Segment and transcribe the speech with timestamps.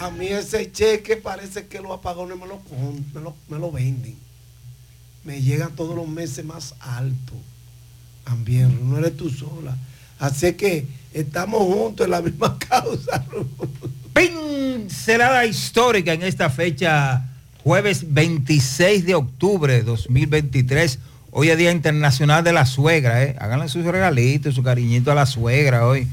[0.00, 2.60] A mí ese cheque parece que los apagones me lo,
[3.12, 4.16] me lo, me lo venden.
[5.24, 7.32] Me llegan todos los meses más alto.
[8.22, 9.76] También, no eres tú sola.
[10.20, 13.24] Así que estamos juntos en la misma causa.
[14.12, 17.24] Pincelada histórica en esta fecha,
[17.64, 21.00] jueves 26 de octubre de 2023.
[21.32, 23.34] Hoy es Día Internacional de la Suegra, ¿eh?
[23.40, 26.06] Háganle sus regalitos, su cariñito a la suegra hoy.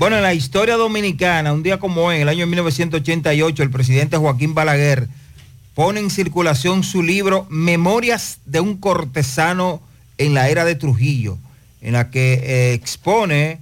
[0.00, 4.16] Bueno, en la historia dominicana, un día como hoy, en el año 1988, el presidente
[4.16, 5.08] Joaquín Balaguer
[5.74, 9.82] pone en circulación su libro Memorias de un cortesano
[10.16, 11.36] en la era de Trujillo,
[11.82, 13.58] en la que eh, expone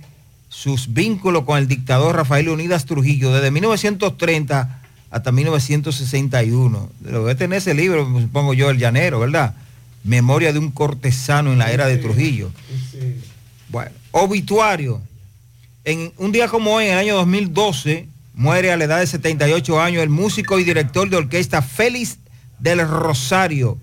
[0.48, 6.90] sus vínculos con el dictador Rafael Unidas Trujillo desde 1930 hasta 1961.
[7.02, 9.56] Lo tener ese libro, supongo yo, El Llanero, ¿verdad?
[10.04, 12.52] Memoria de un cortesano en la era de Trujillo.
[13.70, 15.02] Bueno, obituario.
[15.88, 19.80] En un día como hoy, en el año 2012, muere a la edad de 78
[19.80, 22.18] años el músico y director de orquesta Félix
[22.58, 23.78] del Rosario.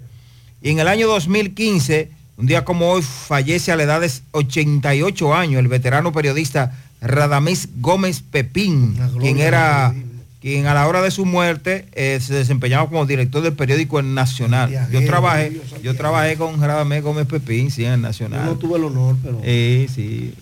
[0.61, 5.33] Y en el año 2015 un día como hoy fallece a la edad de 88
[5.33, 9.95] años el veterano periodista Radamés Gómez Pepín, quien era
[10.41, 14.13] quien a la hora de su muerte eh, se desempeñaba como director del periódico El
[14.13, 14.69] Nacional.
[14.91, 18.45] yo trabajé, yo trabajé con Radamés Gómez Pepín, sí, en El Nacional.
[18.45, 19.41] no tuve el honor, pero.
[19.43, 20.33] Sí, sí.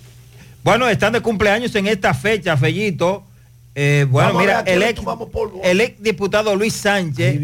[0.64, 3.24] Bueno, están de cumpleaños en esta fecha, Fellito.
[3.76, 5.02] Eh, bueno, mira, el ex,
[5.64, 7.40] el ex, diputado Luis Sánchez,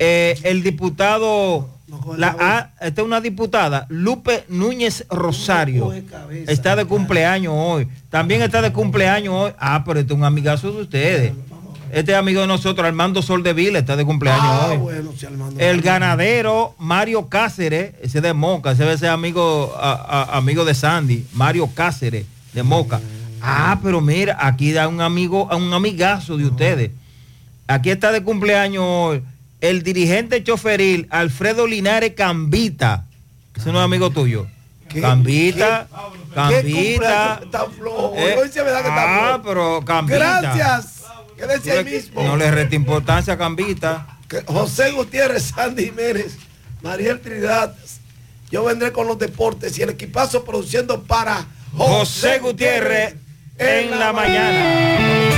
[0.00, 1.68] eh, el diputado
[2.16, 5.92] la, esta es una diputada, Lupe Núñez Rosario.
[6.46, 7.88] Está de cumpleaños hoy.
[8.10, 9.52] También está de cumpleaños hoy.
[9.58, 11.32] Ah, pero este es un amigazo de ustedes.
[11.90, 14.94] Este es amigo de nosotros, Armando Soldevila, está de cumpleaños ah, hoy.
[15.56, 22.26] el ganadero Mario Cáceres, ese de Moca, ese ser amigo, amigo de Sandy, Mario Cáceres
[22.52, 23.00] de Moca.
[23.40, 26.90] Ah, pero mira, aquí da un amigo, un amigazo de ustedes.
[27.66, 29.20] Aquí está de cumpleaños
[29.60, 33.04] el dirigente choferil Alfredo Linares Cambita,
[33.52, 34.46] que es un amigo tuyo.
[35.00, 35.86] Cambita,
[36.34, 37.40] Cambita.
[38.86, 40.40] ah, pero Cambita.
[40.40, 41.02] Gracias.
[41.36, 42.22] ¿Qué decía mismo?
[42.22, 44.18] No le resta importancia a Cambita.
[44.46, 46.36] José Gutiérrez, Sandy Jiménez,
[46.82, 47.74] Mariel Trinidad.
[48.50, 51.46] Yo vendré con los deportes y el equipazo produciendo para
[51.76, 53.14] José, Gutiérrez
[53.58, 55.37] en, la, mañana.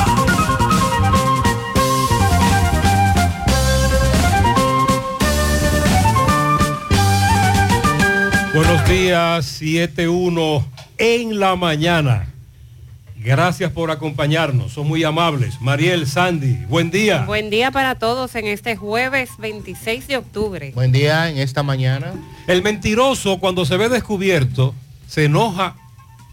[8.53, 10.65] Buenos días, 7-1
[10.97, 12.27] en la mañana.
[13.15, 15.61] Gracias por acompañarnos, son muy amables.
[15.61, 17.23] Mariel, Sandy, buen día.
[17.23, 20.71] Buen día para todos en este jueves 26 de octubre.
[20.75, 22.11] Buen día en esta mañana.
[22.45, 24.75] El mentiroso cuando se ve descubierto
[25.07, 25.77] se enoja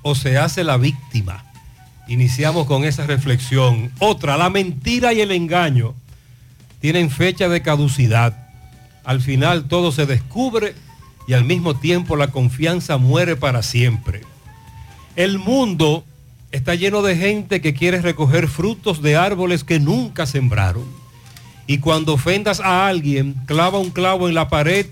[0.03, 1.45] o se hace la víctima.
[2.09, 3.93] Iniciamos con esa reflexión.
[4.01, 5.95] Otra, la mentira y el engaño
[6.81, 8.49] tienen fecha de caducidad.
[9.05, 10.75] Al final todo se descubre
[11.29, 14.23] y al mismo tiempo la confianza muere para siempre.
[15.15, 16.03] El mundo
[16.53, 20.87] está lleno de gente que quiere recoger frutos de árboles que nunca sembraron.
[21.67, 24.87] Y cuando ofendas a alguien, clava un clavo en la pared,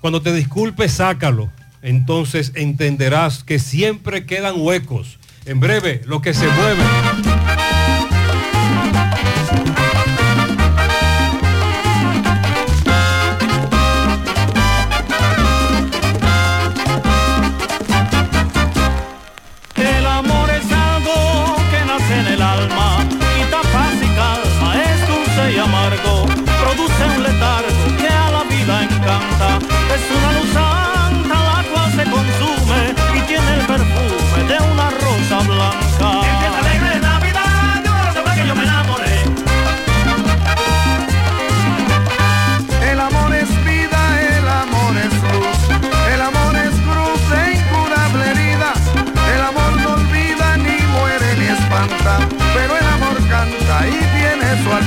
[0.00, 1.50] cuando te disculpes, sácalo.
[1.82, 5.18] Entonces entenderás que siempre quedan huecos.
[5.44, 7.61] En breve, lo que se mueve.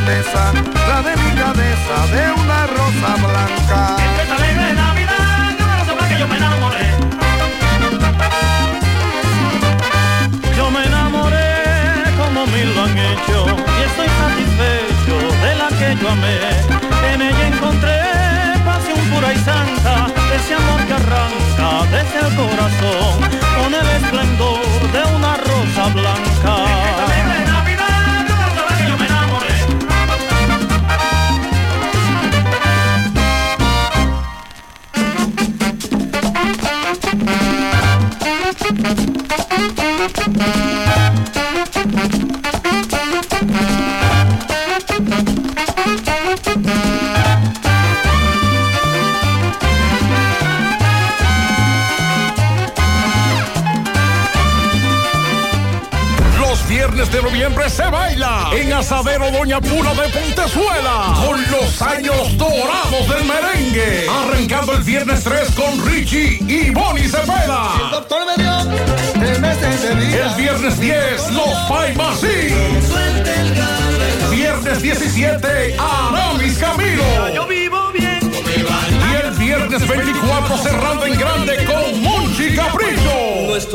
[0.05, 3.97] la de mi cabeza de una rosa blanca.
[4.21, 6.85] Es alegre Navidad, de una rosa blanca yo me enamoré.
[10.55, 13.45] Yo me enamoré como mil lo han hecho
[13.77, 16.37] y estoy satisfecho de la que yo amé.
[17.11, 17.99] En ella encontré
[18.63, 20.05] pasión pura y santa,
[20.35, 23.21] ese amor que arranca desde el corazón
[23.57, 26.24] con el esplendor de una rosa blanca.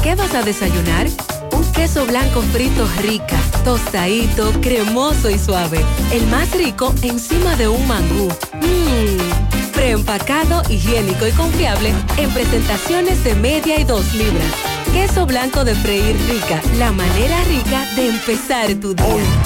[0.00, 1.08] ¿Qué vas a desayunar?
[1.50, 5.84] Un queso blanco frito rica, tostadito, cremoso y suave.
[6.12, 8.28] El más rico encima de un mangú.
[8.62, 14.52] Mmm, preempacado, higiénico y confiable en presentaciones de media y dos libras.
[14.96, 19.45] Queso blanco de freír rica, la manera rica de empezar tu día.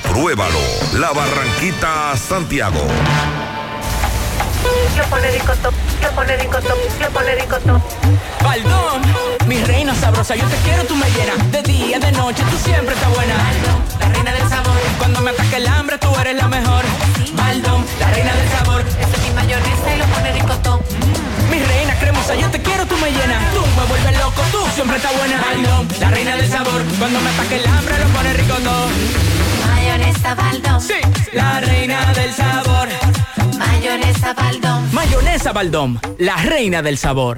[0.11, 0.59] Compruébalo.
[0.95, 2.81] La Barranquita Santiago.
[4.97, 7.83] Le pone ricotón, le pone ricotón, le pone ricotón.
[8.43, 9.01] Baldón,
[9.47, 11.51] mi reina sabrosa, yo te quiero, tú me llenas.
[11.53, 13.35] De día, de noche, tú siempre estás buena.
[13.37, 14.75] Baldón, la reina del sabor.
[14.97, 16.83] Cuando me ataque el hambre, tú eres la mejor.
[17.33, 18.81] Baldón, la reina del sabor.
[18.81, 20.81] Esa es mi mayonesa y lo pone ricotón.
[21.49, 23.53] Mi reina cremosa, yo te quiero, tú me llenas.
[23.53, 25.41] Tú me vuelves loco, tú siempre estás buena.
[25.41, 26.83] Baldón, la reina del sabor.
[26.99, 29.50] Cuando me ataque el hambre, lo pone ricotón.
[29.91, 30.81] Mayonesa Baldón.
[30.81, 30.93] Sí,
[31.33, 32.87] la reina del sabor.
[33.57, 34.93] Mayonesa Baldón.
[34.93, 37.37] Mayonesa Baldón, la reina del sabor.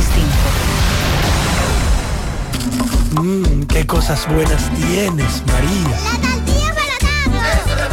[3.21, 5.97] Mmm, qué cosas buenas tienes, María.
[6.11, 6.97] La tortilla para
[7.55, 7.89] Eso de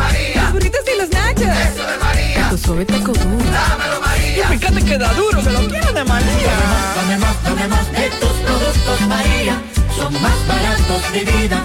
[1.99, 2.49] María.
[2.51, 3.45] Tu suave taco duro.
[3.51, 4.53] Dámelo, María.
[4.53, 6.53] Y fíjate que da duro, que lo quiero de María.
[6.97, 9.63] Dame más, dame más de tus productos, María.
[9.97, 11.65] Son más baratos de vida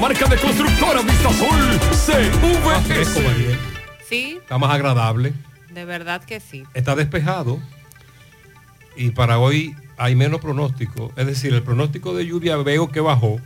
[0.00, 3.58] Marca de constructora Vistasol CVS.
[4.08, 5.32] Sí, Está más agradable.
[5.70, 6.64] de verdad que sí.
[6.74, 7.58] Está despejado
[8.96, 11.12] y para hoy hay menos pronóstico.
[11.16, 13.38] Es decir, el pronóstico de lluvia veo que bajó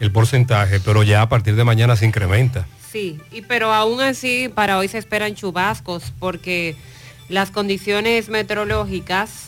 [0.00, 2.66] el porcentaje, pero ya a partir de mañana se incrementa.
[2.90, 6.76] Sí, y pero aún así para hoy se esperan chubascos porque
[7.28, 9.47] las condiciones meteorológicas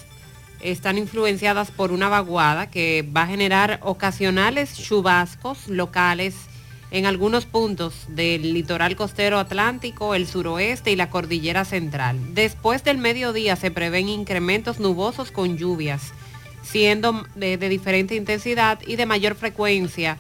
[0.61, 6.35] están influenciadas por una vaguada que va a generar ocasionales chubascos locales
[6.90, 12.19] en algunos puntos del litoral costero atlántico, el suroeste y la cordillera central.
[12.35, 16.12] Después del mediodía se prevén incrementos nubosos con lluvias,
[16.62, 20.19] siendo de, de diferente intensidad y de mayor frecuencia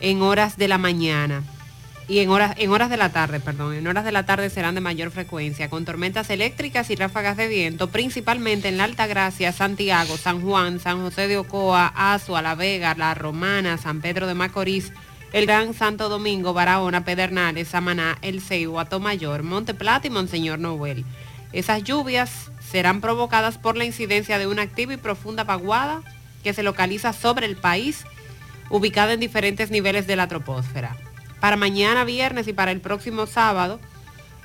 [0.00, 1.42] en horas de la mañana
[2.08, 4.74] y en horas, en horas de la tarde, perdón, en horas de la tarde serán
[4.74, 10.16] de mayor frecuencia, con tormentas eléctricas y ráfagas de viento, principalmente en la Altagracia, Santiago,
[10.16, 14.90] San Juan, San José de Ocoa, Azua, La Vega, La Romana, San Pedro de Macorís,
[15.34, 21.04] el Gran Santo Domingo, Barahona, Pedernales, Samaná, El Ceibo, Atomayor, Monte Plata y Monseñor Noel.
[21.52, 26.00] Esas lluvias serán provocadas por la incidencia de una activa y profunda vaguada
[26.42, 28.04] que se localiza sobre el país,
[28.70, 30.96] ubicada en diferentes niveles de la troposfera.
[31.40, 33.80] Para mañana viernes y para el próximo sábado,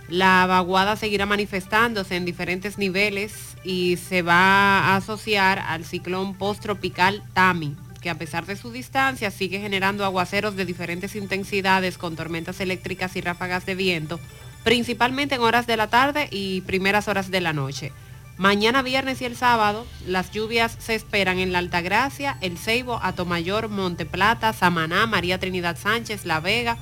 [0.09, 7.23] la vaguada seguirá manifestándose en diferentes niveles y se va a asociar al ciclón posttropical
[7.33, 12.59] Tami, que a pesar de su distancia sigue generando aguaceros de diferentes intensidades con tormentas
[12.59, 14.19] eléctricas y ráfagas de viento,
[14.63, 17.91] principalmente en horas de la tarde y primeras horas de la noche.
[18.37, 23.69] Mañana viernes y el sábado, las lluvias se esperan en la Altagracia, El Ceibo, Atomayor,
[23.69, 26.77] Monte Plata, Samaná, María Trinidad Sánchez, La Vega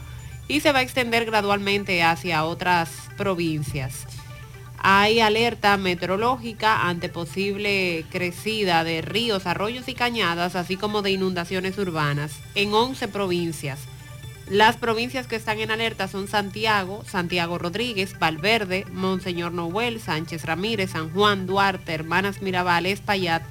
[0.47, 4.07] y se va a extender gradualmente hacia otras provincias.
[4.77, 11.77] Hay alerta meteorológica ante posible crecida de ríos, arroyos y cañadas, así como de inundaciones
[11.77, 13.79] urbanas en 11 provincias.
[14.51, 20.91] Las provincias que están en alerta son Santiago, Santiago Rodríguez, Valverde, Monseñor Noel, Sánchez Ramírez,
[20.91, 23.43] San Juan, Duarte, Hermanas Mirabal, Espaillat,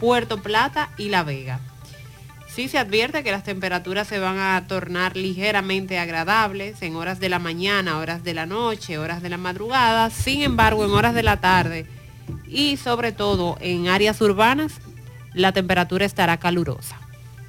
[0.00, 1.60] Puerto Plata y La Vega.
[2.48, 7.28] Sí se advierte que las temperaturas se van a tornar ligeramente agradables en horas de
[7.28, 10.08] la mañana, horas de la noche, horas de la madrugada.
[10.08, 11.84] Sin embargo, en horas de la tarde
[12.46, 14.80] y sobre todo en áreas urbanas,
[15.34, 16.98] la temperatura estará calurosa.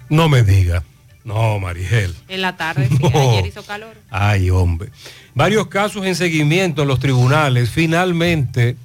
[0.09, 0.83] No me diga.
[1.23, 2.15] No, Marigel.
[2.27, 3.95] En la tarde, sí, ayer hizo calor.
[4.09, 4.89] Ay, hombre.
[5.35, 7.69] Varios casos en seguimiento en los tribunales.
[7.69, 8.77] Finalmente,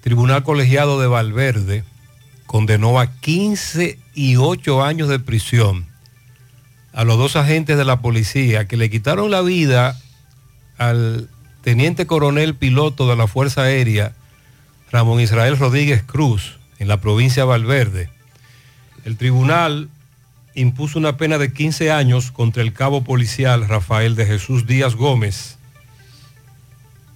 [0.00, 1.84] Tribunal Colegiado de Valverde
[2.46, 5.86] condenó a 15 y 8 años de prisión
[6.92, 9.98] a los dos agentes de la policía que le quitaron la vida
[10.76, 11.28] al
[11.62, 14.12] teniente coronel piloto de la Fuerza Aérea,
[14.90, 18.10] Ramón Israel Rodríguez Cruz, en la provincia de Valverde.
[19.04, 19.88] El tribunal
[20.54, 25.58] impuso una pena de 15 años contra el cabo policial Rafael de Jesús Díaz Gómez,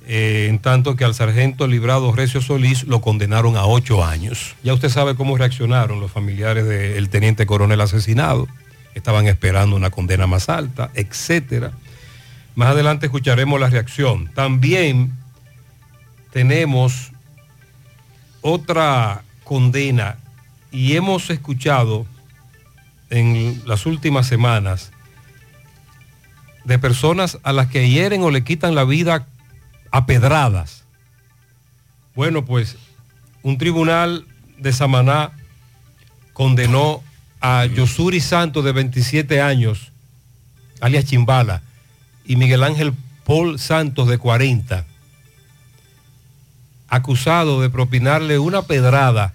[0.06, 4.54] eh, en tanto que al sargento librado Recio Solís lo condenaron a 8 años.
[4.62, 8.48] Ya usted sabe cómo reaccionaron los familiares del teniente coronel asesinado,
[8.94, 11.72] estaban esperando una condena más alta, etcétera.
[12.54, 14.28] Más adelante escucharemos la reacción.
[14.32, 15.12] También
[16.32, 17.12] tenemos
[18.40, 20.16] otra condena
[20.70, 22.06] y hemos escuchado
[23.10, 24.92] en las últimas semanas
[26.64, 29.26] de personas a las que hieren o le quitan la vida
[29.92, 30.84] a pedradas.
[32.14, 32.76] Bueno, pues
[33.42, 34.26] un tribunal
[34.58, 35.32] de Samaná
[36.32, 37.02] condenó
[37.40, 39.92] a Yosuri Santos de 27 años,
[40.80, 41.62] alias Chimbala,
[42.24, 42.92] y Miguel Ángel
[43.24, 44.84] Paul Santos de 40,
[46.88, 49.34] acusado de propinarle una pedrada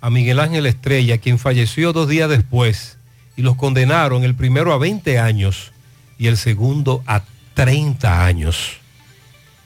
[0.00, 2.96] a Miguel Ángel Estrella, quien falleció dos días después
[3.40, 5.72] y los condenaron el primero a 20 años
[6.18, 7.22] y el segundo a
[7.54, 8.72] 30 años.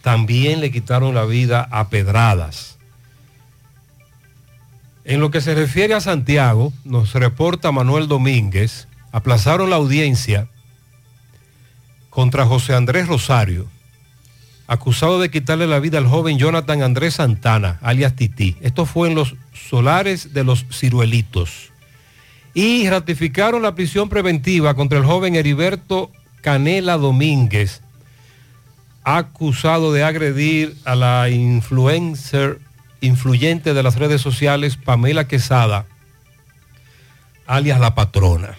[0.00, 2.78] También le quitaron la vida a pedradas.
[5.04, 10.46] En lo que se refiere a Santiago, nos reporta Manuel Domínguez, aplazaron la audiencia
[12.10, 13.66] contra José Andrés Rosario,
[14.68, 18.56] acusado de quitarle la vida al joven Jonathan Andrés Santana, alias Tití.
[18.60, 21.73] Esto fue en los solares de los ciruelitos.
[22.54, 27.80] Y ratificaron la prisión preventiva contra el joven Heriberto Canela Domínguez,
[29.02, 32.60] acusado de agredir a la influencer
[33.00, 35.86] influyente de las redes sociales Pamela Quesada,
[37.46, 38.56] alias la patrona.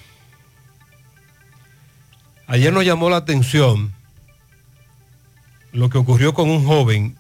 [2.48, 3.94] Ayer nos llamó la atención
[5.72, 7.18] lo que ocurrió con un joven,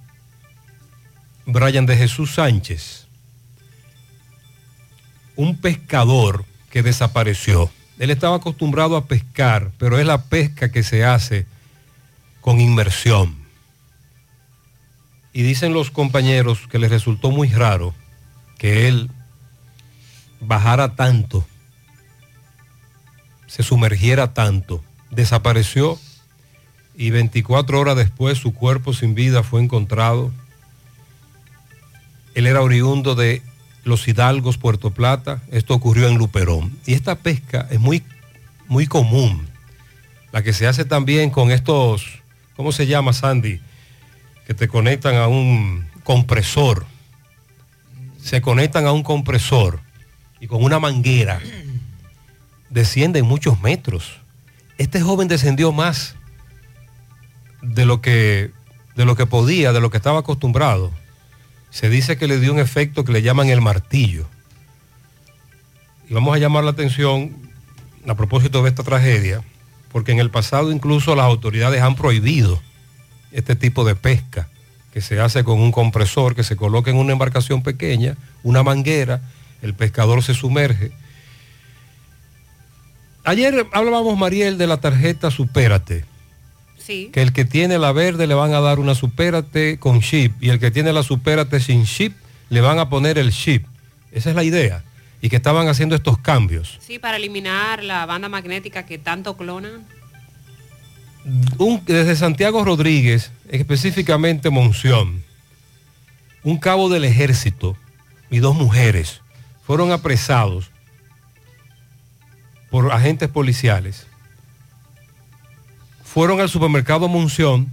[1.45, 3.07] Brian de Jesús Sánchez,
[5.35, 7.71] un pescador que desapareció.
[7.99, 11.45] Él estaba acostumbrado a pescar, pero es la pesca que se hace
[12.41, 13.33] con inmersión.
[15.31, 17.95] Y dicen los compañeros que les resultó muy raro
[18.57, 19.09] que él
[20.41, 21.47] bajara tanto,
[23.47, 25.97] se sumergiera tanto, desapareció
[26.97, 30.33] y 24 horas después su cuerpo sin vida fue encontrado.
[32.33, 33.41] Él era oriundo de
[33.86, 35.41] Los Hidalgos, Puerto Plata.
[35.52, 36.78] Esto ocurrió en Luperón.
[36.86, 38.04] Y esta pesca es muy,
[38.67, 39.48] muy común.
[40.34, 42.19] La que se hace también con estos,
[42.58, 43.62] ¿cómo se llama, Sandy?
[44.45, 46.86] Que te conectan a un compresor.
[48.21, 49.80] Se conectan a un compresor
[50.41, 51.39] y con una manguera
[52.69, 54.17] descienden muchos metros.
[54.78, 56.15] Este joven descendió más
[57.62, 58.52] de lo que,
[58.95, 60.91] de lo que podía, de lo que estaba acostumbrado.
[61.75, 64.25] Se dice que le dio un efecto que le llaman el martillo.
[66.09, 67.35] Y vamos a llamar la atención
[68.07, 69.43] a propósito de esta tragedia,
[69.91, 72.61] porque en el pasado incluso las autoridades han prohibido
[73.33, 74.47] este tipo de pesca,
[74.93, 79.19] que se hace con un compresor que se coloca en una embarcación pequeña, una manguera,
[79.61, 80.93] el pescador se sumerge.
[83.25, 86.14] Ayer hablábamos, Mariel, de la tarjeta Supérate
[86.86, 87.10] Sí.
[87.12, 90.50] que el que tiene la verde le van a dar una supérate con chip y
[90.50, 92.13] el que tiene la supérate sin chip
[92.50, 93.65] le van a poner el chip.
[94.12, 94.84] Esa es la idea.
[95.21, 96.78] Y que estaban haciendo estos cambios.
[96.86, 99.84] Sí, para eliminar la banda magnética que tanto clonan.
[101.58, 105.24] Un- desde Santiago Rodríguez, específicamente Monción,
[106.43, 107.76] un cabo del ejército
[108.30, 109.21] y dos mujeres
[109.65, 110.69] fueron apresados
[112.69, 114.06] por agentes policiales.
[116.15, 117.69] Fueron al supermercado Monción,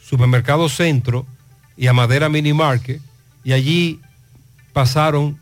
[0.00, 1.26] supermercado Centro
[1.76, 3.02] y a Madera Mini Market
[3.42, 4.00] y allí
[4.72, 5.40] pasaron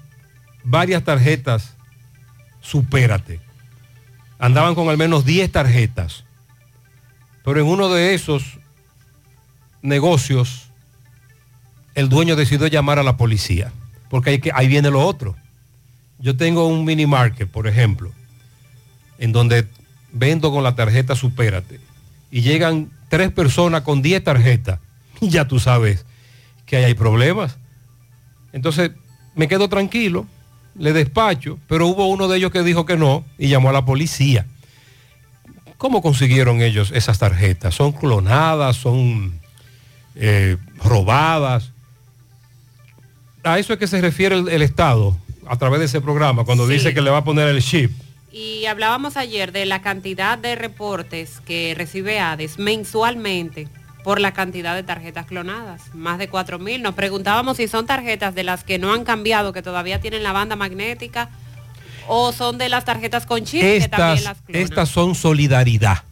[0.65, 1.75] varias tarjetas
[2.63, 3.43] Supérate.
[4.39, 6.25] Andaban con al menos 10 tarjetas.
[7.45, 8.59] Pero en uno de esos
[9.83, 10.71] negocios,
[11.95, 13.73] el dueño decidió llamar a la policía,
[14.09, 15.37] porque que, ahí viene lo otro.
[16.19, 18.11] Yo tengo un mini market, por ejemplo,
[19.19, 19.69] en donde
[20.13, 21.87] vendo con la tarjeta Supérate,
[22.31, 24.81] y llegan tres personas con 10 tarjetas,
[25.21, 26.05] y ya tú sabes
[26.67, 27.57] que ahí hay problemas.
[28.53, 28.91] Entonces,
[29.35, 30.27] me quedo tranquilo,
[30.77, 33.85] le despacho, pero hubo uno de ellos que dijo que no y llamó a la
[33.85, 34.47] policía.
[35.77, 37.75] ¿Cómo consiguieron ellos esas tarjetas?
[37.75, 38.77] ¿Son clonadas?
[38.77, 39.39] ¿Son
[40.17, 41.71] eh, robadas?
[43.45, 46.67] A eso es que se refiere el, el Estado a través de ese programa, cuando
[46.67, 46.75] Sí.
[46.75, 47.93] dice que le va a poner el chip.
[48.31, 53.69] Y hablábamos ayer de la cantidad de reportes que recibe ADES mensualmente
[54.05, 56.81] por la cantidad de tarjetas clonadas, más de 4.000.
[56.81, 60.33] Nos preguntábamos si son tarjetas de las que no han cambiado, que todavía tienen la
[60.33, 61.31] banda magnética,
[62.07, 64.63] o son de las tarjetas con chip que también Estas, las clonan.
[64.63, 66.05] estas son solidaridad.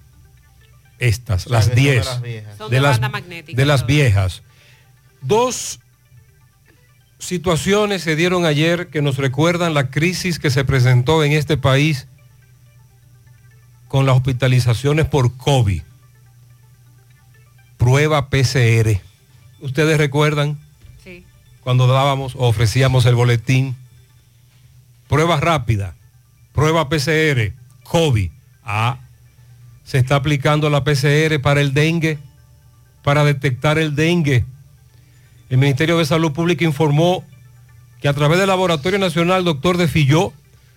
[0.98, 2.04] Estas, sea, las que son de 10.
[2.04, 2.58] las viejas.
[2.58, 4.42] Son De de las, banda magnética de las viejas.
[5.22, 5.80] Dos
[7.18, 12.06] situaciones se dieron ayer que nos recuerdan la crisis que se presentó en este país
[13.88, 15.82] con las hospitalizaciones por COVID.
[17.76, 19.00] Prueba PCR.
[19.60, 20.58] ¿Ustedes recuerdan?
[21.02, 21.24] Sí.
[21.60, 23.76] Cuando dábamos o ofrecíamos el boletín.
[25.08, 25.94] Prueba rápida.
[26.52, 27.52] Prueba PCR.
[27.84, 28.30] COVID.
[28.64, 28.98] Ah,
[29.84, 32.18] se está aplicando la PCR para el dengue,
[33.02, 34.44] para detectar el dengue.
[35.48, 37.24] El Ministerio de Salud Pública informó
[38.00, 40.32] que a través del Laboratorio Nacional Doctor de Filló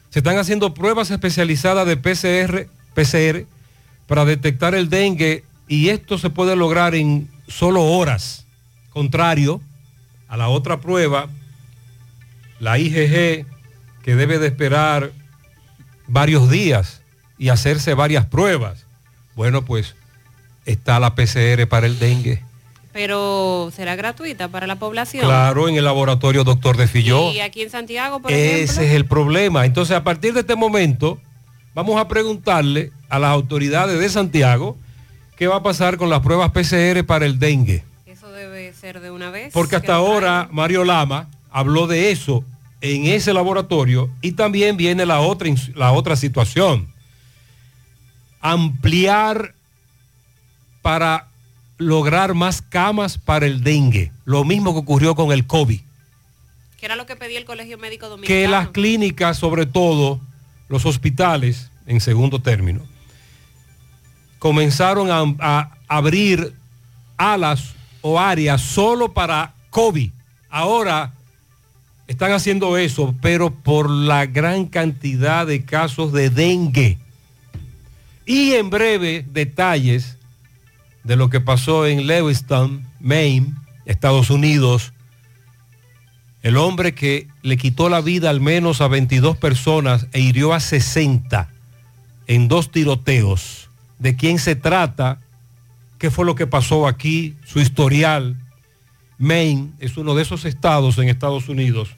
[0.10, 3.45] se están haciendo pruebas especializadas de PCR, PCR
[4.08, 8.45] para detectar el dengue y esto se puede lograr en solo horas.
[8.91, 9.62] Contrario
[10.27, 11.27] a la otra prueba,
[12.60, 13.45] la IgG,
[14.03, 15.12] que debe de esperar
[16.08, 17.01] varios días
[17.38, 18.86] y hacerse varias pruebas.
[19.36, 19.95] Bueno, pues
[20.65, 22.43] está la PCR para el dengue.
[22.91, 25.23] Pero será gratuita para la población.
[25.25, 27.32] Claro, en el laboratorio Doctor de Filló.
[27.32, 28.84] Y aquí en Santiago, por Ese ejemplo.
[28.84, 29.65] es el problema.
[29.65, 31.19] Entonces, a partir de este momento,
[31.75, 34.78] vamos a preguntarle a las autoridades de Santiago
[35.38, 37.84] qué va a pasar con las pruebas PCR para el dengue.
[38.08, 39.54] Eso debe ser de una vez.
[39.54, 42.43] Porque hasta ahora Mario Lama habló de eso
[42.82, 46.88] en ese laboratorio y también viene la otra, la otra situación.
[48.41, 49.54] Ampliar
[50.82, 51.29] para
[51.80, 54.12] lograr más camas para el dengue.
[54.26, 55.80] Lo mismo que ocurrió con el COVID.
[56.78, 58.52] Que era lo que pedía el Colegio Médico que Dominicano.
[58.52, 60.20] las clínicas, sobre todo
[60.68, 62.82] los hospitales, en segundo término,
[64.38, 66.54] comenzaron a, a abrir
[67.18, 70.12] alas o áreas solo para COVID.
[70.50, 71.13] Ahora
[72.08, 76.98] están haciendo eso, pero por la gran cantidad de casos de dengue.
[78.26, 80.18] Y en breve, detalles
[81.10, 84.93] de lo que pasó en Lewiston, Maine, Estados Unidos,
[86.43, 90.60] el hombre que le quitó la vida al menos a 22 personas e hirió a
[90.60, 91.50] 60
[92.28, 93.72] en dos tiroteos.
[93.98, 95.19] ¿De quién se trata?
[95.98, 97.36] ¿Qué fue lo que pasó aquí?
[97.43, 98.38] Su historial.
[99.17, 101.89] Maine es uno de esos estados en Estados Unidos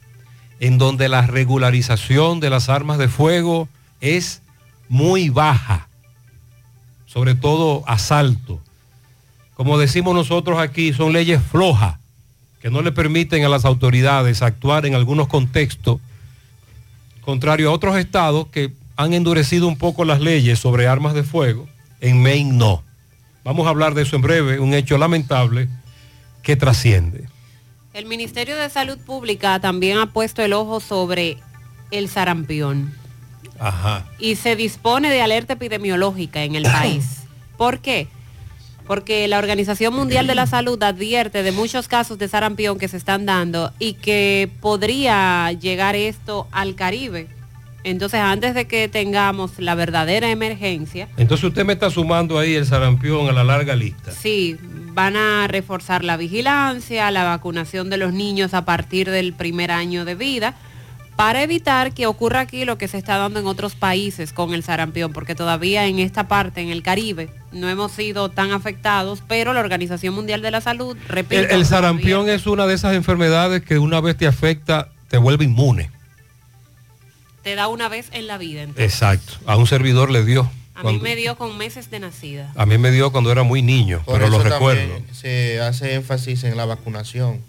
[0.58, 3.68] en donde la regularización de las armas de fuego
[4.00, 4.40] es
[4.88, 5.88] muy baja,
[7.04, 8.62] sobre todo asalto.
[9.62, 11.96] Como decimos nosotros aquí, son leyes flojas
[12.60, 16.00] que no le permiten a las autoridades actuar en algunos contextos,
[17.20, 21.68] contrario a otros estados que han endurecido un poco las leyes sobre armas de fuego,
[22.00, 22.82] en Maine no.
[23.44, 25.68] Vamos a hablar de eso en breve, un hecho lamentable
[26.42, 27.28] que trasciende.
[27.94, 31.38] El Ministerio de Salud Pública también ha puesto el ojo sobre
[31.92, 32.92] el sarampión
[33.60, 34.06] Ajá.
[34.18, 37.20] y se dispone de alerta epidemiológica en el país.
[37.56, 38.08] ¿Por qué?
[38.86, 42.96] Porque la Organización Mundial de la Salud advierte de muchos casos de sarampión que se
[42.96, 47.28] están dando y que podría llegar esto al Caribe.
[47.84, 52.66] Entonces, antes de que tengamos la verdadera emergencia, Entonces usted me está sumando ahí el
[52.66, 54.12] sarampión a la larga lista.
[54.12, 54.56] Sí,
[54.94, 60.04] van a reforzar la vigilancia, la vacunación de los niños a partir del primer año
[60.04, 60.54] de vida,
[61.16, 64.62] para evitar que ocurra aquí lo que se está dando en otros países con el
[64.64, 69.52] sarampión, porque todavía en esta parte, en el Caribe, no hemos sido tan afectados, pero
[69.52, 73.62] la Organización Mundial de la Salud, repito, El, el sarampión es una de esas enfermedades
[73.62, 75.90] que una vez te afecta, te vuelve inmune.
[77.42, 78.62] te da una vez en la vida.
[78.62, 78.84] entonces.
[78.92, 79.34] Exacto.
[79.46, 80.50] A un servidor le dio.
[80.74, 82.50] A mí me dio con meses de nacida.
[82.56, 85.00] a mí me dio cuando era muy niño, Por pero lo recuerdo.
[85.12, 87.40] se hace énfasis en la vacunación.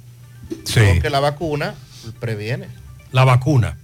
[0.65, 0.81] Sí.
[0.93, 1.73] Porque la vacuna
[2.19, 2.67] previene.
[3.13, 3.77] La vacuna.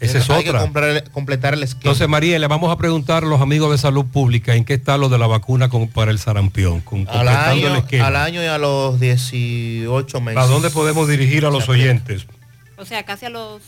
[0.00, 0.60] Esa es Hay que otra.
[0.62, 1.80] comprar- completar el esquema.
[1.80, 4.98] Entonces, María, le vamos a preguntar a los amigos de salud pública en qué está
[4.98, 8.06] lo de la vacuna con- para el sarampión, con, al, completando el año, esquema.
[8.08, 10.42] al año y a los 18 meses.
[10.42, 12.26] ¿A dónde podemos dirigir a los oyentes?
[12.76, 13.62] O sea, casi a los...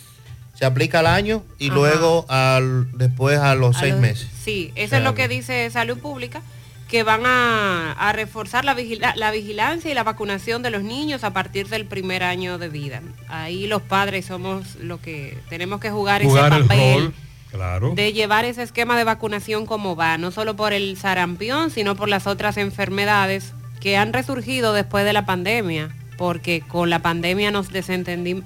[0.59, 1.75] Se aplica al año y Ajá.
[1.75, 4.29] luego al, después a los a seis los- meses.
[4.45, 6.43] Sí, eso Se es lo que dice Salud Pública,
[6.89, 11.25] que van a, a reforzar la, vigila- la vigilancia y la vacunación de los niños
[11.25, 13.03] a partir del primer año de vida.
[13.29, 17.13] Ahí los padres somos lo que tenemos que jugar, Jugar ese el papel
[17.51, 17.93] claro.
[17.95, 22.09] de llevar ese esquema de vacunación como va, no solo por el sarampión, sino por
[22.09, 27.71] las otras enfermedades que han resurgido después de la pandemia, porque con la pandemia nos
[27.71, 28.45] desentendimos,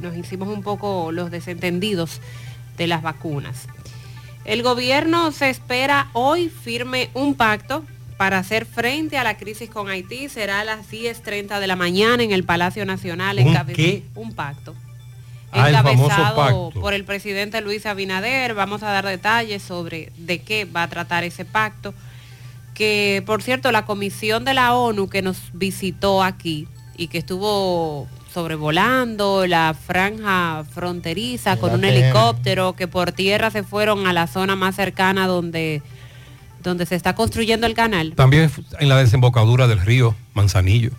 [0.00, 2.20] nos hicimos un poco los desentendidos
[2.76, 3.66] de las vacunas.
[4.44, 7.84] El gobierno se espera hoy firme un pacto
[8.16, 10.28] para hacer frente a la crisis con Haití.
[10.28, 13.38] Será a las 10.30 de la mañana en el Palacio Nacional.
[13.38, 14.02] ¿Un encabe- qué?
[14.14, 14.74] Un pacto.
[15.52, 18.54] Ah, encabezado por el presidente Luis Abinader.
[18.54, 21.92] Vamos a dar detalles sobre de qué va a tratar ese pacto.
[22.74, 28.06] Que, por cierto, la comisión de la ONU que nos visitó aquí y que estuvo
[28.32, 34.56] sobrevolando la franja fronteriza con un helicóptero que por tierra se fueron a la zona
[34.56, 35.82] más cercana donde,
[36.62, 38.12] donde se está construyendo el canal.
[38.14, 40.90] También en la desembocadura del río Manzanillo.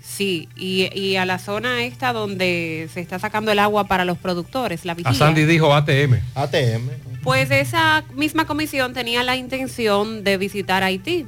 [0.00, 4.18] Sí, y, y a la zona esta donde se está sacando el agua para los
[4.18, 5.18] productores, la A vigilia.
[5.18, 6.14] Sandy dijo ATM.
[6.34, 6.88] ATM.
[7.22, 11.26] Pues esa misma comisión tenía la intención de visitar Haití,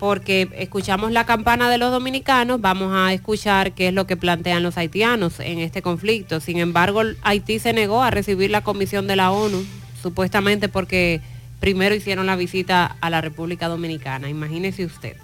[0.00, 4.62] porque escuchamos la campana de los dominicanos, vamos a escuchar qué es lo que plantean
[4.62, 6.40] los haitianos en este conflicto.
[6.40, 9.62] Sin embargo, Haití se negó a recibir la comisión de la ONU,
[10.02, 11.20] supuestamente porque
[11.60, 15.18] primero hicieron la visita a la República Dominicana, imagínese usted.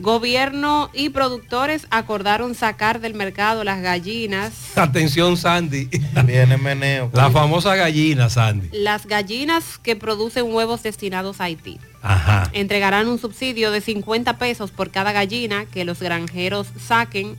[0.00, 4.76] Gobierno y productores acordaron sacar del mercado las gallinas.
[4.76, 5.88] Atención, Sandy.
[6.26, 7.08] Viene meneo.
[7.12, 8.68] La famosa gallina, Sandy.
[8.72, 11.78] Las gallinas que producen huevos destinados a Haití.
[12.02, 12.50] Ajá.
[12.52, 17.36] Entregarán un subsidio de 50 pesos por cada gallina que los granjeros saquen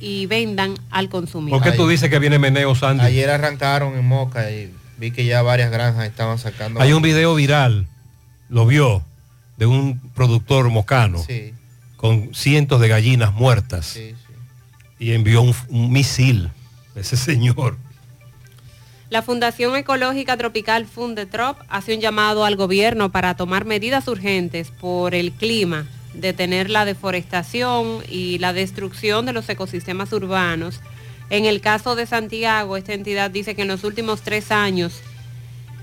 [0.00, 1.60] y vendan al consumidor.
[1.62, 3.04] ¿Por qué tú dices que viene meneo, Sandy?
[3.04, 6.80] Ayer arrancaron en Moca y vi que ya varias granjas estaban sacando.
[6.80, 7.86] Hay un video viral,
[8.48, 9.04] lo vio,
[9.58, 11.52] de un productor mocano Sí.
[11.96, 14.14] con cientos de gallinas muertas Sí,
[14.98, 16.50] y envió un, un misil,
[16.94, 17.76] ese señor.
[19.10, 25.16] La Fundación Ecológica Tropical Fundetrop hace un llamado al gobierno para tomar medidas urgentes por
[25.16, 30.78] el clima, detener la deforestación y la destrucción de los ecosistemas urbanos.
[31.28, 35.02] En el caso de Santiago, esta entidad dice que en los últimos tres años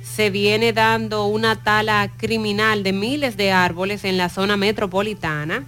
[0.01, 5.65] se viene dando una tala criminal de miles de árboles en la zona metropolitana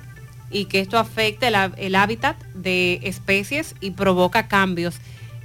[0.49, 5.01] y que esto afecta el, el hábitat de especies y provoca cambios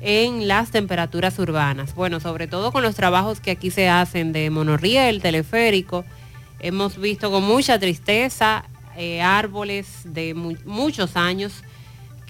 [0.07, 1.95] en las temperaturas urbanas.
[1.95, 6.05] Bueno, sobre todo con los trabajos que aquí se hacen de monorriel, teleférico,
[6.61, 11.53] hemos visto con mucha tristeza eh, árboles de mu- muchos años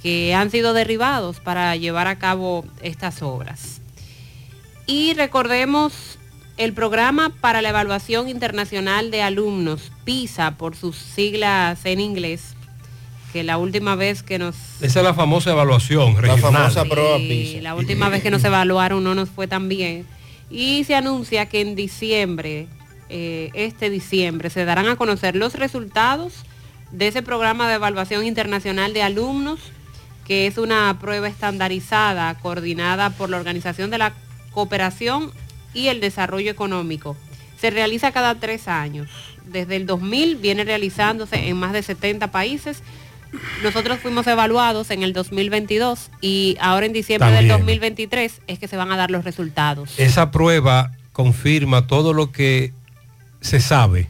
[0.01, 3.81] que han sido derribados para llevar a cabo estas obras.
[4.87, 6.19] Y recordemos
[6.57, 12.55] el programa para la evaluación internacional de alumnos, PISA por sus siglas en inglés,
[13.35, 16.71] que la última vez que nos Esa es la famosa evaluación regional.
[17.19, 20.07] Sí, La última vez que nos evaluaron no nos fue tan bien.
[20.51, 22.69] Y se anuncia que en diciembre,
[23.09, 26.45] eh, este diciembre, se darán a conocer los resultados
[26.93, 29.59] de ese programa de evaluación internacional de alumnos,
[30.25, 34.13] que es una prueba estandarizada coordinada por la Organización de la
[34.53, 35.33] Cooperación
[35.75, 37.17] y el Desarrollo Económico.
[37.61, 39.11] Se realiza cada tres años.
[39.45, 42.85] Desde el 2000 viene realizándose en más de 70 países.
[43.63, 47.59] Nosotros fuimos evaluados en el 2022 y ahora en diciembre del También.
[47.59, 49.91] 2023 es que se van a dar los resultados.
[49.99, 52.73] Esa prueba confirma todo lo que
[53.41, 54.09] se sabe,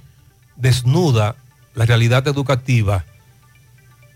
[0.57, 1.37] desnuda
[1.75, 3.05] la realidad educativa.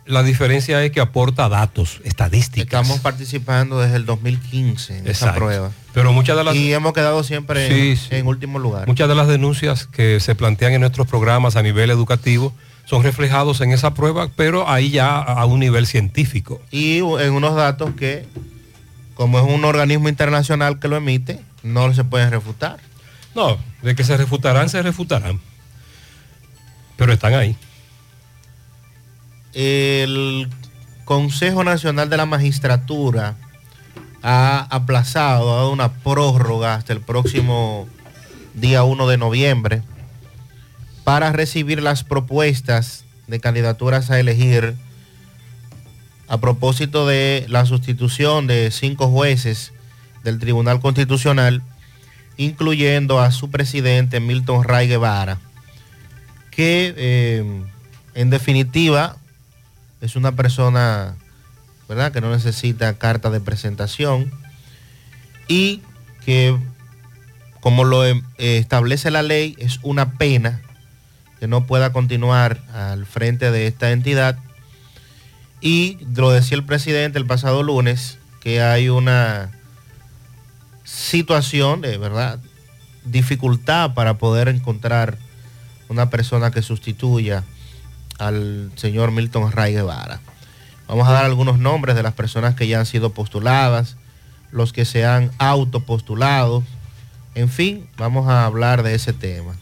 [0.07, 2.81] La diferencia es que aporta datos, estadísticas.
[2.81, 5.71] Estamos participando desde el 2015 en esa prueba.
[5.93, 8.09] Pero muchas de las Y hemos quedado siempre Sí, en, sí.
[8.13, 8.87] en último lugar.
[8.87, 12.55] Muchas de las denuncias que se plantean en nuestros programas a nivel educativo
[12.89, 16.63] son reflejados en esa prueba, pero ahí ya a un nivel científico.
[16.71, 18.27] Y en unos datos que,
[19.15, 22.79] como es un organismo internacional que lo emite, no se pueden refutar.
[23.35, 25.39] No, de que se refutarán, se refutarán.
[26.97, 27.57] Pero están ahí.
[29.53, 30.49] El
[31.05, 33.37] Consejo Nacional de la Magistratura
[34.23, 37.87] ha aplazado, ha dado una prórroga hasta el próximo
[38.55, 39.83] día 1 de noviembre
[41.09, 44.75] para recibir las propuestas de candidaturas a elegir
[46.29, 49.73] a propósito de la sustitución de cinco jueces
[50.23, 51.63] del Tribunal Constitucional,
[52.37, 55.39] incluyendo a su presidente Milton Ray Guevara,
[56.51, 57.63] que eh,
[58.13, 59.17] en definitiva
[60.03, 61.17] es una persona
[61.89, 62.13] ¿verdad?
[62.13, 64.31] que no necesita carta de presentación
[65.49, 65.81] y
[66.27, 66.55] que
[67.61, 70.61] como lo eh, establece la ley es una pena
[71.41, 74.39] que no pueda continuar al frente de esta entidad
[75.61, 79.51] y lo decía el presidente el pasado lunes que hay una
[80.85, 82.41] situación de verdad
[83.05, 85.19] dificultad para poder encontrar
[85.89, 87.45] una persona que sustituya
[88.19, 90.21] al señor Milton Ray Guevara.
[90.87, 93.97] Vamos a dar algunos nombres de las personas que ya han sido postuladas,
[94.51, 96.65] los que se han autopostulado,
[97.35, 99.55] en fin, vamos a hablar de ese tema.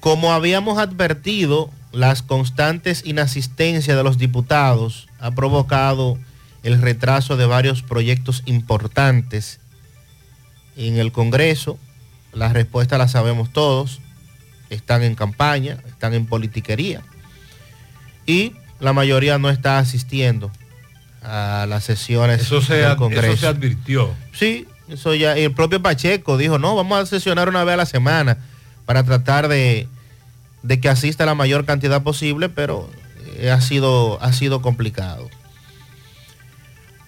[0.00, 6.18] Como habíamos advertido, las constantes inasistencias de los diputados ha provocado
[6.62, 9.60] el retraso de varios proyectos importantes
[10.76, 11.78] en el Congreso.
[12.32, 14.00] La respuesta la sabemos todos.
[14.70, 17.02] Están en campaña, están en politiquería.
[18.26, 20.52] Y la mayoría no está asistiendo
[21.22, 23.32] a las sesiones Eso se, del Congreso.
[23.32, 24.14] eso se advirtió.
[24.32, 25.38] Sí, eso ya.
[25.38, 28.38] y el propio Pacheco dijo, no, vamos a sesionar una vez a la semana
[28.88, 29.86] para tratar de,
[30.80, 32.88] que asista la mayor cantidad posible, pero
[33.36, 35.28] eh, ha, sido, ha sido complicado.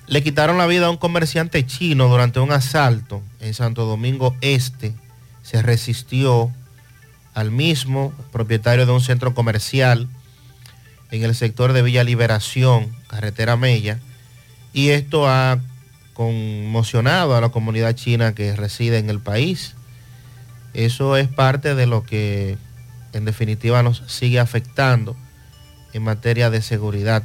[0.07, 4.93] Le quitaron la vida a un comerciante chino durante un asalto en Santo Domingo Este.
[5.43, 6.53] Se resistió
[7.33, 10.07] al mismo propietario de un centro comercial
[11.11, 14.01] en el sector de Villa Liberación, carretera Mella,
[14.75, 15.59] y esto ha
[16.12, 19.77] conmocionado a la comunidad china que reside en el país.
[20.75, 22.57] Eso es parte de lo que
[23.13, 25.17] en definitiva nos sigue afectando
[25.93, 27.23] en materia de seguridad.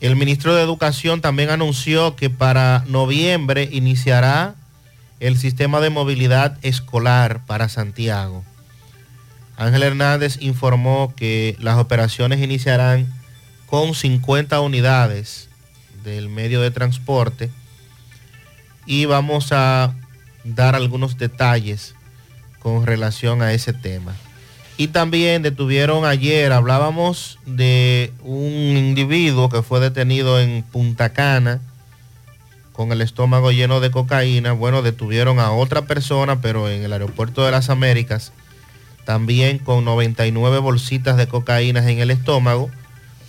[0.00, 4.54] El ministro de Educación también anunció que para noviembre iniciará
[5.20, 8.42] el sistema de movilidad escolar para Santiago.
[9.56, 13.06] Ángel Hernández informó que las operaciones iniciarán
[13.66, 15.48] con 50 unidades
[16.02, 17.50] del medio de transporte
[18.86, 19.94] y vamos a
[20.44, 21.94] dar algunos detalles
[22.62, 24.14] con relación a ese tema.
[24.76, 31.60] Y también detuvieron ayer, hablábamos de un individuo que fue detenido en Punta Cana
[32.72, 34.52] con el estómago lleno de cocaína.
[34.52, 38.32] Bueno, detuvieron a otra persona, pero en el aeropuerto de las Américas,
[39.04, 42.70] también con 99 bolsitas de cocaína en el estómago,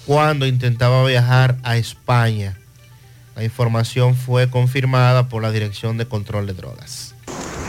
[0.06, 2.58] cuando intentaba viajar a España.
[3.36, 7.13] La información fue confirmada por la Dirección de Control de Drogas.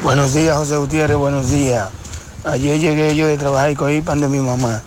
[0.04, 1.88] Buenos días, José Gutiérrez, buenos días.
[2.44, 4.82] Ayer llegué yo de trabajar y cogí pan de mi mamá.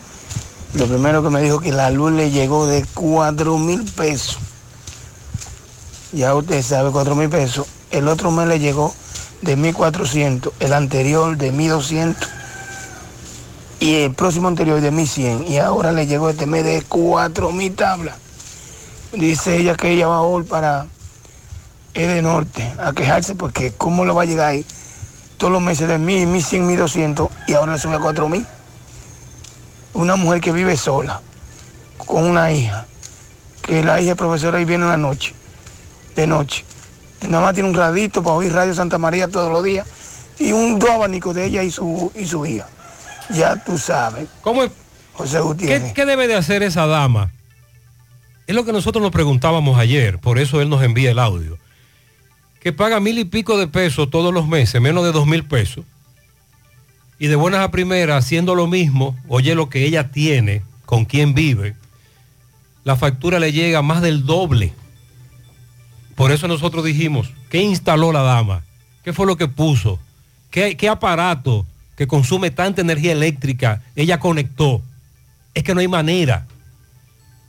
[0.75, 4.38] Lo primero que me dijo que la luz le llegó de 4 mil pesos.
[6.12, 7.65] Ya usted sabe, 4 mil pesos.
[7.89, 8.93] El otro mes le llegó
[9.41, 12.15] de 1.400, el anterior de 1.200
[13.80, 15.49] y el próximo anterior de 1.100.
[15.49, 18.15] Y ahora le llegó este mes de 4.000 tablas.
[19.13, 20.86] Dice ella que ella va hoy para
[21.95, 24.63] de Norte a quejarse porque cómo le va a llegar ahí
[25.38, 28.45] todos los meses de 1.000, 1.100, 1.200 y ahora le sube a 4.000.
[29.93, 31.21] Una mujer que vive sola,
[31.97, 32.86] con una hija,
[33.62, 35.34] que la hija es profesora y viene en la noche,
[36.15, 36.65] de noche.
[37.28, 39.88] Nada más tiene un radito para oír Radio Santa María todos los días
[40.39, 42.67] y un dos abanicos de ella y su, y su hija.
[43.30, 44.28] Ya tú sabes.
[44.41, 44.71] ¿Cómo es?
[45.13, 45.84] José Gutiérrez.
[45.84, 47.32] ¿Qué, qué debe de hacer esa dama?
[48.45, 51.58] Es lo que nosotros nos preguntábamos ayer, por eso él nos envía el audio.
[52.67, 55.86] Que paga mil y pico de pesos todos los meses, menos de dos mil pesos.
[57.17, 61.34] Y de buenas a primeras, haciendo lo mismo, oye lo que ella tiene, con quién
[61.34, 61.77] vive,
[62.84, 64.73] la factura le llega más del doble.
[66.15, 68.65] Por eso nosotros dijimos, ¿qué instaló la dama?
[69.01, 69.97] ¿Qué fue lo que puso?
[70.51, 74.82] ¿Qué, qué aparato que consume tanta energía eléctrica ella conectó?
[75.53, 76.47] Es que no hay manera.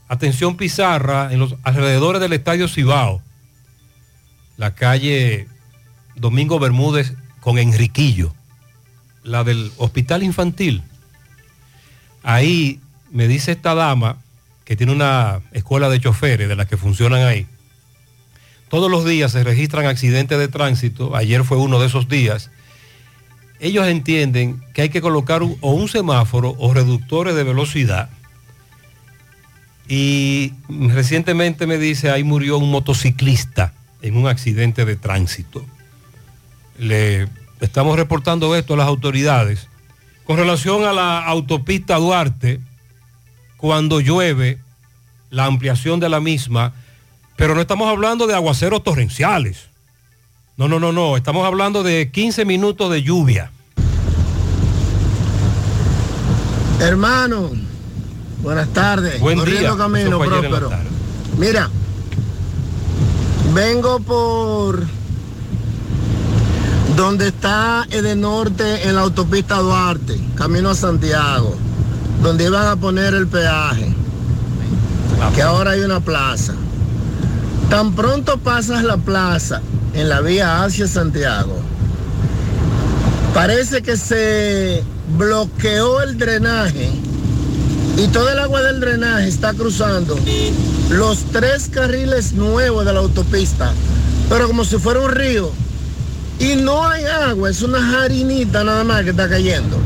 [0.06, 3.20] Atención Pizarra, en los alrededores del Estadio Cibao,
[4.58, 5.46] la calle
[6.16, 8.34] Domingo Bermúdez con Enriquillo,
[9.22, 10.82] la del Hospital Infantil.
[12.22, 14.18] Ahí me dice esta dama,
[14.64, 17.46] que tiene una escuela de choferes de las que funcionan ahí,
[18.68, 22.50] todos los días se registran accidentes de tránsito, ayer fue uno de esos días,
[23.60, 28.10] ellos entienden que hay que colocar un, o un semáforo o reductores de velocidad.
[29.88, 35.64] Y recientemente me dice, ahí murió un motociclista en un accidente de tránsito.
[36.78, 37.28] Le
[37.60, 39.68] estamos reportando esto a las autoridades.
[40.24, 42.60] Con relación a la autopista Duarte,
[43.56, 44.58] cuando llueve,
[45.30, 46.72] la ampliación de la misma,
[47.36, 49.68] pero no estamos hablando de aguaceros torrenciales.
[50.56, 53.50] No, no, no, no, estamos hablando de 15 minutos de lluvia.
[56.80, 57.50] Hermano,
[58.42, 59.20] buenas tardes.
[59.20, 59.76] Buen Corriendo día.
[59.76, 60.68] camino, próspero.
[60.68, 60.88] tarde.
[61.36, 61.70] Mira,
[63.54, 64.86] vengo por
[66.96, 71.54] donde está Edenorte en la autopista Duarte, camino a Santiago,
[72.22, 73.94] donde iban a poner el peaje,
[75.34, 76.54] que ahora hay una plaza.
[77.70, 79.60] Tan pronto pasas la plaza
[79.94, 81.60] en la vía hacia Santiago,
[83.34, 84.82] parece que se
[85.16, 86.90] bloqueó el drenaje
[87.98, 90.16] y todo el agua del drenaje está cruzando
[90.88, 93.72] los tres carriles nuevos de la autopista,
[94.28, 95.50] pero como si fuera un río.
[96.38, 99.76] Y no hay agua, es una jarinita nada más que está cayendo.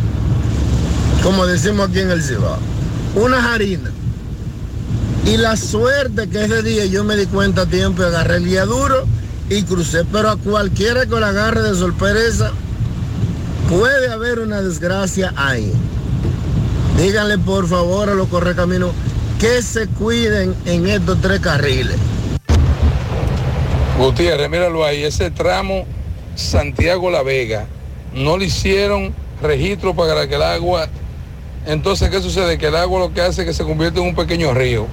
[1.23, 2.59] Como decimos aquí en el Cibao.
[3.15, 3.91] Una jarina.
[5.25, 8.67] Y la suerte que ese día yo me di cuenta a tiempo agarré el guía
[8.67, 9.07] duro
[9.49, 10.05] y crucé.
[10.05, 12.51] Pero a cualquiera que lo agarre de sorpresa,
[13.71, 15.73] puede haber una desgracia ahí.
[17.03, 18.93] Díganle por favor a los correcaminos
[19.41, 21.97] que se cuiden en estos tres carriles.
[23.99, 25.85] Gutiérrez, míralo ahí, ese tramo
[26.37, 27.67] Santiago-La Vega,
[28.15, 30.89] no le hicieron registro para que el agua,
[31.67, 32.57] entonces ¿qué sucede?
[32.57, 34.87] Que el agua lo que hace es que se convierte en un pequeño río,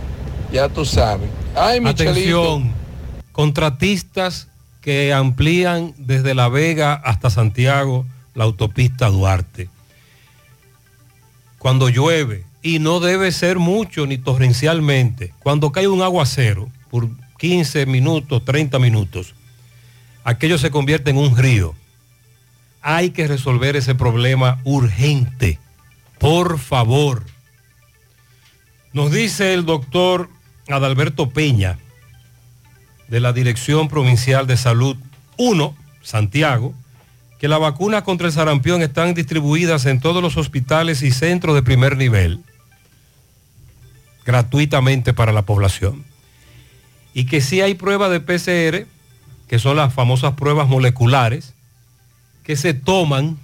[0.51, 1.29] ya tú sabes.
[1.55, 2.41] Ay, Michelito.
[2.41, 2.73] Atención,
[3.31, 4.47] contratistas
[4.81, 8.03] que amplían desde La Vega hasta Santiago
[8.33, 9.69] la autopista Duarte.
[11.59, 17.85] Cuando llueve, y no debe ser mucho ni torrencialmente, cuando cae un aguacero por 15
[17.85, 19.33] minutos, 30 minutos,
[20.23, 21.75] aquello se convierte en un río.
[22.81, 25.59] Hay que resolver ese problema urgente.
[26.17, 27.25] Por favor.
[28.93, 30.29] Nos dice el doctor
[30.67, 31.77] Adalberto Peña,
[33.07, 34.97] de la Dirección Provincial de Salud
[35.37, 36.73] 1, Santiago,
[37.39, 41.63] que las vacunas contra el sarampión están distribuidas en todos los hospitales y centros de
[41.63, 42.43] primer nivel,
[44.25, 46.03] gratuitamente para la población.
[47.13, 48.87] Y que sí hay pruebas de PCR,
[49.47, 51.53] que son las famosas pruebas moleculares,
[52.43, 53.39] que se toman,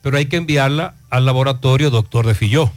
[0.00, 2.72] pero hay que enviarla al laboratorio doctor de Filló.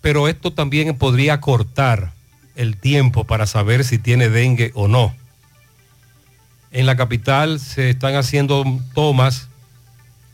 [0.00, 2.12] Pero esto también podría cortar
[2.56, 5.14] el tiempo para saber si tiene dengue o no.
[6.72, 8.64] En la capital se están haciendo
[8.94, 9.48] tomas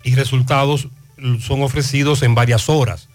[0.05, 0.89] y resultados
[1.41, 3.09] son ofrecidos en varias horas,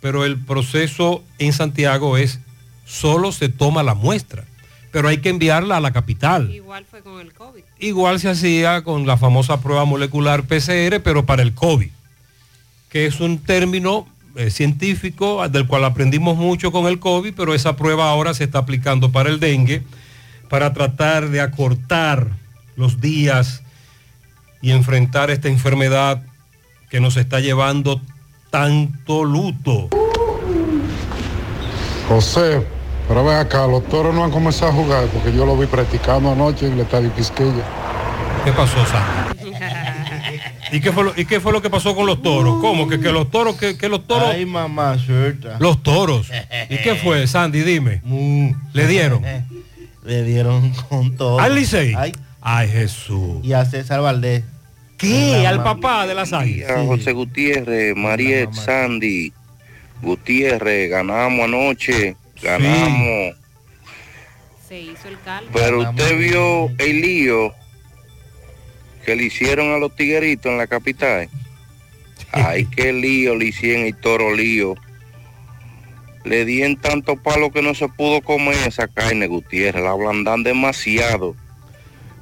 [0.00, 2.40] pero el proceso en Santiago es
[2.84, 4.44] solo se toma la muestra,
[4.90, 6.50] pero hay que enviarla a la capital.
[6.50, 7.62] Igual fue con el COVID.
[7.78, 11.90] Igual se hacía con la famosa prueba molecular PCR, pero para el COVID,
[12.90, 14.06] que es un término
[14.36, 18.58] eh, científico del cual aprendimos mucho con el COVID, pero esa prueba ahora se está
[18.58, 19.82] aplicando para el dengue,
[20.48, 22.43] para tratar de acortar
[22.76, 23.62] los días
[24.62, 26.22] y enfrentar esta enfermedad
[26.90, 28.00] que nos está llevando
[28.50, 29.88] tanto luto.
[32.08, 32.66] José,
[33.08, 36.30] pero ven acá, los toros no han comenzado a jugar porque yo lo vi practicando
[36.32, 37.64] anoche en el estadio Quisqueya.
[38.44, 39.34] ¿Qué pasó, Sam?
[40.72, 42.60] ¿Y qué, fue lo, ¿Y qué fue lo que pasó con los toros?
[42.60, 42.88] ¿Cómo?
[42.88, 44.30] ¿Que, que los toros, que, que los toros...
[44.32, 45.56] Ay, mamá, suelta.
[45.60, 46.28] Los toros.
[46.68, 47.62] ¿Y qué fue, Sandy?
[47.62, 48.02] Dime.
[48.72, 49.22] ¿Le dieron?
[50.04, 51.38] Le dieron con todo.
[51.38, 51.94] ¿Al Licey?
[51.96, 52.12] Ay,
[52.46, 53.42] Ay, Jesús.
[53.42, 54.44] y a César Valdés.
[54.98, 55.40] ¿Qué?
[55.42, 56.70] La Al papá de las águilas.
[56.86, 59.32] José Gutiérrez, Mariet, Sandy,
[60.02, 63.34] Gutiérrez, ganamos anoche, ganamos.
[64.68, 65.50] Se hizo el caldo.
[65.54, 67.54] Pero usted vio el lío
[69.06, 71.28] que le hicieron a los tigueritos en la capital.
[72.30, 74.74] Ay, qué lío le hicieron el toro lío.
[76.24, 79.82] Le di en tanto palo que no se pudo comer esa carne, Gutiérrez.
[79.82, 81.34] La ablandan demasiado.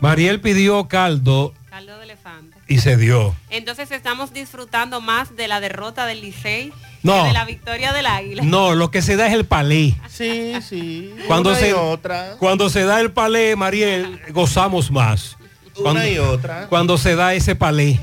[0.02, 2.56] Mariel pidió caldo Caldo de elefante.
[2.66, 3.34] y se dio.
[3.50, 6.72] Entonces estamos disfrutando más de la derrota del Licey
[7.04, 7.22] No.
[7.22, 8.42] que de la victoria del Águila.
[8.42, 9.94] No, lo que se da es el palé.
[10.10, 11.14] Sí, sí.
[11.28, 12.36] Cuando Una y se, otra.
[12.40, 15.36] cuando se da el palé, Mariel, gozamos más.
[15.76, 16.66] Una Cuando- y otra.
[16.68, 18.00] Cuando se da ese palé.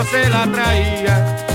[0.00, 1.49] Yo se la traía.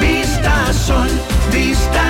[0.00, 1.08] Vista Sol,
[1.52, 2.09] Vista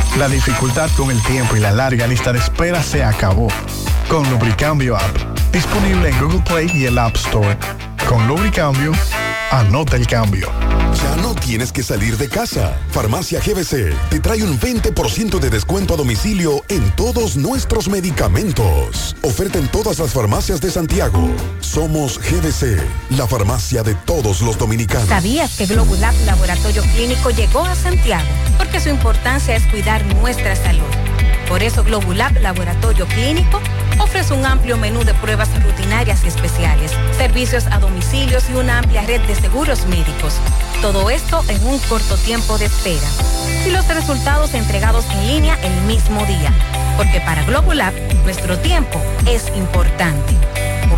[0.17, 3.47] La dificultad con el tiempo y la larga lista de espera se acabó.
[4.09, 5.17] Con Lubricambio App,
[5.53, 7.57] disponible en Google Play y el App Store.
[8.07, 8.91] Con Lubricambio,
[9.51, 10.70] anota el cambio.
[10.95, 12.77] Ya no tienes que salir de casa.
[12.91, 19.15] Farmacia GBC te trae un 20% de descuento a domicilio en todos nuestros medicamentos.
[19.21, 21.29] Oferta en todas las farmacias de Santiago.
[21.59, 22.81] Somos GBC,
[23.11, 25.07] la farmacia de todos los dominicanos.
[25.07, 28.27] ¿Sabías que Globulab Laboratorio Clínico llegó a Santiago?
[28.57, 31.00] Porque su importancia es cuidar nuestra salud.
[31.51, 33.59] Por eso Globulab Laboratorio Clínico
[33.99, 39.01] ofrece un amplio menú de pruebas rutinarias y especiales, servicios a domicilios y una amplia
[39.01, 40.35] red de seguros médicos.
[40.81, 43.05] Todo esto en un corto tiempo de espera.
[43.67, 46.53] Y los resultados entregados en línea el mismo día.
[46.95, 47.93] Porque para Globulab,
[48.23, 50.37] nuestro tiempo es importante.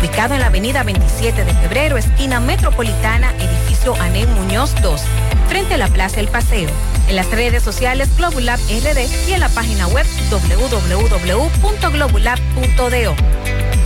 [0.04, 5.00] Ubicado en la avenida 27 de febrero, esquina metropolitana, edificio Anel Muñoz 2,
[5.48, 6.68] frente a la Plaza El Paseo.
[7.08, 13.16] En las redes sociales Globulab RD y en la página web www.globulab.do.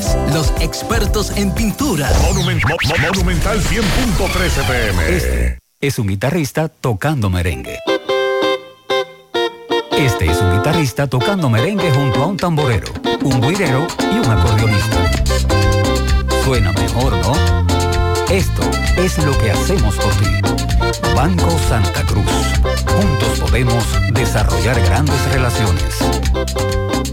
[0.33, 2.11] Los expertos en pinturas.
[2.21, 5.15] Monument- Mo- Mo- Monumental 100.13 pm.
[5.15, 7.77] Este es un guitarrista tocando merengue.
[9.91, 12.87] Este es un guitarrista tocando merengue junto a un tamborero,
[13.21, 14.97] un guirero y un acordeonista.
[16.43, 17.33] Suena mejor, ¿no?
[18.31, 18.61] Esto
[18.97, 20.27] es lo que hacemos por ti.
[21.15, 22.25] Banco Santa Cruz.
[22.87, 23.83] Juntos podemos
[24.13, 25.95] desarrollar grandes relaciones.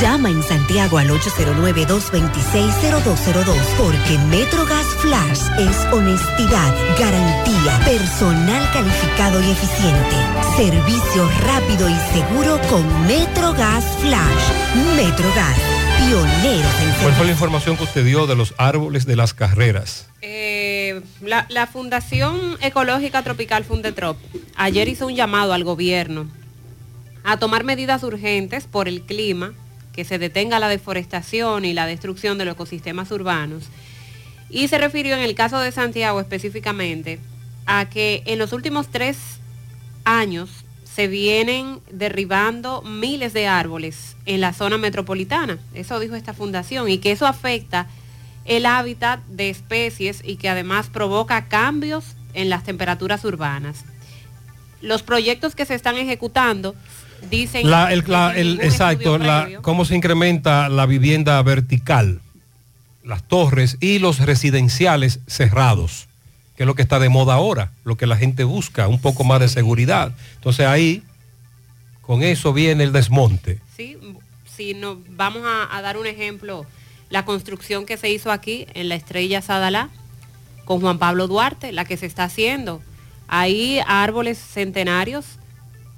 [0.00, 10.16] Llama en Santiago al 809-226-0202 porque MetroGas Flash es honestidad, garantía, personal calificado y eficiente,
[10.56, 14.50] servicio rápido y seguro con MetroGas Flash.
[14.96, 15.56] MetroGas,
[15.98, 20.08] pioneros en ¿Cuál fue la información que usted dio de los árboles de las carreras?
[20.22, 24.16] Eh, la, la Fundación Ecológica Tropical Fundetrop
[24.56, 26.26] ayer hizo un llamado al gobierno
[27.22, 29.54] a tomar medidas urgentes por el clima,
[29.94, 33.64] que se detenga la deforestación y la destrucción de los ecosistemas urbanos.
[34.50, 37.20] Y se refirió en el caso de Santiago específicamente
[37.66, 39.18] a que en los últimos tres
[40.04, 45.58] años se vienen derribando miles de árboles en la zona metropolitana.
[45.74, 47.88] Eso dijo esta fundación y que eso afecta
[48.44, 53.84] el hábitat de especies y que además provoca cambios en las temperaturas urbanas.
[54.82, 56.74] Los proyectos que se están ejecutando
[57.30, 62.20] dicen La- el, la- exacto, la- cómo se incrementa la vivienda vertical,
[63.02, 66.06] las torres y los residenciales cerrados,
[66.56, 69.24] que es lo que está de moda ahora, lo que la gente busca, un poco
[69.24, 70.12] más de seguridad.
[70.36, 71.02] Entonces ahí,
[72.02, 73.58] con eso viene el desmonte.
[73.76, 73.96] Sí,
[74.56, 76.64] si nos vamos a, a dar un ejemplo,
[77.10, 79.88] la construcción que se hizo aquí en la Estrella Sadalá
[80.64, 82.80] con Juan Pablo Duarte, la que se está haciendo.
[83.28, 85.24] Ahí árboles centenarios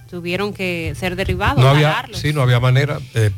[0.08, 3.32] tuvieron que ser derribados, No había, sí, no había manera de,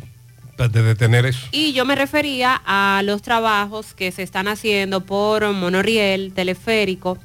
[0.69, 1.47] de detener eso.
[1.53, 7.19] Y yo me refería a los trabajos que se están haciendo por monorriel, teleférico,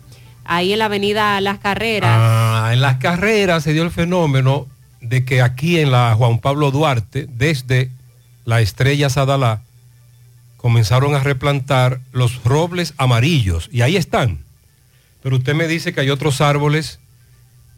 [0.46, 2.12] ahí en la avenida Las Carreras.
[2.12, 4.68] Ah, en las carreras se dio el fenómeno
[5.02, 7.90] de que aquí en la Juan Pablo Duarte, desde
[8.46, 9.62] la Estrella Sadalá,
[10.58, 14.40] comenzaron a replantar los robles amarillos y ahí están.
[15.22, 17.00] Pero usted me dice que hay otros árboles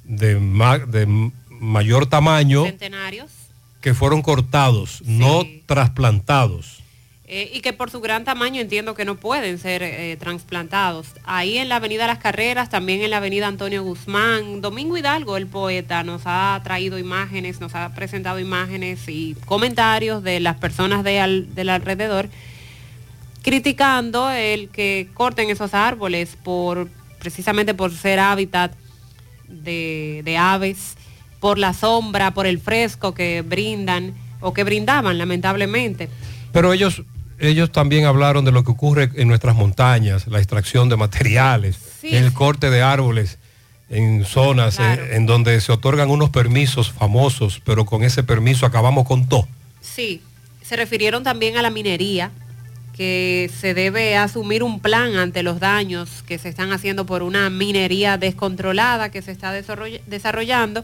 [0.03, 3.31] de, de mayor tamaño centenarios
[3.81, 6.81] que fueron cortados, no trasplantados.
[7.27, 11.07] eh, y que por su gran tamaño entiendo que no pueden ser eh, trasplantados.
[11.23, 15.47] Ahí en la avenida Las Carreras, también en la avenida Antonio Guzmán, Domingo Hidalgo, el
[15.47, 21.19] poeta, nos ha traído imágenes, nos ha presentado imágenes y comentarios de las personas de
[21.19, 22.29] al- del alrededor
[23.41, 26.89] criticando el que corten esos árboles por
[27.19, 28.71] precisamente por ser hábitat
[29.47, 30.95] de, de aves,
[31.45, 36.09] por la sombra, por el fresco que brindan o que brindaban lamentablemente.
[36.51, 37.03] Pero ellos,
[37.37, 42.15] ellos también hablaron de lo que ocurre en nuestras montañas, la extracción de materiales, Sí.
[42.15, 43.37] el corte de árboles
[43.91, 49.05] en zonas eh, en donde se otorgan unos permisos famosos, pero con ese permiso acabamos
[49.05, 49.47] con todo.
[49.81, 50.23] Sí,
[50.63, 52.31] se refirieron también a la minería,
[52.97, 57.51] que se debe asumir un plan ante los daños que se están haciendo por una
[57.51, 60.83] minería descontrolada que se está desarroll- desarrollando.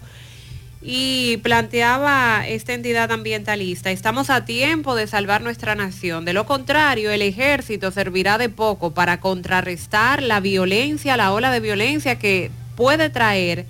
[0.83, 6.25] Y planteaba esta entidad ambientalista, estamos a tiempo de salvar nuestra nación.
[6.25, 11.59] De lo contrario, el ejército servirá de poco para contrarrestar la violencia, la ola de
[11.59, 13.67] violencia que puede traer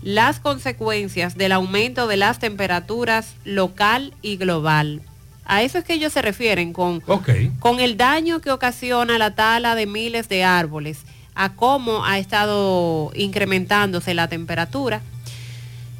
[0.00, 5.02] las consecuencias del aumento de las temperaturas local y global.
[5.46, 9.74] A eso es que ellos se refieren con, con el daño que ocasiona la tala
[9.74, 11.00] de miles de árboles,
[11.34, 15.02] a cómo ha estado incrementándose la temperatura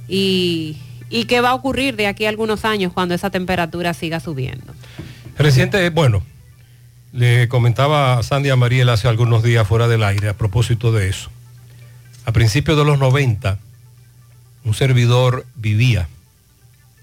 [0.08, 0.76] y,
[1.28, 4.74] qué va a ocurrir de aquí a algunos años cuando esa temperatura siga subiendo.
[5.38, 6.22] Reciente, bueno,
[7.12, 11.30] le comentaba a Sandy Amariel hace algunos días fuera del aire a propósito de eso.
[12.24, 13.58] A principios de los 90,
[14.64, 16.08] un servidor vivía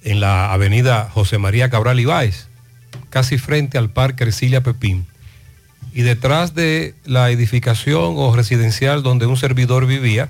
[0.03, 2.47] en la avenida José María Cabral Ibáez,
[3.09, 5.05] casi frente al Parque Ercilia Pepín.
[5.93, 10.29] Y detrás de la edificación o residencial donde un servidor vivía,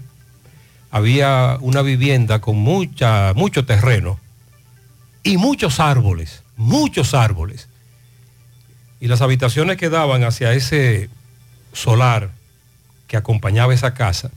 [0.91, 4.19] había una vivienda con mucha, mucho terreno
[5.23, 7.69] y muchos árboles, muchos árboles.
[8.99, 11.09] Y las habitaciones que daban hacia ese
[11.73, 12.31] solar
[13.07, 14.31] que acompañaba esa casa,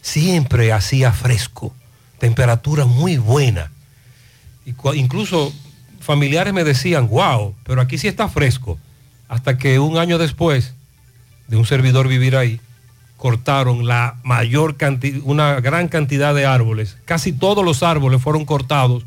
[0.00, 1.74] siempre hacía fresco,
[2.18, 3.70] temperatura muy buena.
[4.66, 5.52] Y incluso
[6.00, 8.78] familiares me decían, wow, pero aquí sí está fresco.
[9.28, 10.74] Hasta que un año después
[11.48, 12.60] de un servidor vivir ahí,
[13.22, 16.96] cortaron la mayor cantidad, una gran cantidad de árboles.
[17.04, 19.04] Casi todos los árboles fueron cortados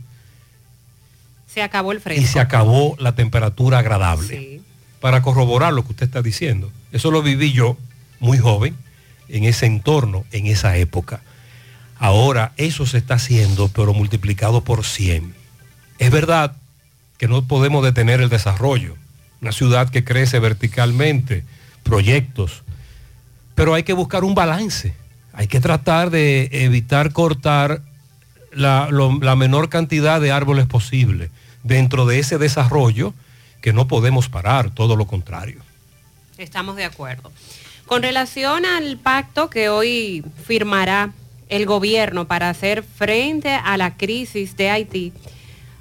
[1.53, 2.23] Se acabó el fresco.
[2.23, 4.61] y se acabó la temperatura agradable.
[5.01, 6.71] Para corroborar lo que usted está diciendo.
[6.93, 7.75] Eso lo viví yo,
[8.21, 8.77] muy joven,
[9.27, 11.19] en ese entorno, en esa época.
[11.99, 15.35] Ahora eso se está haciendo, pero multiplicado por 100.
[15.99, 16.55] Es verdad
[17.17, 18.95] que no podemos detener el desarrollo.
[19.41, 21.43] Una ciudad que crece verticalmente,
[21.83, 22.63] proyectos,
[23.55, 24.93] pero hay que buscar un balance.
[25.33, 27.81] Hay que tratar de evitar cortar
[28.51, 31.29] la, menor cantidad de árboles posible
[31.63, 33.13] dentro de ese desarrollo
[33.61, 35.61] que no podemos parar, todo lo contrario.
[36.37, 37.31] Estamos de acuerdo.
[37.85, 41.11] Con relación al pacto que hoy firmará
[41.49, 45.13] el gobierno para hacer frente a la crisis de Haití,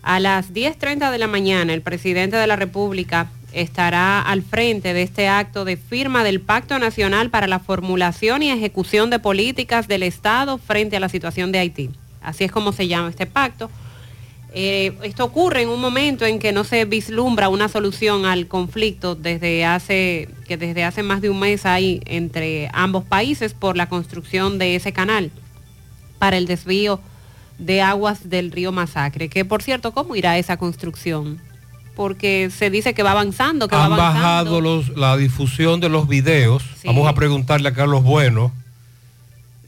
[0.02, 5.02] A las 10.30 de la mañana, el presidente de la República estará al frente de
[5.02, 10.02] este acto de firma del Pacto Nacional para la Formulación y Ejecución de Políticas del
[10.02, 11.90] Estado frente a la situación de Haití.
[12.20, 13.70] Así es como se llama este pacto.
[14.56, 19.16] Eh, esto ocurre en un momento en que no se vislumbra una solución al conflicto
[19.16, 23.88] desde hace, que desde hace más de un mes hay entre ambos países por la
[23.88, 25.32] construcción de ese canal
[26.20, 27.00] para el desvío
[27.58, 29.28] de aguas del río Masacre.
[29.28, 31.40] Que por cierto, ¿cómo irá esa construcción?
[31.96, 34.20] Porque se dice que va avanzando, que Han va avanzando.
[34.20, 36.64] bajado los, la difusión de los videos.
[36.84, 38.52] Vamos a preguntarle a Carlos Bueno.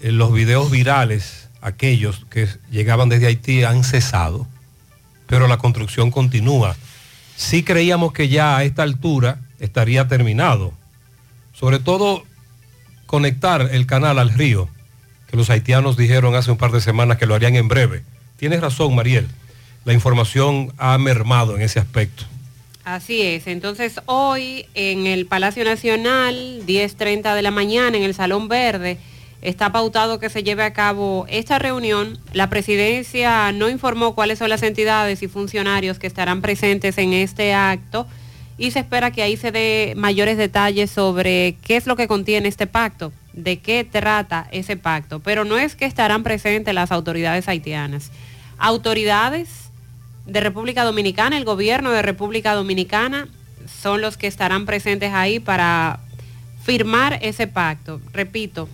[0.00, 4.46] eh, los videos virales, aquellos que llegaban desde Haití, han cesado.
[5.26, 6.76] Pero la construcción continúa.
[7.36, 10.72] Sí creíamos que ya a esta altura estaría terminado.
[11.52, 12.24] Sobre todo
[13.06, 14.68] conectar el canal al río,
[15.28, 18.02] que los haitianos dijeron hace un par de semanas que lo harían en breve.
[18.36, 19.28] Tienes razón, Mariel.
[19.86, 22.24] La información ha mermado en ese aspecto.
[22.84, 23.46] Así es.
[23.46, 28.98] Entonces hoy en el Palacio Nacional, 10.30 de la mañana, en el Salón Verde,
[29.42, 32.18] está pautado que se lleve a cabo esta reunión.
[32.32, 37.54] La presidencia no informó cuáles son las entidades y funcionarios que estarán presentes en este
[37.54, 38.08] acto
[38.58, 42.48] y se espera que ahí se dé mayores detalles sobre qué es lo que contiene
[42.48, 45.20] este pacto, de qué trata ese pacto.
[45.20, 48.10] Pero no es que estarán presentes las autoridades haitianas.
[48.58, 49.65] Autoridades
[50.26, 53.28] de República Dominicana, el gobierno de República Dominicana,
[53.82, 56.00] son los que estarán presentes ahí para
[56.62, 58.00] firmar ese pacto.
[58.12, 58.68] Repito,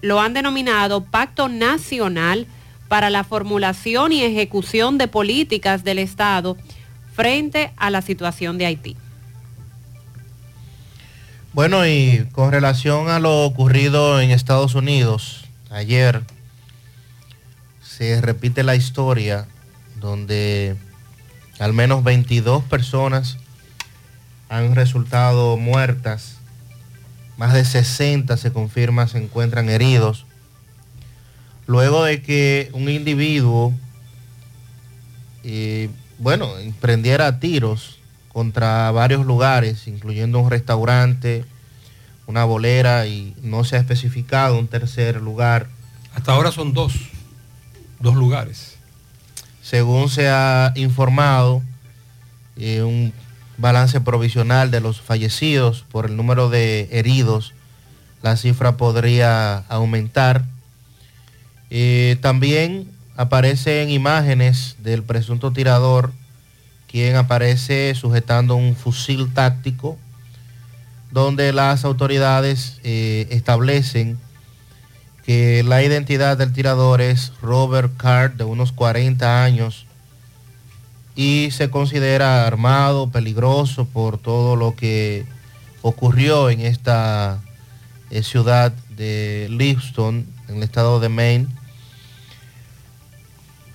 [0.00, 2.46] lo han denominado Pacto Nacional
[2.88, 6.56] para la Formulación y Ejecución de Políticas del Estado
[7.14, 8.96] frente a la situación de Haití.
[11.52, 16.22] Bueno, y con relación a lo ocurrido en Estados Unidos, ayer
[17.82, 19.48] se repite la historia
[20.00, 20.76] donde
[21.58, 23.38] al menos 22 personas
[24.48, 26.36] han resultado muertas,
[27.36, 30.24] más de 60 se confirma se encuentran heridos,
[31.66, 33.72] luego de que un individuo,
[35.44, 37.98] eh, bueno, prendiera tiros
[38.32, 41.44] contra varios lugares, incluyendo un restaurante,
[42.26, 45.68] una bolera y no se ha especificado un tercer lugar.
[46.14, 46.94] Hasta ahora son dos,
[48.00, 48.75] dos lugares.
[49.68, 51.60] Según se ha informado,
[52.56, 53.12] eh, un
[53.58, 57.52] balance provisional de los fallecidos por el número de heridos,
[58.22, 60.44] la cifra podría aumentar.
[61.70, 66.12] Eh, también aparecen imágenes del presunto tirador,
[66.86, 69.98] quien aparece sujetando un fusil táctico,
[71.10, 74.16] donde las autoridades eh, establecen
[75.26, 79.84] que la identidad del tirador es Robert Card, de unos 40 años,
[81.16, 85.26] y se considera armado, peligroso por todo lo que
[85.82, 87.42] ocurrió en esta
[88.10, 91.48] eh, ciudad de Livingston, en el estado de Maine.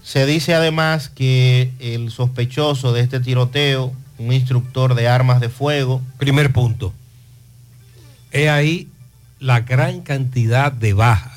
[0.03, 6.01] Se dice además que el sospechoso de este tiroteo, un instructor de armas de fuego,
[6.17, 6.93] Primer punto.
[8.31, 8.87] He ahí
[9.39, 11.30] la gran cantidad de bajas.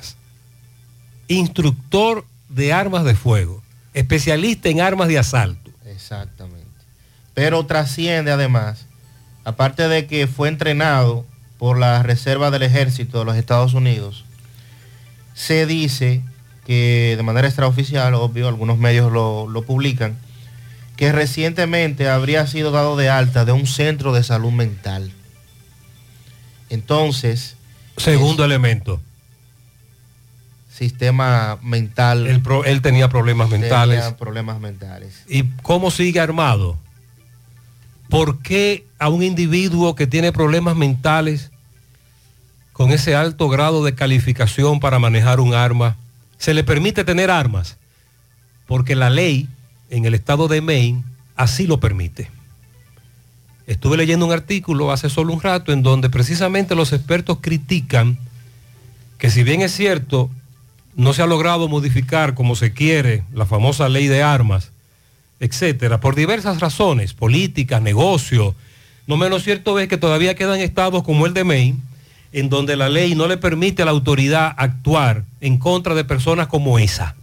[1.29, 3.63] Instructor de armas de fuego,
[3.95, 5.71] especialista en armas de asalto.
[5.87, 6.65] Exactamente.
[7.35, 8.87] Pero trasciende además,
[9.45, 11.25] aparte de que fue entrenado
[11.59, 14.25] por la Reserva del Ejército de los Estados Unidos,
[15.35, 16.23] se dice
[16.67, 20.17] que de manera extraoficial, obvio, algunos medios lo, lo publican,
[20.97, 25.13] que recientemente habría sido dado de alta de un centro de salud mental.
[26.71, 27.57] Entonces,
[27.97, 29.01] Segundo elemento.
[30.75, 32.27] Sistema mental.
[32.27, 34.01] Él, tenía problemas mentales.
[34.01, 35.23] tenía problemas mentales.
[35.29, 36.77] ¿Y cómo sigue armado?
[38.09, 41.53] ¿Por qué a un individuo que tiene problemas mentales
[42.73, 45.97] con ese alto grado de calificación para manejar un arma
[46.39, 47.77] se le permite tener armas?
[48.67, 49.49] Porque la ley
[49.91, 51.05] en el estado de Maine
[51.37, 52.31] así lo permite.
[53.69, 58.19] Estuve leyendo un artículo hace solo un rato en donde precisamente los expertos critican
[59.19, 60.31] que si bien es cierto,
[60.97, 64.71] no se ha logrado modificar como se quiere la famosa ley de armas,
[65.41, 68.55] etcétera, por diversas razones, políticas, negocio.
[69.07, 71.79] No menos cierto es que todavía quedan estados como el de Maine,
[72.33, 76.49] en donde la ley no le permite a la autoridad actuar en contra de personas
[76.49, 77.15] como esa.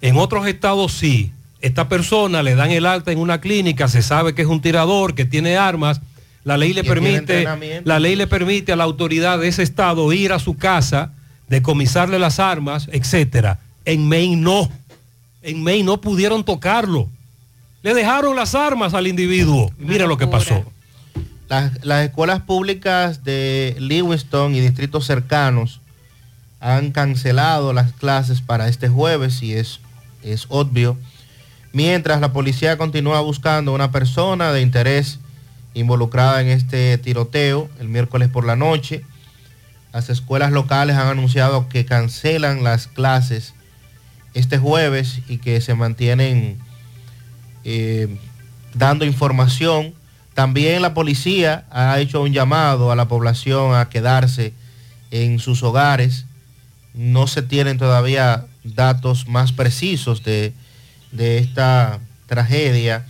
[0.00, 1.32] En otros estados sí.
[1.60, 5.16] Esta persona le dan el alta en una clínica, se sabe que es un tirador,
[5.16, 6.00] que tiene armas.
[6.44, 7.44] La ley le permite,
[7.84, 11.12] la ley le permite a la autoridad de ese estado ir a su casa,
[11.48, 13.60] decomisarle las armas, etcétera.
[13.84, 14.68] En Maine no.
[15.42, 17.08] en Maine no pudieron tocarlo.
[17.82, 19.70] Le dejaron las armas al individuo.
[19.78, 20.64] Y Mira lo que pasó.
[21.48, 25.80] Las, las escuelas públicas de Lewiston y distritos cercanos
[26.60, 29.80] han cancelado las clases para este jueves y es,
[30.22, 30.96] es obvio.
[31.72, 35.20] Mientras la policía continúa buscando una persona de interés
[35.74, 39.04] involucrada en este tiroteo el miércoles por la noche.
[39.98, 43.54] Las escuelas locales han anunciado que cancelan las clases
[44.32, 46.56] este jueves y que se mantienen
[47.64, 48.06] eh,
[48.74, 49.92] dando información.
[50.34, 54.52] También la policía ha hecho un llamado a la población a quedarse
[55.10, 56.26] en sus hogares.
[56.94, 60.52] No se tienen todavía datos más precisos de,
[61.10, 63.04] de esta tragedia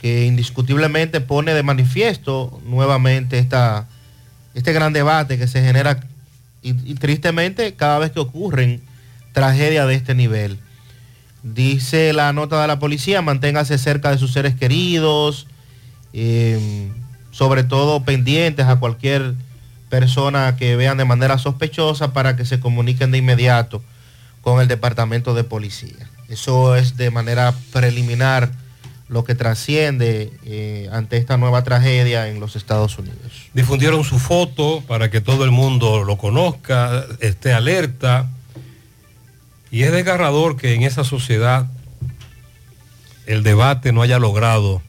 [0.00, 3.88] que indiscutiblemente pone de manifiesto nuevamente esta,
[4.54, 6.00] este gran debate que se genera
[6.62, 8.82] y, tristemente cada vez que ocurren
[9.32, 10.58] tragedias de este nivel.
[11.42, 15.46] Dice la nota de la policía, manténgase cerca de sus seres queridos,
[16.12, 16.90] eh,
[17.30, 19.34] sobre todo pendientes a cualquier
[19.88, 23.82] persona que vean de manera sospechosa para que se comuniquen de inmediato
[24.42, 26.10] con el departamento de policía.
[26.28, 28.50] Eso es de manera preliminar
[29.10, 33.50] lo que trasciende eh, ante esta nueva tragedia en los Estados Unidos.
[33.54, 38.28] Difundieron su foto para que todo el mundo lo conozca, esté alerta.
[39.72, 41.66] Y es desgarrador que en esa sociedad
[43.26, 44.80] el debate no haya logrado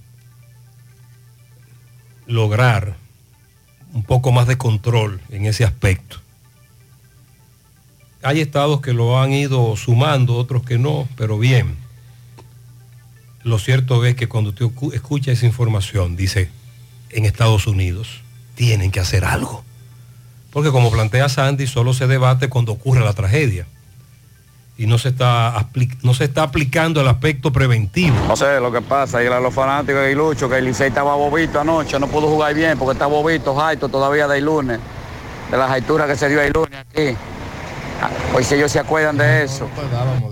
[2.28, 2.96] lograr
[3.92, 6.18] un poco más de control en ese aspecto.
[8.22, 11.76] Hay estados que lo han ido sumando, otros que no, pero bien.
[13.44, 16.50] Lo cierto es que cuando usted escu- escucha esa información, dice,
[17.10, 18.22] en Estados Unidos
[18.56, 19.64] tienen que hacer algo.
[20.52, 23.66] Porque como plantea Sandy, solo se debate cuando ocurre la tragedia.
[24.78, 25.68] Y no se está,
[26.02, 28.16] no se está aplicando el aspecto preventivo.
[28.28, 31.16] No sé lo que pasa, y a los fanáticos de Lucho, que el Licey estaba
[31.16, 34.80] bobito anoche, no pudo jugar bien porque está bobito, jaito todavía del lunes,
[35.52, 37.16] de las jaituras que se dio el lunes aquí.
[38.02, 39.70] Ah, Hoy si ellos se acuerdan de eso.
[39.76, 40.30] No,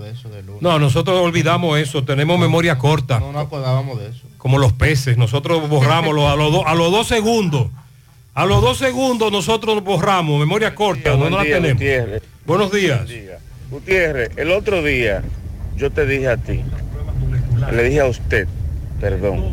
[0.60, 3.18] nosotros olvidamos eso, tenemos memoria corta.
[3.20, 4.22] No nos acordábamos de eso.
[4.38, 7.68] Como los peces, nosotros borramos a, los do- a los dos segundos.
[8.34, 11.74] A los dos segundos nosotros borramos, memoria corta, no, Buen no la día, tenemos.
[11.78, 12.22] Gutiérrez.
[12.46, 13.00] Buenos días.
[13.70, 15.22] Gutiérrez, el otro día
[15.76, 16.60] yo te dije a ti,
[17.72, 18.46] le dije a usted,
[19.00, 19.52] perdón,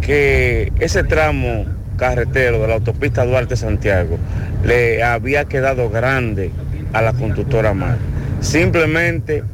[0.00, 1.64] que ese tramo
[1.96, 4.18] carretero de la autopista Duarte Santiago
[4.64, 6.50] le había quedado grande
[6.92, 7.98] a la conductora Mar,
[8.40, 9.44] simplemente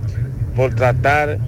[0.59, 1.39] por tratar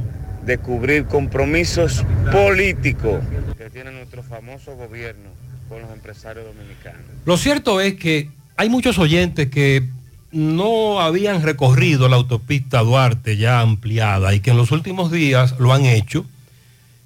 [0.47, 3.19] de cubrir compromisos políticos
[3.59, 5.31] que tiene nuestro famoso gobierno
[5.69, 7.01] con los empresarios dominicanos.
[7.25, 9.83] Lo cierto es que hay muchos oyentes que
[10.31, 15.73] no habían recorrido la autopista Duarte ya ampliada y que en los últimos días lo
[15.73, 16.25] han hecho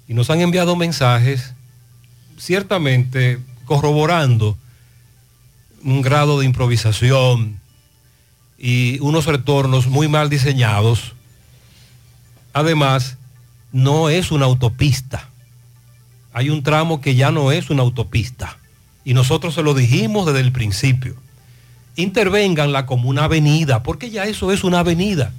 [0.07, 1.55] y nos han enviado mensajes
[2.37, 4.55] ciertamente corroborando
[5.83, 7.59] un grado de improvisación
[8.59, 11.15] y unos retornos muy mal diseñados.
[12.55, 13.17] Además,
[13.73, 15.27] no es una autopista.
[16.31, 18.57] Hay un tramo que ya no es una autopista.
[19.03, 21.15] Y nosotros se lo dijimos desde el principio.
[21.97, 25.33] Intervénganla como una avenida, porque ya eso es una avenida.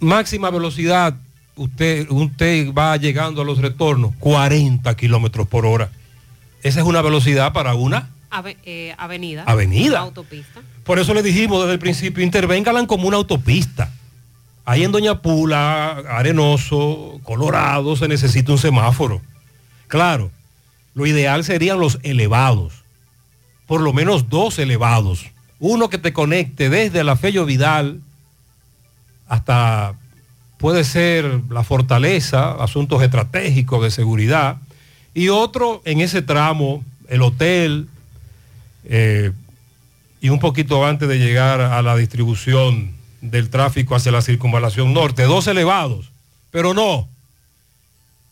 [0.00, 1.14] Máxima velocidad,
[1.56, 5.90] usted, usted va llegando a los retornos, 40 kilómetros por hora.
[6.62, 9.44] Esa es una velocidad para una Ave- eh, avenida.
[9.46, 9.98] Avenida.
[10.00, 10.62] Autopista.
[10.82, 13.92] Por eso le dijimos desde el principio, intervénganla como una autopista.
[14.64, 19.20] Ahí en Doña Pula, Arenoso, Colorado, se necesita un semáforo.
[19.88, 20.30] Claro,
[20.94, 22.84] lo ideal serían los elevados.
[23.66, 25.26] Por lo menos dos elevados.
[25.58, 28.00] Uno que te conecte desde la Fello Vidal
[29.28, 29.94] hasta,
[30.56, 34.56] puede ser la fortaleza, asuntos estratégicos de seguridad.
[35.12, 37.88] Y otro en ese tramo, el hotel,
[38.84, 39.32] eh,
[40.20, 42.93] y un poquito antes de llegar a la distribución
[43.30, 46.10] del tráfico hacia la circunvalación norte, dos elevados,
[46.50, 47.08] pero no.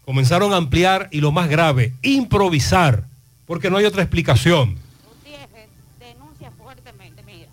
[0.05, 3.05] Comenzaron a ampliar y lo más grave, improvisar,
[3.47, 4.77] porque no hay otra explicación.
[5.07, 5.69] Gutiérrez
[5.99, 7.49] denuncia fuertemente, mira,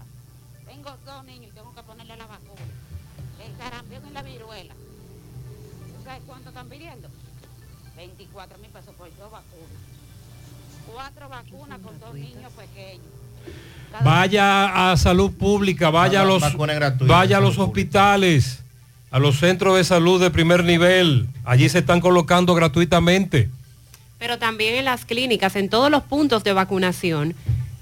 [0.68, 2.62] tengo dos niños y tengo que ponerle la vacuna.
[3.46, 4.74] El sarampión y la viruela.
[4.74, 7.08] ¿Tú sabes cuánto están pidiendo?
[7.96, 9.80] 24 mil pesos por dos vacunas.
[10.94, 13.09] Cuatro vacunas con dos niños pequeños.
[14.04, 16.44] Vaya a salud pública, vaya a los,
[17.00, 18.64] vaya a los hospitales,
[19.12, 21.28] a los centros de salud de primer nivel.
[21.44, 23.50] Allí se están colocando gratuitamente.
[24.18, 27.36] Pero también en las clínicas, en todos los puntos de vacunación,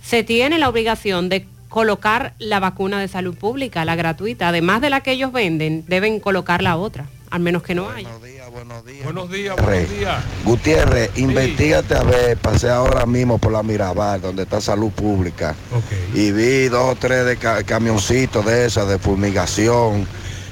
[0.04, 4.50] se tiene la obligación de colocar la vacuna de salud pública, la gratuita.
[4.50, 8.10] Además de la que ellos venden, deben colocar la otra, al menos que no haya.
[8.58, 10.24] Buenos días, buenos días.
[10.44, 15.54] Gutiérrez, investigate a ver, pasé ahora mismo por la Mirabal, donde está salud pública.
[16.16, 20.08] Y vi dos o tres de ca- camioncitos de esas, de fumigación,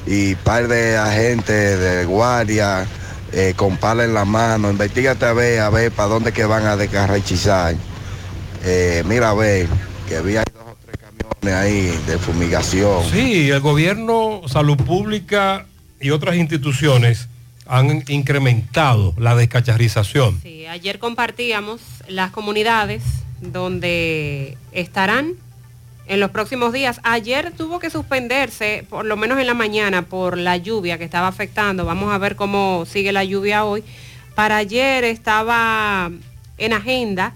[0.05, 2.85] y par de agentes de guardia
[3.31, 4.69] eh, con pala en la mano.
[4.69, 7.73] Investigate a ver, a ver para dónde que van a descarrechizar.
[8.63, 9.67] Eh, mira a ver,
[10.07, 13.03] que vi ahí dos o tres camiones ahí de fumigación.
[13.11, 15.65] Sí, el gobierno, salud pública
[15.99, 17.29] y otras instituciones
[17.67, 20.39] han incrementado la descacharrización.
[20.41, 23.03] Sí, ayer compartíamos las comunidades
[23.41, 25.33] donde estarán
[26.07, 26.99] en los próximos días.
[27.03, 31.27] Ayer tuvo que suspenderse, por lo menos en la mañana, por la lluvia que estaba
[31.27, 31.85] afectando.
[31.85, 33.83] Vamos a ver cómo sigue la lluvia hoy.
[34.35, 36.11] Para ayer estaba
[36.57, 37.33] en agenda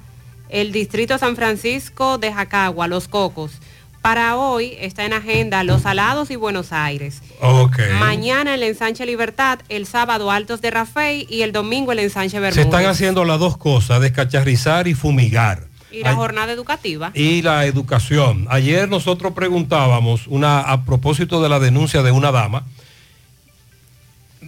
[0.49, 3.53] el distrito San Francisco de Jacagua, Los Cocos.
[4.01, 7.21] Para hoy está en agenda Los Alados y Buenos Aires.
[7.99, 12.39] Mañana el ensanche Libertad, el sábado Altos de Rafey y el domingo el ensanche Se
[12.39, 12.65] Bermúdez.
[12.65, 15.67] están haciendo las dos cosas, descacharrizar y fumigar.
[15.91, 17.11] Y la Ay- jornada educativa.
[17.13, 18.47] y la educación.
[18.49, 22.63] Ayer nosotros preguntábamos una a propósito de la denuncia de una dama,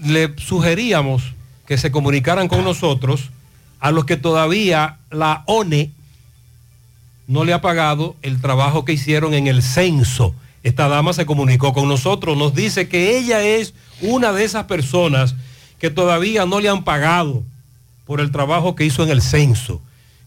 [0.02, 1.24] le sugeríamos
[1.68, 3.32] que se comunicaran con nosotros
[3.82, 5.92] a los que todavía la ONE
[7.32, 10.36] no le ha pagado el trabajo que hicieron en el censo.
[10.64, 15.36] Esta dama se comunicó con nosotros, nos dice que ella es una de esas personas
[15.80, 17.42] que todavía no le han pagado
[18.06, 19.80] por el trabajo que hizo en el censo,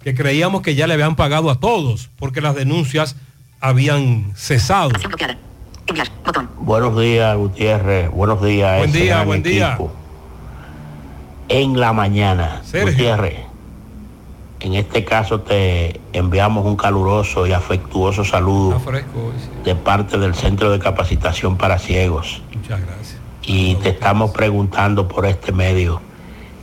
[0.03, 3.17] que creíamos que ya le habían pagado a todos porque las denuncias
[3.61, 4.93] habían cesado.
[6.57, 8.11] Buenos días, Gutiérrez.
[8.11, 8.79] Buenos días.
[8.79, 9.79] Buen día, buen día.
[11.51, 12.93] En la mañana, Sergio.
[12.93, 13.41] Gutiérrez,
[14.65, 19.51] en este caso te enviamos un caluroso y afectuoso saludo Fresco hoy, sí.
[19.63, 22.43] de parte del Centro de Capacitación para Ciegos.
[22.55, 23.19] Muchas gracias.
[23.43, 26.01] Y te estamos preguntando por este medio,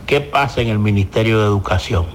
[0.08, 2.08] ¿qué pasa en el Ministerio de Educación?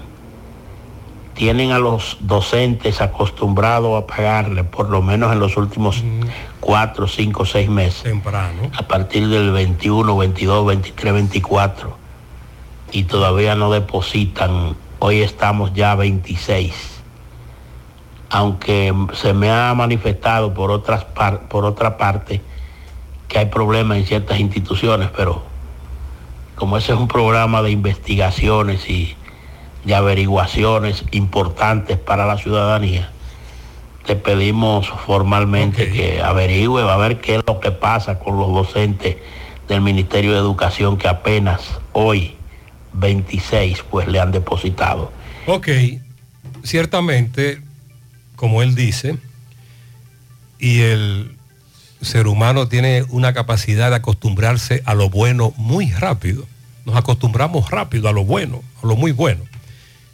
[1.34, 6.02] Tienen a los docentes acostumbrados a pagarle, por lo menos en los últimos
[6.58, 8.02] cuatro, cinco, seis meses.
[8.02, 8.70] Temprano.
[8.76, 11.96] A partir del 21, 22, 23, 24.
[12.90, 14.74] Y todavía no depositan.
[15.08, 16.74] Hoy estamos ya 26.
[18.28, 22.42] Aunque se me ha manifestado por, otras par- por otra parte
[23.28, 25.44] que hay problemas en ciertas instituciones, pero
[26.56, 29.14] como ese es un programa de investigaciones y
[29.84, 33.08] de averiguaciones importantes para la ciudadanía,
[34.06, 38.52] te pedimos formalmente que averigüe, va a ver qué es lo que pasa con los
[38.52, 39.18] docentes
[39.68, 42.35] del Ministerio de Educación que apenas hoy,
[42.98, 45.12] 26, pues le han depositado.
[45.46, 45.68] Ok,
[46.62, 47.60] ciertamente,
[48.34, 49.16] como él dice,
[50.58, 51.36] y el
[52.00, 56.46] ser humano tiene una capacidad de acostumbrarse a lo bueno muy rápido.
[56.84, 59.44] Nos acostumbramos rápido a lo bueno, a lo muy bueno.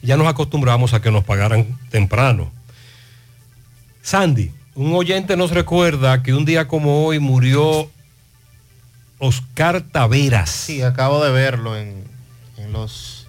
[0.02, 2.50] Ya nos acostumbramos a que nos pagaran temprano.
[4.02, 7.90] Sandy, un oyente nos recuerda que un día como hoy murió
[9.18, 10.50] Oscar Taveras.
[10.50, 12.11] Sí, acabo de verlo en, en
[12.70, 13.26] los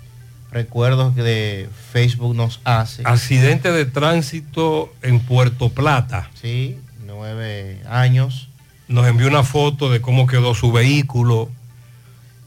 [0.52, 3.04] recuerdos que de Facebook nos hace.
[3.06, 6.30] Accidente de tránsito en Puerto Plata.
[6.40, 8.50] Sí, nueve años.
[8.88, 11.50] Nos envió una foto de cómo quedó su vehículo.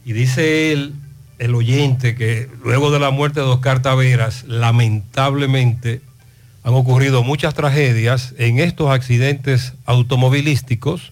[0.05, 0.93] Y dice él,
[1.39, 6.01] el oyente, que luego de la muerte de Oscar Taveras, lamentablemente
[6.63, 11.11] han ocurrido muchas tragedias en estos accidentes automovilísticos,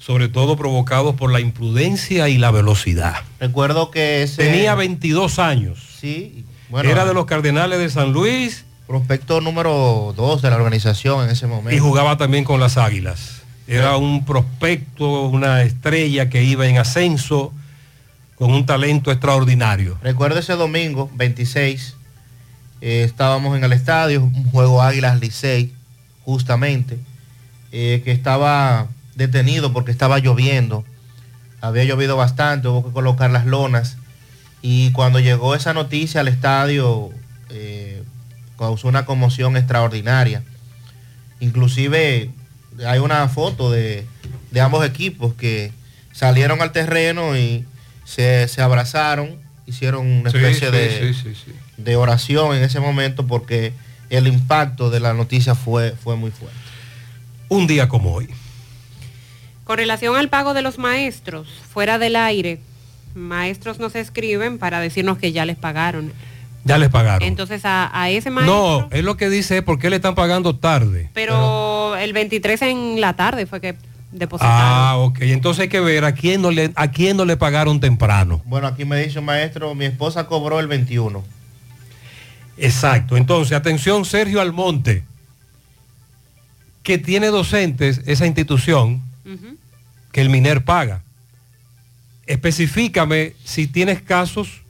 [0.00, 3.16] sobre todo provocados por la imprudencia y la velocidad.
[3.38, 4.44] Recuerdo que ese...
[4.44, 5.78] Tenía 22 años.
[6.00, 8.64] Sí, bueno, Era de los Cardenales de San Luis.
[8.86, 11.76] Prospecto número 2 de la organización en ese momento.
[11.76, 13.42] Y jugaba también con las Águilas.
[13.68, 17.52] Era un prospecto, una estrella que iba en ascenso
[18.36, 19.98] con un talento extraordinario.
[20.02, 21.94] Recuerdo ese domingo, 26,
[22.80, 25.72] eh, estábamos en el estadio, un juego Águilas Licey,
[26.24, 26.98] justamente,
[27.70, 30.84] eh, que estaba detenido porque estaba lloviendo.
[31.60, 33.96] Había llovido bastante, hubo que colocar las lonas.
[34.62, 37.10] Y cuando llegó esa noticia al estadio,
[37.50, 38.02] eh,
[38.58, 40.42] causó una conmoción extraordinaria.
[41.40, 42.30] Inclusive
[42.86, 44.06] hay una foto de,
[44.50, 45.72] de ambos equipos que
[46.12, 47.64] salieron al terreno y
[48.04, 49.36] se, se abrazaron,
[49.66, 51.52] hicieron una Sí, especie sí, de, sí, sí, sí.
[51.78, 53.72] de oración en ese momento porque
[54.10, 56.58] el impacto de la noticia fue, fue muy fuerte.
[57.48, 58.28] Un día como hoy.
[59.70, 62.58] Con relación al pago de los maestros, fuera del aire,
[63.14, 66.12] maestros nos escriben para decirnos que ya les pagaron.
[66.64, 67.22] Ya les pagaron.
[67.22, 70.56] Entonces a, a ese maestro, No, es lo que dice, ¿por qué le están pagando
[70.56, 71.08] tarde?
[71.14, 73.76] pero el 23 en la tarde fue que
[74.10, 74.56] depositaron.
[74.60, 75.18] Ah, ok.
[75.20, 78.42] Entonces hay que ver a quién no le, a quién no le pagaron temprano.
[78.46, 81.22] Bueno, aquí me dice un maestro, mi esposa cobró el 21.
[82.58, 83.16] Exacto.
[83.16, 85.04] Entonces, atención, Sergio Almonte,
[86.82, 89.08] que tiene docentes esa institución
[90.12, 91.02] que el MINER paga.
[92.26, 94.62] Especifícame si tienes casos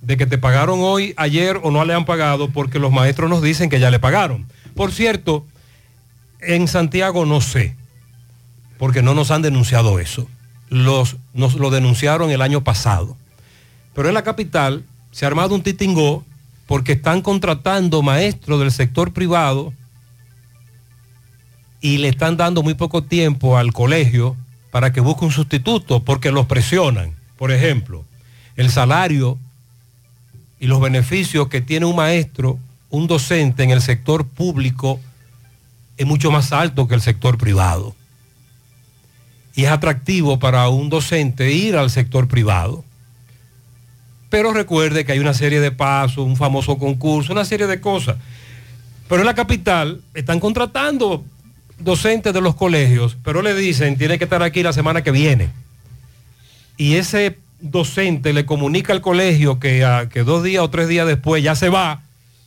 [0.00, 3.42] de que te pagaron hoy, ayer o no le han pagado, porque los maestros nos
[3.42, 4.46] dicen que ya le pagaron.
[4.74, 5.46] Por cierto,
[6.40, 7.76] en Santiago no sé,
[8.78, 10.28] porque no nos han denunciado eso.
[10.68, 13.16] Los, nos lo denunciaron el año pasado.
[13.94, 16.24] Pero en la capital se ha armado un titingó
[16.66, 19.74] porque están contratando maestros del sector privado
[21.80, 24.36] y le están dando muy poco tiempo al colegio
[24.70, 27.14] para que busque un sustituto porque los presionan.
[27.36, 28.04] Por ejemplo,
[28.56, 29.38] el salario
[30.58, 32.58] y los beneficios que tiene un maestro,
[32.90, 35.00] un docente en el sector público
[35.96, 37.94] es mucho más alto que el sector privado.
[39.54, 42.84] Y es atractivo para un docente ir al sector privado.
[44.28, 48.16] Pero recuerde que hay una serie de pasos, un famoso concurso, una serie de cosas.
[49.08, 51.24] Pero en la capital están contratando
[51.80, 55.48] docentes de los colegios, pero le dicen, tiene que estar aquí la semana que viene.
[56.76, 61.06] Y ese docente le comunica al colegio que, a, que dos días o tres días
[61.06, 62.02] después ya se va,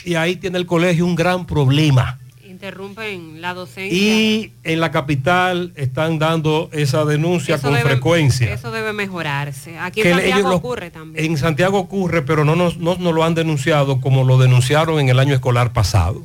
[0.06, 2.20] y ahí tiene el colegio un gran problema.
[2.48, 3.98] Interrumpen la docencia.
[3.98, 8.54] Y en la capital están dando esa denuncia Eso con debe- frecuencia.
[8.54, 9.78] Eso debe mejorarse.
[9.80, 11.26] Aquí en Que Santiago lo- ocurre también.
[11.26, 15.10] En Santiago ocurre, pero no nos, no nos lo han denunciado como lo denunciaron en
[15.10, 16.24] el año escolar pasado.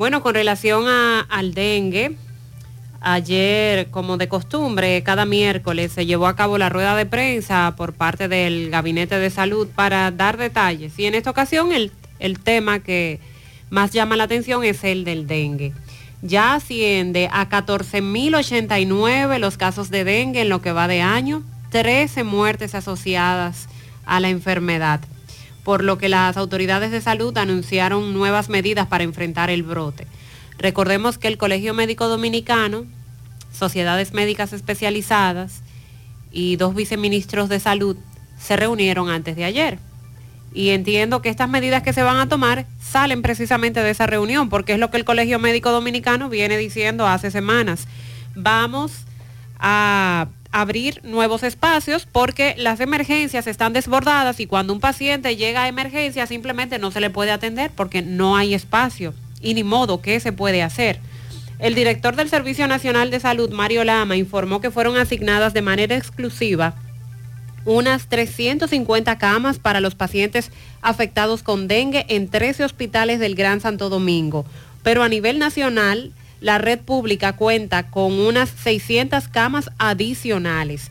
[0.00, 2.16] Bueno, con relación a- al dengue,
[3.02, 7.92] ayer, como de costumbre, cada miércoles se llevó a cabo la rueda de prensa por
[7.92, 10.98] parte del Gabinete de Salud para dar detalles.
[10.98, 13.20] Y en esta ocasión el, el tema que
[13.68, 15.74] más llama la atención es el del dengue.
[16.22, 21.42] Ya asciende a 14.089 los casos de dengue en lo que va de año,
[21.72, 23.68] 13 muertes asociadas
[24.06, 25.00] a la enfermedad
[25.64, 30.06] por lo que las autoridades de salud anunciaron nuevas medidas para enfrentar el brote.
[30.58, 32.84] Recordemos que el Colegio Médico Dominicano,
[33.52, 35.62] sociedades médicas especializadas
[36.30, 37.96] y dos viceministros de salud
[38.38, 39.78] se reunieron antes de ayer.
[40.52, 44.48] Y entiendo que estas medidas que se van a tomar salen precisamente de esa reunión,
[44.48, 47.86] porque es lo que el Colegio Médico Dominicano viene diciendo hace semanas.
[48.34, 49.04] Vamos
[49.58, 55.68] a abrir nuevos espacios porque las emergencias están desbordadas y cuando un paciente llega a
[55.68, 60.18] emergencia simplemente no se le puede atender porque no hay espacio y ni modo qué
[60.20, 61.00] se puede hacer.
[61.58, 65.96] El director del Servicio Nacional de Salud, Mario Lama, informó que fueron asignadas de manera
[65.96, 66.74] exclusiva
[67.64, 70.50] unas 350 camas para los pacientes
[70.80, 74.46] afectados con dengue en 13 hospitales del Gran Santo Domingo.
[74.82, 80.90] Pero a nivel nacional, la red pública cuenta con unas 600 camas adicionales.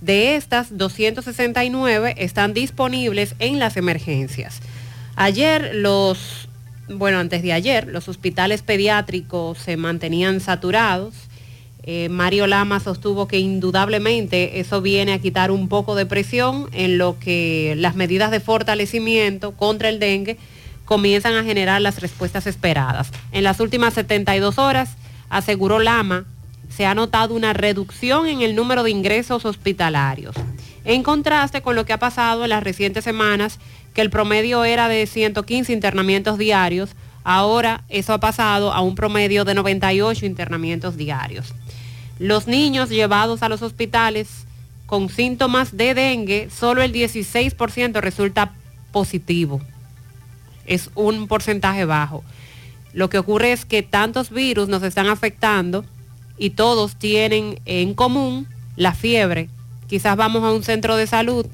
[0.00, 4.60] De estas, 269 están disponibles en las emergencias.
[5.16, 6.48] Ayer los,
[6.88, 11.14] bueno, antes de ayer, los hospitales pediátricos se mantenían saturados.
[11.82, 16.98] Eh, Mario Lama sostuvo que indudablemente eso viene a quitar un poco de presión en
[16.98, 20.36] lo que las medidas de fortalecimiento contra el dengue
[20.88, 23.10] comienzan a generar las respuestas esperadas.
[23.30, 24.96] En las últimas 72 horas,
[25.28, 26.24] aseguró Lama,
[26.74, 30.34] se ha notado una reducción en el número de ingresos hospitalarios.
[30.86, 33.58] En contraste con lo que ha pasado en las recientes semanas,
[33.92, 36.88] que el promedio era de 115 internamientos diarios,
[37.22, 41.52] ahora eso ha pasado a un promedio de 98 internamientos diarios.
[42.18, 44.46] Los niños llevados a los hospitales
[44.86, 48.54] con síntomas de dengue, solo el 16% resulta
[48.90, 49.60] positivo.
[50.68, 52.22] Es un porcentaje bajo.
[52.92, 55.84] Lo que ocurre es que tantos virus nos están afectando
[56.36, 58.46] y todos tienen en común
[58.76, 59.48] la fiebre.
[59.88, 61.46] Quizás vamos a un centro de salud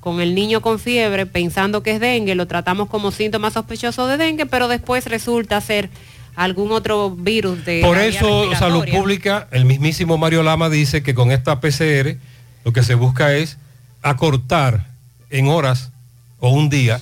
[0.00, 4.16] con el niño con fiebre pensando que es dengue, lo tratamos como síntoma sospechoso de
[4.16, 5.90] dengue, pero después resulta ser
[6.34, 7.82] algún otro virus de...
[7.82, 8.84] Por eso Salud.
[8.90, 12.16] Pública, el mismísimo Mario Lama dice que con esta PCR
[12.64, 13.58] lo que se busca es
[14.02, 14.86] acortar
[15.30, 15.92] en horas
[16.40, 17.00] o un día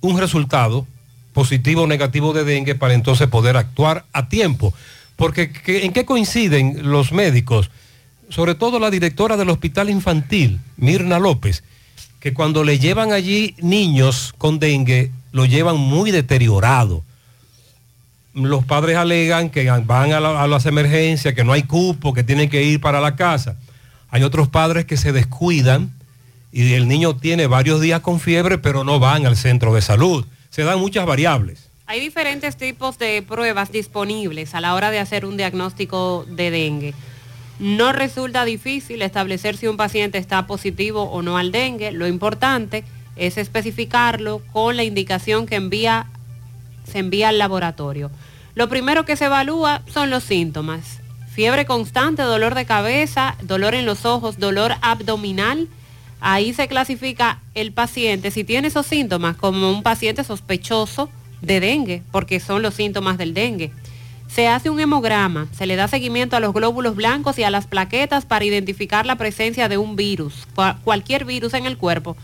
[0.00, 0.86] un resultado
[1.32, 4.74] positivo o negativo de dengue para entonces poder actuar a tiempo.
[5.16, 7.70] Porque ¿qué- ¿en qué coinciden los médicos?
[8.28, 11.62] Sobre todo la directora del Hospital Infantil, Mirna López,
[12.20, 17.04] que cuando le llevan allí niños con dengue, lo llevan muy deteriorado
[18.34, 22.62] los padres alegan que van a las emergencias, que no hay cupo, que tienen que
[22.62, 23.56] ir para la casa.
[24.10, 25.92] Hay otros padres que se descuidan
[26.52, 30.26] y el niño tiene varios días con fiebre, pero no van al centro de salud.
[30.50, 31.68] Se dan muchas variables.
[31.86, 36.94] Hay diferentes tipos de pruebas disponibles a la hora de hacer un diagnóstico de dengue.
[37.58, 41.92] No resulta difícil establecer si un paciente está positivo o no al dengue.
[41.92, 42.84] Lo importante
[43.16, 46.06] es especificarlo con la indicación que envía,
[46.90, 48.10] se envía al laboratorio.
[48.54, 51.00] Lo primero que se evalúa son los síntomas.
[51.32, 55.68] Fiebre constante, dolor de cabeza, dolor en los ojos, dolor abdominal.
[56.20, 61.10] Ahí se clasifica el paciente, si tiene esos síntomas, como un paciente sospechoso
[61.42, 63.70] de dengue, porque son los síntomas del dengue.
[64.26, 67.66] Se hace un hemograma, se le da seguimiento a los glóbulos blancos y a las
[67.66, 70.46] plaquetas para identificar la presencia de un virus.
[70.84, 72.16] Cualquier virus en el cuerpo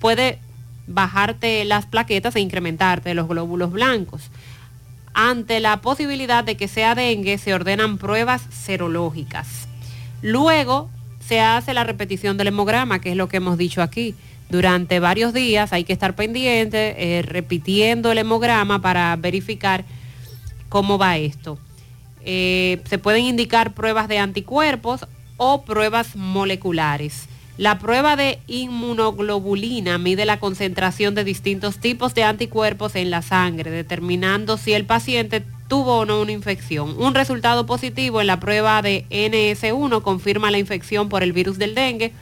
[0.00, 0.38] puede
[0.86, 4.30] bajarte las plaquetas e incrementarte los glóbulos blancos.
[5.12, 9.68] Ante la posibilidad de que sea dengue, se ordenan pruebas serológicas.
[10.22, 10.90] Luego
[11.26, 14.14] se hace la repetición del hemograma, que es lo que hemos dicho aquí.
[14.50, 19.84] Durante varios días hay que estar pendiente, eh, repitiendo el hemograma para verificar
[20.68, 21.58] cómo va esto.
[22.24, 25.06] Eh, se pueden indicar pruebas de anticuerpos
[25.36, 27.28] o pruebas moleculares.
[27.56, 33.70] La prueba de inmunoglobulina mide la concentración de distintos tipos de anticuerpos en la sangre,
[33.70, 36.94] determinando si el paciente tuvo o no una infección.
[36.98, 41.74] Un resultado positivo en la prueba de NS1 confirma la infección por el virus del
[41.74, 42.12] dengue,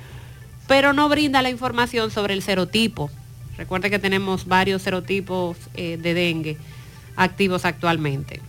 [0.69, 3.11] pero no brinda la información sobre el serotipo.
[3.57, 6.57] Recuerde que tenemos varios serotipos eh, de dengue
[7.17, 8.41] activos actualmente.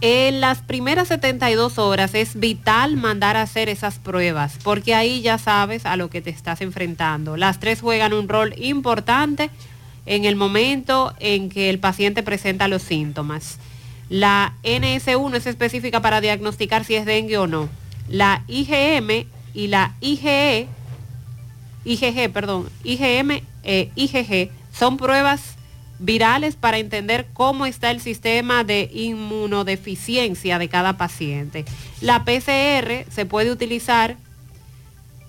[0.00, 5.38] En las primeras 72 horas es vital mandar a hacer esas pruebas, porque ahí ya
[5.38, 7.36] sabes a lo que te estás enfrentando.
[7.36, 9.50] Las tres juegan un rol importante
[10.06, 13.58] en el momento en que el paciente presenta los síntomas.
[14.08, 17.68] La NS1 es específica para diagnosticar si es dengue o no.
[18.08, 20.66] La IgM y la IgE,
[21.84, 25.56] IgG, perdón, IgM, e IgG son pruebas
[25.98, 31.64] virales para entender cómo está el sistema de inmunodeficiencia de cada paciente.
[32.00, 34.16] La PCR se puede utilizar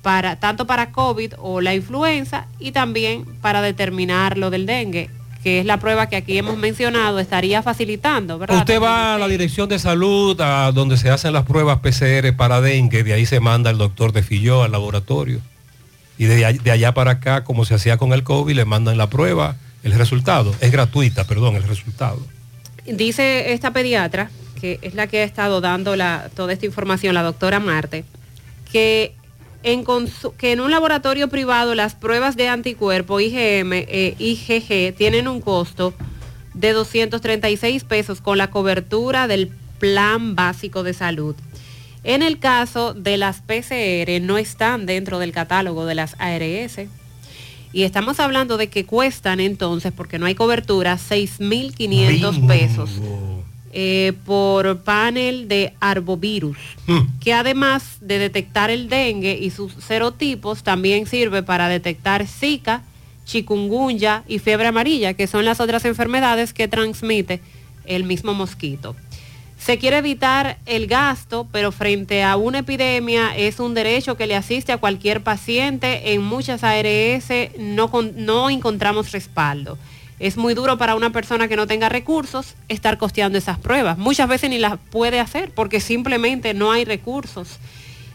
[0.04, 5.10] para, tanto para COVID o la influenza y también para determinar lo del dengue
[5.44, 8.60] que es la prueba que aquí hemos mencionado, estaría facilitando, ¿verdad?
[8.60, 12.62] Usted va a la dirección de salud, a donde se hacen las pruebas PCR para
[12.62, 15.42] dengue, de ahí se manda el doctor de Filló al laboratorio.
[16.18, 19.58] Y de, allá para acá, como se hacía con el COVID, le mandan la prueba
[19.84, 20.56] el resultado.
[20.62, 22.20] Es gratuita, perdón, el resultado.
[22.86, 24.32] Dice esta pediatra,
[24.62, 25.94] que es la que ha estado dando
[26.36, 28.06] toda esta información, la doctora Marte,
[28.72, 29.14] que
[29.64, 29.86] en,
[30.38, 35.94] que en un laboratorio privado las pruebas de anticuerpo IgM e IgG tienen un costo
[36.54, 39.50] de 236 pesos con la cobertura del
[39.80, 41.36] plan básico de salud.
[42.04, 46.80] En el caso de las PCR no están dentro del catálogo de las ARS,
[47.72, 52.92] y estamos hablando de que cuestan entonces, porque no hay cobertura, 6.500 pesos
[53.76, 57.20] eh, por panel de arbovirus, hmm.
[57.20, 62.84] que además de detectar el dengue y sus serotipos, también sirve para detectar Zika,
[63.26, 67.42] chikungunya y fiebre amarilla, que son las otras enfermedades que transmite
[67.86, 68.96] el mismo mosquito.
[69.58, 74.36] Se quiere evitar el gasto, pero frente a una epidemia es un derecho que le
[74.36, 76.14] asiste a cualquier paciente.
[76.14, 79.78] En muchas ARS no, no encontramos respaldo.
[80.20, 83.98] Es muy duro para una persona que no tenga recursos estar costeando esas pruebas.
[83.98, 87.58] Muchas veces ni las puede hacer porque simplemente no hay recursos.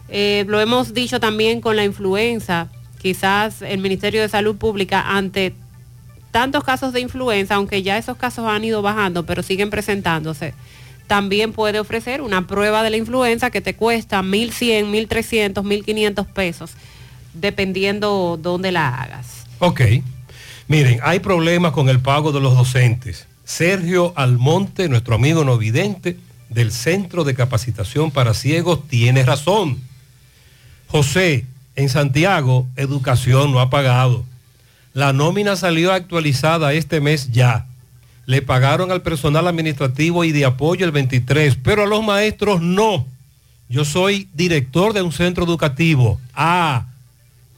[0.07, 2.69] Eh, lo hemos dicho también con la influenza.
[3.01, 5.53] Quizás el Ministerio de Salud Pública ante
[6.31, 10.53] tantos casos de influenza, aunque ya esos casos han ido bajando, pero siguen presentándose
[11.09, 16.73] también puede ofrecer una prueba de la influenza que te cuesta 1.100, 1.300, 1.500 pesos,
[17.33, 19.47] dependiendo dónde la hagas.
[19.57, 19.81] Ok.
[20.69, 23.27] Miren, hay problemas con el pago de los docentes.
[23.43, 26.17] Sergio Almonte, nuestro amigo no vidente
[26.47, 29.81] del Centro de Capacitación para Ciegos, tiene razón.
[30.87, 34.23] José, en Santiago, educación no ha pagado.
[34.93, 37.65] La nómina salió actualizada este mes ya
[38.29, 43.07] le pagaron al personal administrativo y de apoyo el 23, pero a los maestros no.
[43.69, 46.21] Yo soy director de un centro educativo.
[46.35, 46.85] Ah,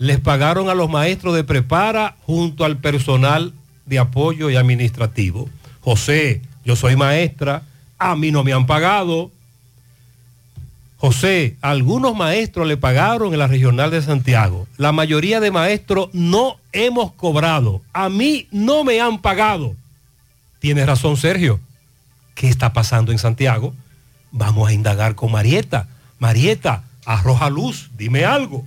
[0.01, 3.53] les pagaron a los maestros de prepara junto al personal
[3.85, 5.47] de apoyo y administrativo.
[5.81, 7.61] José, yo soy maestra,
[7.99, 9.29] a mí no me han pagado.
[10.97, 14.67] José, algunos maestros le pagaron en la regional de Santiago.
[14.77, 17.83] La mayoría de maestros no hemos cobrado.
[17.93, 19.75] A mí no me han pagado.
[20.57, 21.59] Tienes razón, Sergio.
[22.33, 23.75] ¿Qué está pasando en Santiago?
[24.31, 25.87] Vamos a indagar con Marieta.
[26.17, 28.65] Marieta, arroja luz, dime algo.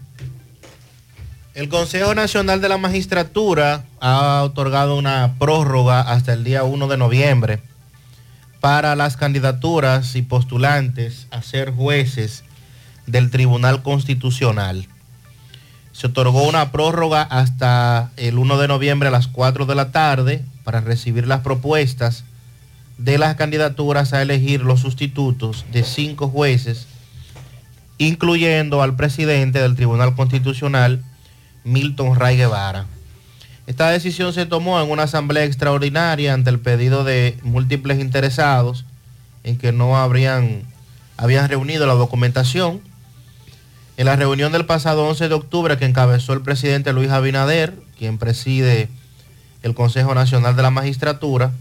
[1.54, 6.96] El Consejo Nacional de la Magistratura ha otorgado una prórroga hasta el día 1 de
[6.96, 7.60] noviembre
[8.58, 12.42] para las candidaturas y postulantes a ser jueces
[13.06, 14.88] del Tribunal Constitucional.
[15.92, 20.44] Se otorgó una prórroga hasta el 1 de noviembre a las 4 de la tarde
[20.64, 22.24] para recibir las propuestas
[22.98, 26.88] de las candidaturas a elegir los sustitutos de cinco jueces,
[27.98, 31.04] incluyendo al presidente del Tribunal Constitucional,
[31.64, 32.86] Milton Ray Guevara.
[33.66, 38.84] Esta decisión se tomó en una asamblea extraordinaria ante el pedido de múltiples interesados
[39.42, 40.62] en que no habrían
[41.16, 42.80] habían reunido la documentación.
[43.96, 48.18] En la reunión del pasado 11 de octubre que encabezó el presidente Luis Abinader, quien
[48.18, 48.88] preside
[49.62, 51.52] el Consejo Nacional de la Magistratura,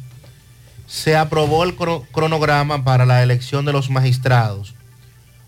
[0.87, 4.73] se aprobó el cronograma para la elección de los magistrados.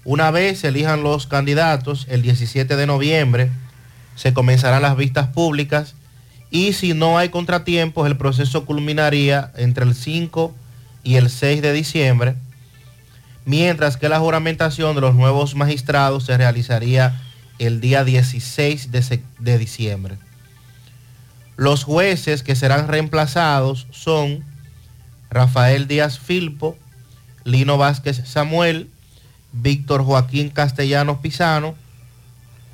[0.03, 3.49] Una vez se elijan los candidatos, el 17 de noviembre
[4.15, 5.95] se comenzarán las vistas públicas
[6.49, 10.55] y si no hay contratiempos, el proceso culminaría entre el 5
[11.03, 12.35] y el 6 de diciembre,
[13.45, 17.21] mientras que la juramentación de los nuevos magistrados se realizaría
[17.59, 20.17] el día 16 de, de diciembre.
[21.57, 24.43] Los jueces que serán reemplazados son
[25.29, 26.77] Rafael Díaz Filpo,
[27.43, 28.89] Lino Vázquez Samuel,
[29.51, 31.75] Víctor Joaquín Castellanos Pisano,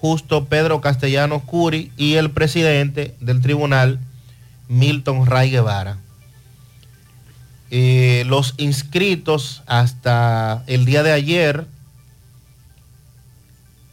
[0.01, 3.99] Justo Pedro Castellanos Curi y el presidente del tribunal,
[4.67, 5.97] Milton Ray Guevara.
[7.69, 11.67] Eh, los inscritos hasta el día de ayer,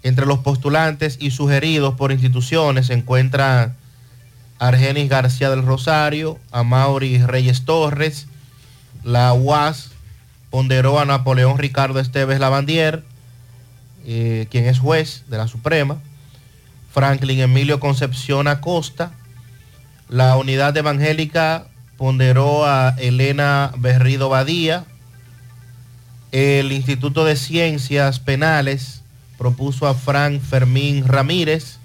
[0.03, 3.77] entre los postulantes y sugeridos por instituciones, se encuentran
[4.59, 8.29] Argenis García del Rosario, Amaury Reyes Torres,
[9.05, 9.91] la UAS
[10.51, 13.05] ponderó a Napoleón Ricardo Esteves Lavandier,
[14.11, 15.99] eh, quien es juez de la Suprema,
[16.95, 19.13] Franklin Emilio Concepción Acosta,
[20.09, 21.67] la unidad evangélica
[21.99, 24.87] ponderó a Elena Berrido Badía,
[26.33, 29.03] el Instituto de Ciencias Penales
[29.37, 31.77] propuso a Frank Fermín Ramírez,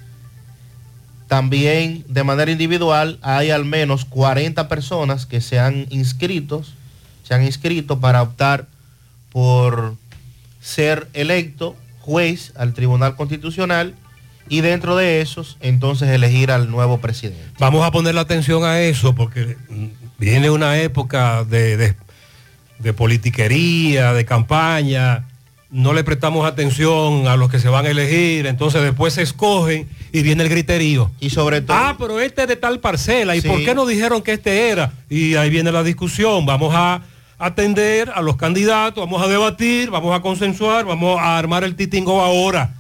[1.27, 6.63] también de manera individual hay al menos 40 personas que se han inscrito,
[7.25, 8.67] se han inscrito para optar
[9.29, 9.97] por
[10.61, 13.95] ser electo juez al Tribunal Constitucional
[14.49, 17.41] y dentro de esos entonces elegir al nuevo presidente.
[17.59, 19.55] Vamos a poner la atención a eso porque
[20.17, 21.95] viene una época de,
[22.79, 25.25] de politiquería, de campaña,
[25.73, 29.89] no le prestamos atención a los que se van a elegir, entonces después se escogen
[30.11, 31.09] y viene el griterío.
[31.19, 31.75] Y sobre todo...
[31.75, 34.93] Ah, pero este es de tal parcela, ¿y por qué no dijeron que este era?
[35.09, 37.01] Y ahí viene la discusión, vamos a
[37.45, 42.21] atender a los candidatos, vamos a debatir, vamos a consensuar, vamos a armar el titingo
[42.21, 42.73] ahora,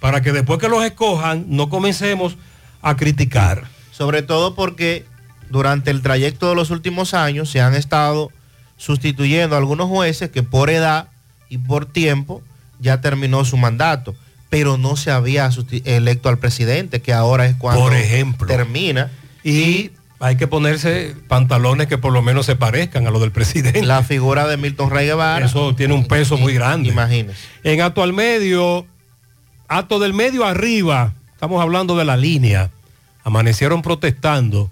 [0.00, 2.36] para que después que los escojan no comencemos
[2.82, 3.64] a criticar.
[3.90, 5.04] Sobre todo porque
[5.50, 8.30] durante el trayecto de los últimos años se han estado
[8.76, 11.08] sustituyendo a algunos jueces que por edad
[11.48, 12.42] y por tiempo
[12.78, 14.14] ya terminó su mandato,
[14.48, 15.50] pero no se había
[15.84, 19.10] electo al presidente, que ahora es cuando por ejemplo, termina.
[19.44, 19.90] Y,
[20.20, 23.82] hay que ponerse pantalones que por lo menos se parezcan a los del presidente.
[23.82, 25.44] La figura de Milton Rey Guevara.
[25.44, 26.90] Eso tiene un peso muy grande.
[26.90, 27.38] Imagínese.
[27.64, 28.86] En acto al medio,
[29.66, 32.70] acto del medio arriba, estamos hablando de la línea,
[33.24, 34.70] amanecieron protestando.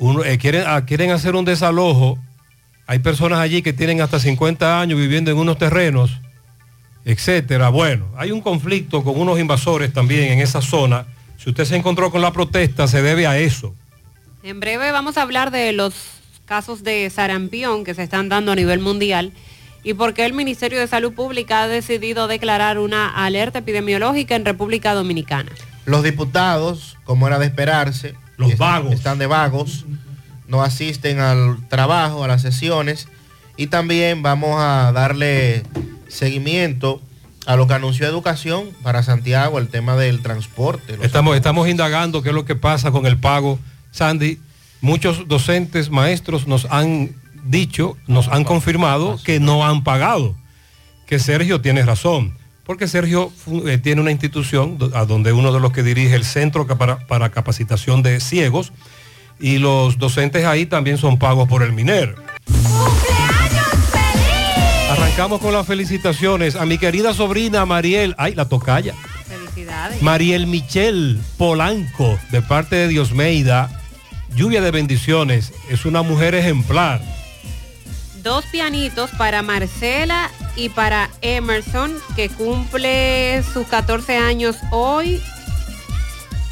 [0.00, 2.18] Uno, eh, quieren, ah, quieren hacer un desalojo
[2.88, 6.10] hay personas allí que tienen hasta 50 años viviendo en unos terrenos,
[7.04, 7.68] etcétera.
[7.68, 11.04] Bueno, hay un conflicto con unos invasores también en esa zona.
[11.38, 13.74] Si usted se encontró con la protesta, se debe a eso.
[14.42, 15.94] En breve vamos a hablar de los
[16.44, 19.32] casos de sarampión que se están dando a nivel mundial
[19.82, 24.44] y por qué el Ministerio de Salud Pública ha decidido declarar una alerta epidemiológica en
[24.44, 25.50] República Dominicana.
[25.86, 29.86] Los diputados, como era de esperarse, los vagos, están de vagos
[30.48, 33.06] no asisten al trabajo, a las sesiones
[33.56, 35.62] y también vamos a darle
[36.08, 37.00] seguimiento
[37.48, 40.98] a lo que anunció Educación para Santiago, el tema del transporte.
[41.00, 43.58] Estamos, estamos indagando qué es lo que pasa con el pago.
[43.90, 44.38] Sandy,
[44.82, 47.12] muchos docentes, maestros nos han
[47.44, 50.36] dicho, nos han confirmado que no han pagado.
[51.06, 53.32] Que Sergio tiene razón, porque Sergio
[53.66, 57.30] eh, tiene una institución a donde uno de los que dirige el Centro para, para
[57.30, 58.74] Capacitación de Ciegos,
[59.40, 62.14] y los docentes ahí también son pagos por el MINER.
[65.18, 68.94] Arrancamos con las felicitaciones a mi querida sobrina Mariel, ay, la tocaya.
[69.26, 70.00] Felicidades.
[70.00, 73.68] Mariel Michel Polanco, de parte de Diosmeida.
[74.36, 77.02] Lluvia de bendiciones, es una mujer ejemplar.
[78.22, 85.20] Dos pianitos para Marcela y para Emerson, que cumple sus 14 años hoy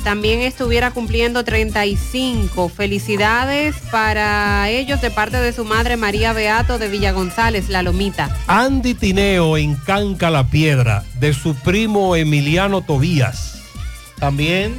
[0.06, 2.68] también estuviera cumpliendo 35.
[2.68, 8.30] Felicidades para ellos de parte de su madre María Beato de Villa González, La Lomita.
[8.46, 13.60] Andy Tineo en Canca la Piedra, de su primo Emiliano Tobías.
[14.20, 14.76] También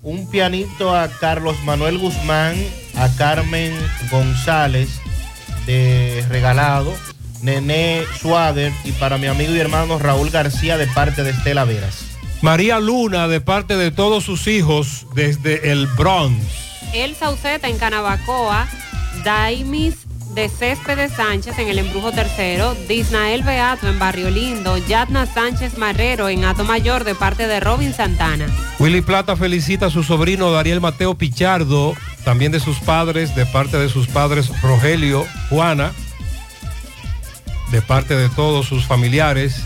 [0.00, 2.56] un pianito a Carlos Manuel Guzmán,
[2.96, 3.74] a Carmen
[4.10, 4.88] González
[5.66, 6.94] de regalado,
[7.42, 12.07] Nené Suader y para mi amigo y hermano Raúl García de parte de Estela Veras.
[12.40, 16.40] María Luna de parte de todos sus hijos desde el Bronx.
[16.94, 18.68] El Sauceta en Canabacoa,
[19.24, 19.96] Daimis
[20.34, 26.28] de Céspedes Sánchez en el Embrujo Tercero, Disnael Beato en Barrio Lindo, Yatna Sánchez Marrero
[26.28, 28.46] en Ato Mayor de parte de Robin Santana.
[28.78, 31.94] Willy Plata felicita a su sobrino Dariel Mateo Pichardo,
[32.24, 35.92] también de sus padres, de parte de sus padres Rogelio, Juana,
[37.72, 39.60] de parte de todos sus familiares.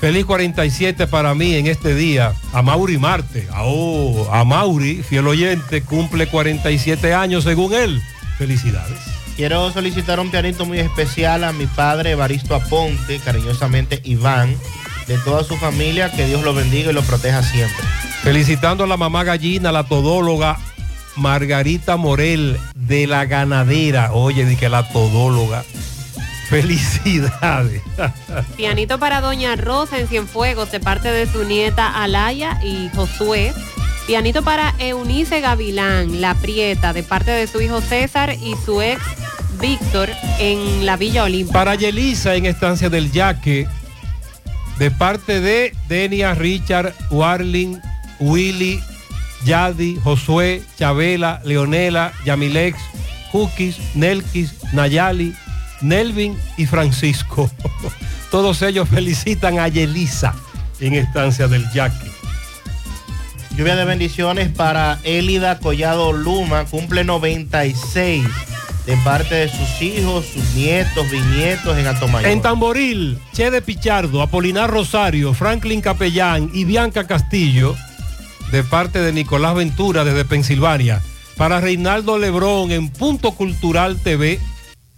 [0.00, 2.32] Feliz 47 para mí en este día.
[2.52, 3.48] A Mauri Marte.
[3.56, 8.00] Oh, a Mauri, fiel oyente, cumple 47 años según él.
[8.38, 8.98] Felicidades.
[9.34, 14.56] Quiero solicitar un pianito muy especial a mi padre Evaristo Aponte, cariñosamente Iván,
[15.06, 17.84] de toda su familia, que Dios lo bendiga y lo proteja siempre.
[18.22, 20.58] Felicitando a la mamá gallina, la todóloga
[21.16, 24.12] Margarita Morel de la ganadera.
[24.12, 25.64] Oye, di que la todóloga.
[26.48, 27.82] Felicidades.
[28.56, 33.52] Pianito para Doña Rosa en Cienfuegos de parte de su nieta Alaya y Josué.
[34.06, 39.02] Pianito para Eunice Gavilán, La Prieta, de parte de su hijo César y su ex
[39.60, 40.08] Víctor
[40.38, 41.52] en la Villa Olímpica.
[41.52, 43.68] Para Yelisa en Estancia del Yaque,
[44.78, 47.78] de parte de Denia, Richard, Warling,
[48.20, 48.80] Willy,
[49.44, 52.78] Yadi, Josué, Chabela, Leonela, Yamilex,
[53.32, 55.34] Cookies, Nelkis, Nayali,
[55.80, 57.50] Nelvin y Francisco.
[58.30, 60.34] Todos ellos felicitan a Yelisa
[60.80, 62.10] en Estancia del Yaque.
[63.56, 68.24] Lluvia de bendiciones para Élida Collado Luma, cumple 96
[68.86, 72.30] de parte de sus hijos, sus nietos, bisnietos en Atomayor.
[72.30, 77.76] En Tamboril, Che de Pichardo, Apolinar Rosario, Franklin Capellán y Bianca Castillo,
[78.50, 81.02] de parte de Nicolás Ventura desde Pensilvania.
[81.36, 84.40] Para Reinaldo Lebrón en Punto Cultural TV,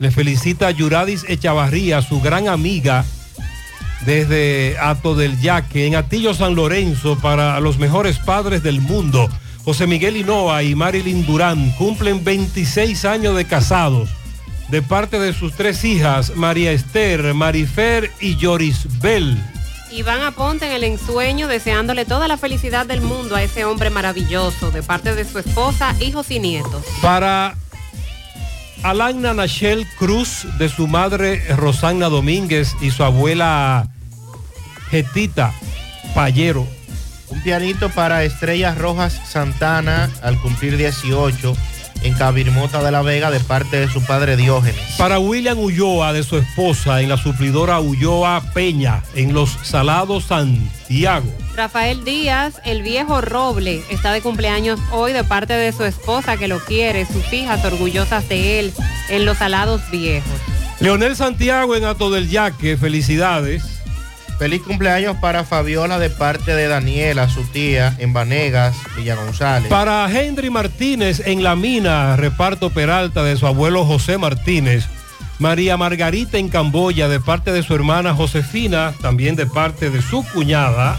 [0.01, 3.05] le felicita a Yuradis Echavarría, su gran amiga
[4.07, 9.29] desde Ato del Yaque, en Atillo San Lorenzo, para los mejores padres del mundo.
[9.63, 14.09] José Miguel Hinoa y Marilyn Durán cumplen 26 años de casados.
[14.71, 19.37] De parte de sus tres hijas, María Esther, Marifer y Yoris Bell.
[19.93, 24.71] Iván Aponte en el ensueño deseándole toda la felicidad del mundo a ese hombre maravilloso
[24.71, 26.87] de parte de su esposa, hijos y nietos.
[27.03, 27.55] Para
[28.83, 33.89] Alana Nachel Cruz, de su madre Rosanna Domínguez y su abuela
[34.91, 35.53] Getita
[36.15, 36.67] Payero.
[37.29, 41.57] Un pianito para Estrellas Rojas Santana al cumplir 18
[42.03, 44.81] en Cabirmota de la Vega de parte de su padre Diógenes.
[44.97, 51.33] Para William Ulloa, de su esposa, en la suplidora Ulloa Peña, en Los Salados Santiago.
[51.55, 56.49] Rafael Díaz, el viejo Roble, está de cumpleaños hoy de parte de su esposa que
[56.49, 58.73] lo quiere, sus hijas orgullosas de él,
[59.09, 60.31] en Los Salados Viejos.
[60.81, 63.80] Leonel Santiago en Ato del Yaque, felicidades.
[64.41, 69.69] Feliz cumpleaños para Fabiola de parte de Daniela, su tía, en Vanegas, Villa González.
[69.69, 74.87] Para Henry Martínez en La Mina, reparto Peralta de su abuelo José Martínez.
[75.39, 80.25] María Margarita en Camboya de parte de su hermana Josefina, también de parte de su
[80.33, 80.99] cuñada.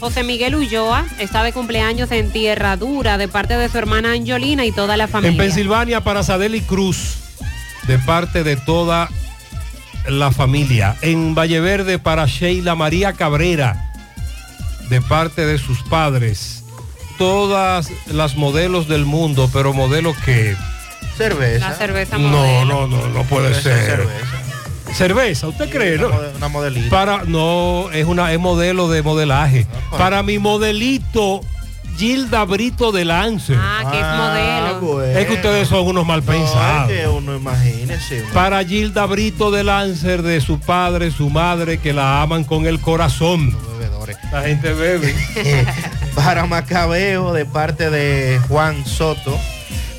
[0.00, 4.64] José Miguel Ulloa está de cumpleaños en Tierra Dura de parte de su hermana Angelina
[4.64, 5.30] y toda la familia.
[5.30, 7.14] En Pensilvania para Sadeli Cruz
[7.86, 9.08] de parte de toda
[10.08, 10.96] la familia.
[11.02, 13.92] En Valleverde para Sheila María Cabrera
[14.88, 16.64] de parte de sus padres.
[17.18, 20.56] Todas las modelos del mundo, pero modelos que...
[21.16, 21.68] Cerveza.
[21.70, 22.64] La cerveza No, modelo.
[22.64, 23.96] no, no, no puede Cerveza, ser.
[23.98, 24.94] cerveza.
[24.94, 25.96] Cerveza, ¿usted cree?
[25.96, 26.36] Una, no?
[26.36, 26.90] una modelita.
[26.90, 29.66] Para, no, es una, es modelo de modelaje.
[29.96, 31.40] Para mi modelito,
[31.96, 33.54] Gilda Brito de Lance.
[33.56, 34.94] Ah, que es modelo.
[34.94, 35.18] bueno.
[35.18, 36.90] Es que ustedes son unos mal No, pensados.
[36.90, 38.22] es que uno imagínese.
[38.22, 42.66] uno- Para Gilda Brito de Lancer, de su padre, su madre, que la aman con
[42.66, 43.56] el corazón.
[44.32, 45.14] La gente bebe.
[46.14, 49.38] Para Macabeo de parte de Juan Soto.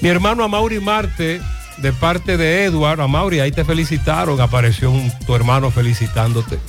[0.02, 1.42] Mi hermano Amaury Marte,
[1.78, 3.00] de parte de Edward.
[3.02, 4.40] Amaury, ahí te felicitaron.
[4.42, 6.60] Apareció un- tu hermano felicitándote.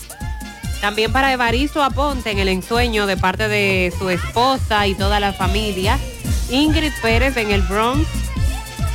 [0.86, 5.32] También para Evaristo Aponte en el ensueño de parte de su esposa y toda la
[5.32, 5.98] familia.
[6.48, 8.06] Ingrid Pérez en el Bronx.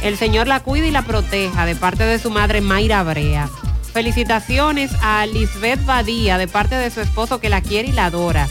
[0.02, 3.50] El Señor la cuida y la proteja de parte de su madre Mayra Brea.
[3.92, 8.48] Felicitaciones a Lisbeth Badía de parte de su esposo que la quiere y la adora.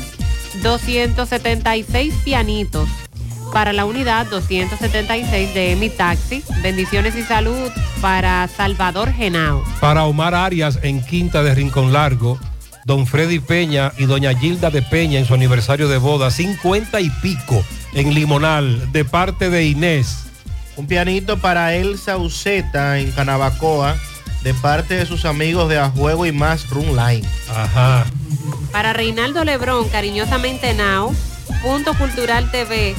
[0.62, 2.91] 276 pianitos.
[3.55, 6.45] Para la unidad 276 de Mi Taxi.
[6.62, 7.71] Bendiciones y salud
[8.03, 9.65] para Salvador Genao.
[9.81, 12.39] Para Omar Arias en Quinta de Rincón Largo,
[12.91, 17.09] don Freddy Peña y doña Gilda de Peña en su aniversario de boda, 50 y
[17.23, 20.25] pico en Limonal, de parte de Inés.
[20.75, 23.95] Un pianito para Elsa Uceta en Canabacoa,
[24.43, 27.25] de parte de sus amigos de A Juego y Más Room Line.
[27.49, 28.07] Ajá.
[28.73, 31.15] Para Reinaldo Lebrón, cariñosamente Nao,
[31.62, 32.97] Punto Cultural TV,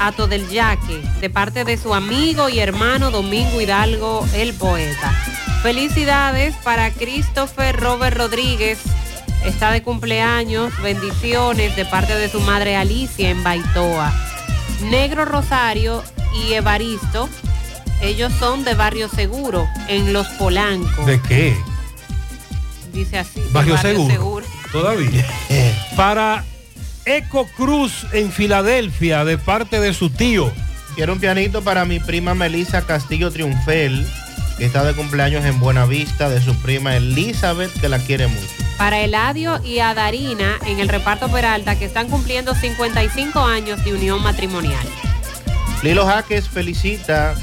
[0.00, 5.14] Ato del Yaque, de parte de su amigo y hermano Domingo Hidalgo, el poeta.
[5.62, 8.78] Felicidades para Christopher Robert Rodríguez,
[9.44, 14.12] está de cumpleaños, bendiciones de parte de su madre Alicia en Baitoa.
[14.90, 16.04] Negro Rosario
[16.34, 17.28] y Evaristo,
[18.02, 21.06] ellos son de Barrio Seguro, en Los Polancos.
[21.06, 21.56] ¿De qué?
[22.92, 23.42] Dice así.
[23.50, 24.46] Barrio Seguro.
[24.70, 25.26] Todavía.
[25.96, 26.44] Para
[27.06, 30.52] Eco Cruz en Filadelfia, de parte de su tío.
[30.96, 34.06] Quiero un pianito para mi prima Melissa Castillo Triunfel,
[34.58, 38.48] que está de cumpleaños en Buenavista, de su prima Elizabeth, que la quiere mucho.
[38.78, 44.22] Para Eladio y Adarina en el reparto Peralta, que están cumpliendo 55 años de unión
[44.22, 44.86] matrimonial.
[45.82, 47.34] Lilo Jaques felicita.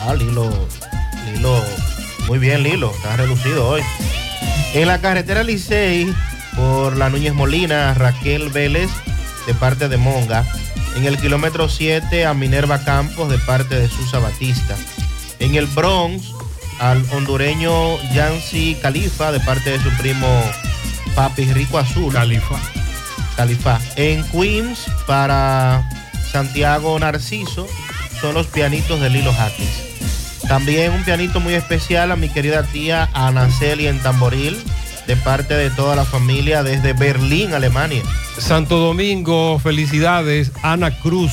[0.00, 0.50] Ah, Lilo.
[1.32, 1.62] Lilo.
[2.26, 2.92] Muy bien, Lilo.
[2.94, 3.82] Está relucido hoy.
[4.74, 6.12] En la carretera Licey,
[6.56, 8.90] por la Núñez Molina, Raquel Vélez,
[9.46, 10.44] de parte de Monga.
[10.96, 14.76] En el kilómetro 7, a Minerva Campos, de parte de Susa Batista.
[15.38, 16.32] En el Bronx,
[16.78, 20.28] al hondureño Yancy Califa, de parte de su primo
[21.14, 22.12] Papi Rico Azul.
[22.12, 22.58] Califa.
[23.36, 23.80] Califa.
[23.96, 25.88] En Queens, para
[26.30, 27.66] Santiago Narciso,
[28.20, 29.84] son los pianitos de Lilo Jaques.
[30.48, 34.62] También un pianito muy especial a mi querida tía Ana Celia en Tamboril,
[35.06, 38.02] de parte de toda la familia desde Berlín, Alemania.
[38.38, 40.52] Santo Domingo, felicidades.
[40.62, 41.32] Ana Cruz,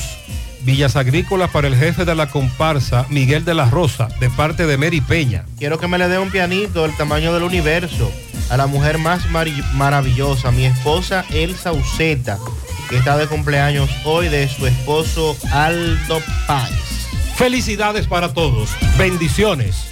[0.64, 4.76] Villas Agrícolas para el jefe de la comparsa, Miguel de la Rosa, de parte de
[4.76, 5.44] Mary Peña.
[5.58, 8.10] Quiero que me le dé un pianito del tamaño del universo
[8.50, 9.22] a la mujer más
[9.74, 12.38] maravillosa, mi esposa Elsa Uceta,
[12.88, 17.08] que está de cumpleaños hoy de su esposo Aldo Páez.
[17.36, 18.70] Felicidades para todos.
[18.98, 19.91] Bendiciones.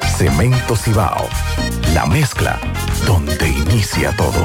[0.21, 1.27] Cemento Cibao.
[1.95, 2.59] La mezcla
[3.07, 4.43] donde inicia todo.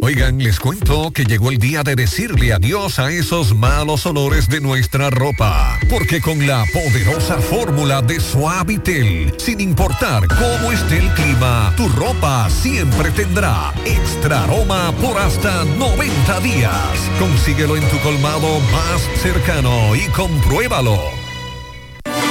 [0.00, 4.60] Oigan, les cuento que llegó el día de decirle adiós a esos malos olores de
[4.60, 5.76] nuestra ropa.
[5.90, 12.48] Porque con la poderosa fórmula de Suavitel, sin importar cómo esté el clima, tu ropa
[12.48, 17.10] siempre tendrá extra aroma por hasta 90 días.
[17.18, 21.23] Consíguelo en tu colmado más cercano y compruébalo.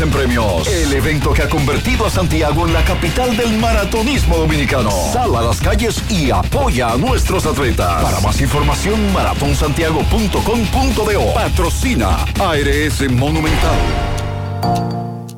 [0.00, 0.66] en premios.
[0.68, 4.90] El evento que ha convertido a Santiago en la capital del maratonismo dominicano.
[5.12, 8.02] Sal a las calles y apoya a nuestros atletas.
[8.02, 11.34] Para más información, maratonsantiago.com.do.
[11.34, 13.78] Patrocina ARS Monumental.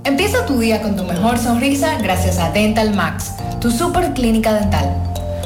[0.05, 5.10] Empieza tu día con tu mejor sonrisa gracias a Dental Max, tu super clínica dental.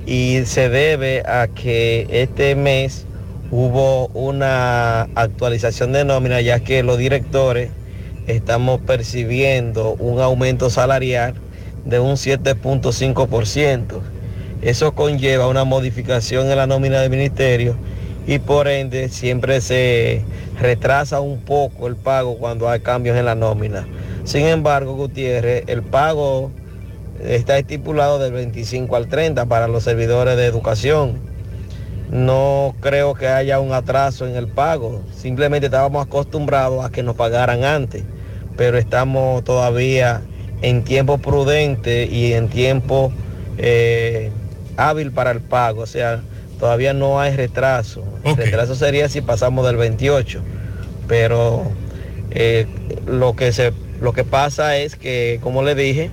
[0.05, 3.07] y se debe a que este mes
[3.49, 7.71] hubo una actualización de nómina ya que los directores
[8.27, 11.33] estamos percibiendo un aumento salarial
[11.85, 14.01] de un 7.5%.
[14.61, 17.75] Eso conlleva una modificación en la nómina del ministerio
[18.27, 20.23] y por ende siempre se
[20.59, 23.87] retrasa un poco el pago cuando hay cambios en la nómina.
[24.23, 26.51] Sin embargo, Gutiérrez, el pago
[27.23, 31.31] está estipulado del 25 al 30 para los servidores de educación.
[32.11, 35.01] No creo que haya un atraso en el pago.
[35.15, 38.03] Simplemente estábamos acostumbrados a que nos pagaran antes,
[38.57, 40.21] pero estamos todavía
[40.61, 43.11] en tiempo prudente y en tiempo
[43.57, 44.29] eh,
[44.77, 45.81] hábil para el pago.
[45.81, 46.21] O sea,
[46.61, 48.03] todavía no hay retraso.
[48.23, 50.41] El retraso sería si pasamos del 28.
[51.07, 51.63] pero
[52.29, 52.65] eh,
[53.05, 56.09] lo, que se, lo que pasa es que, como le dije,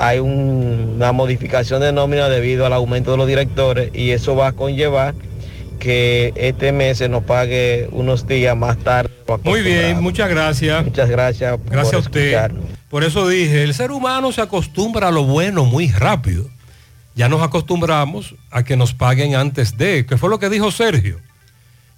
[0.00, 4.48] hay un- una modificación de nómina debido al aumento de los directores y eso va
[4.48, 5.14] a conllevar
[5.78, 9.10] que este mes se nos pague unos días más tarde.
[9.44, 10.84] Muy bien, muchas gracias.
[10.84, 11.58] Muchas gracias.
[11.70, 12.20] Gracias por a usted.
[12.20, 12.64] escucharnos.
[12.88, 16.46] Por eso dije, el ser humano se acostumbra a lo bueno muy rápido.
[17.14, 21.20] Ya nos acostumbramos a que nos paguen antes de, que fue lo que dijo Sergio.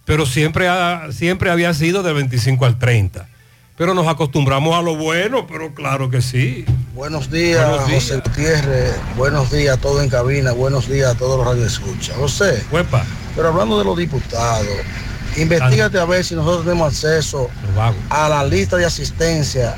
[0.04, 3.28] Pero siempre, ha- siempre había sido de 25 al 30.
[3.76, 6.64] Pero nos acostumbramos a lo bueno, pero claro que sí.
[6.94, 8.02] Buenos días, Buenos días.
[8.04, 8.94] José Gutiérrez.
[9.16, 10.52] Buenos días a todo en cabina.
[10.52, 12.16] Buenos días a todos los radioescuchas.
[12.16, 12.62] José,
[13.34, 14.66] pero hablando de los diputados,
[15.36, 17.50] investigate a ver si nosotros tenemos acceso
[18.10, 19.74] a la lista de asistencia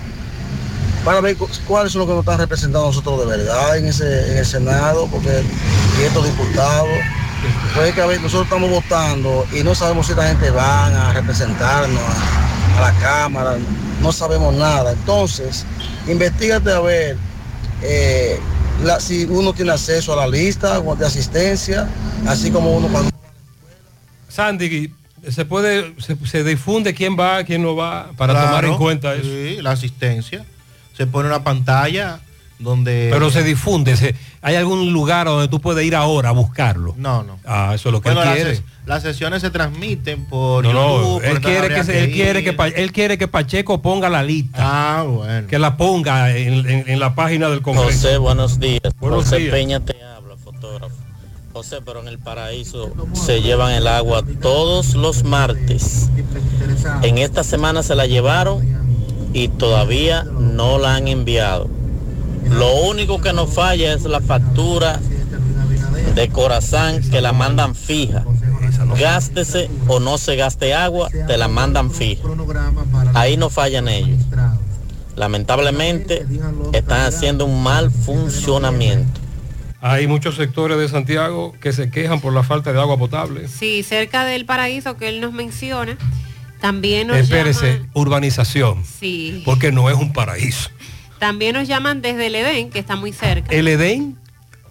[1.06, 3.86] para ver cu- cuáles son los que nos están representando a nosotros de verdad en,
[3.86, 5.40] ese, en el Senado, porque
[5.98, 6.88] y estos diputados,
[7.74, 11.12] pues que a ver, nosotros estamos votando y no sabemos si esta gente van a
[11.12, 13.56] representarnos a, a la Cámara,
[14.02, 14.92] no sabemos nada.
[14.92, 15.64] Entonces,
[16.08, 17.16] investigate a ver
[17.82, 18.40] eh,
[18.82, 21.88] la- si uno tiene acceso a la lista de asistencia,
[22.26, 23.10] así como uno cuando...
[24.28, 24.92] Sandy,
[25.30, 29.14] se puede, se, se difunde quién va, quién no va, para Claro, tomar en cuenta
[29.14, 29.22] eso.
[29.24, 30.44] Sí, la asistencia.
[30.96, 32.20] Se pone una pantalla
[32.58, 33.10] donde...
[33.12, 36.94] Pero se difunde, se- ¿hay algún lugar donde tú puedes ir ahora a buscarlo?
[36.96, 37.38] No, no.
[37.44, 38.56] Ah, eso es lo que Bueno, él las, quiere.
[38.56, 41.14] ses- las sesiones se transmiten por No, no, YouTube.
[41.16, 44.22] por él quiere que, se- él quiere que Pa- él quiere que Pacheco ponga la
[44.22, 44.56] lista.
[44.60, 45.46] Ah, bueno.
[45.48, 47.90] Que la ponga en, en- en la página del Congreso.
[47.90, 48.80] José, buenos días.
[49.00, 49.52] Buenos José días.
[49.52, 50.94] Peña te habla, fotógrafo.
[51.52, 56.08] José, pero en el paraíso se llevan el agua todos los martes.
[57.02, 58.85] En esta semana se la llevaron
[59.32, 61.68] y todavía no la han enviado.
[62.50, 65.00] Lo único que nos falla es la factura
[66.14, 68.24] de Corazán que la mandan fija.
[68.98, 72.22] Gástese o no se gaste agua, te la mandan fija.
[73.14, 74.18] Ahí no fallan ellos.
[75.16, 76.26] Lamentablemente
[76.72, 79.20] están haciendo un mal funcionamiento.
[79.80, 83.46] Hay muchos sectores de Santiago que se quejan por la falta de agua potable.
[83.48, 85.96] Sí, cerca del paraíso que él nos menciona,
[86.60, 90.70] también nos Espérese, llaman, urbanización, sí, porque no es un paraíso.
[91.18, 94.16] también nos llaman desde el Edén, que está muy cerca, El Edén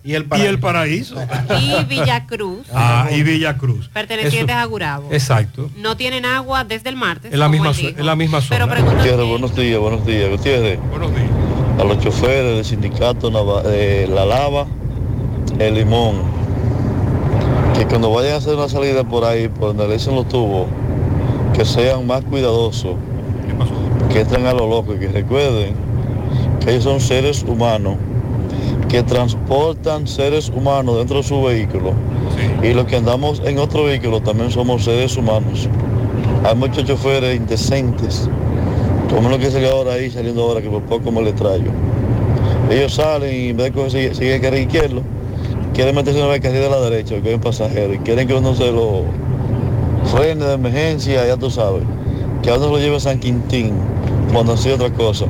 [0.03, 0.25] y el
[0.59, 1.15] paraíso.
[1.59, 3.89] y Villacruz, Ah, y Villa Cruz.
[3.89, 5.09] pertenecientes Eso- a Gurabo.
[5.11, 5.71] Exacto.
[5.77, 7.33] No tienen agua desde el martes.
[7.33, 8.67] Es la misma, es la misma zona.
[8.67, 10.79] Pero Gutiérrez, buenos días, buenos días, Gutiérrez.
[10.91, 11.29] Buenos días.
[11.79, 14.67] A los choferes del sindicato La Lava,
[15.59, 16.21] El Limón,
[17.75, 20.67] que cuando vayan a hacer una salida por ahí, por donde le dicen los tubos,
[21.55, 22.95] que sean más cuidadosos,
[24.11, 25.73] que entren a lo loco y que recuerden
[26.59, 27.95] que ellos son seres humanos,
[28.89, 31.93] que transportan seres humanos dentro de su vehículo.
[32.61, 35.69] Y los que andamos en otro vehículo también somos seres humanos.
[36.43, 38.29] Hay muchos choferes indecentes,
[39.09, 41.71] como lo que salió ahora ahí, saliendo ahora, que por poco me le traigo.
[42.69, 45.01] Ellos salen y en vez de coger, sigue, sigue carril izquierdo,
[45.73, 48.33] quieren meterse en el carril de la derecha, que hay un pasajero, y quieren que
[48.33, 49.03] uno se lo
[50.05, 51.83] frene de emergencia, ya tú sabes,
[52.41, 53.73] que a uno lo lleve a San Quintín,
[54.31, 55.25] cuando así otra cosa.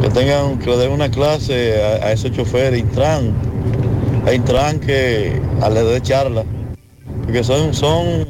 [0.00, 3.32] Que tengan, que le den una clase a, a esos choferes, Intran,
[4.26, 6.44] a Intran que a le dé charla,
[7.24, 8.26] porque son, son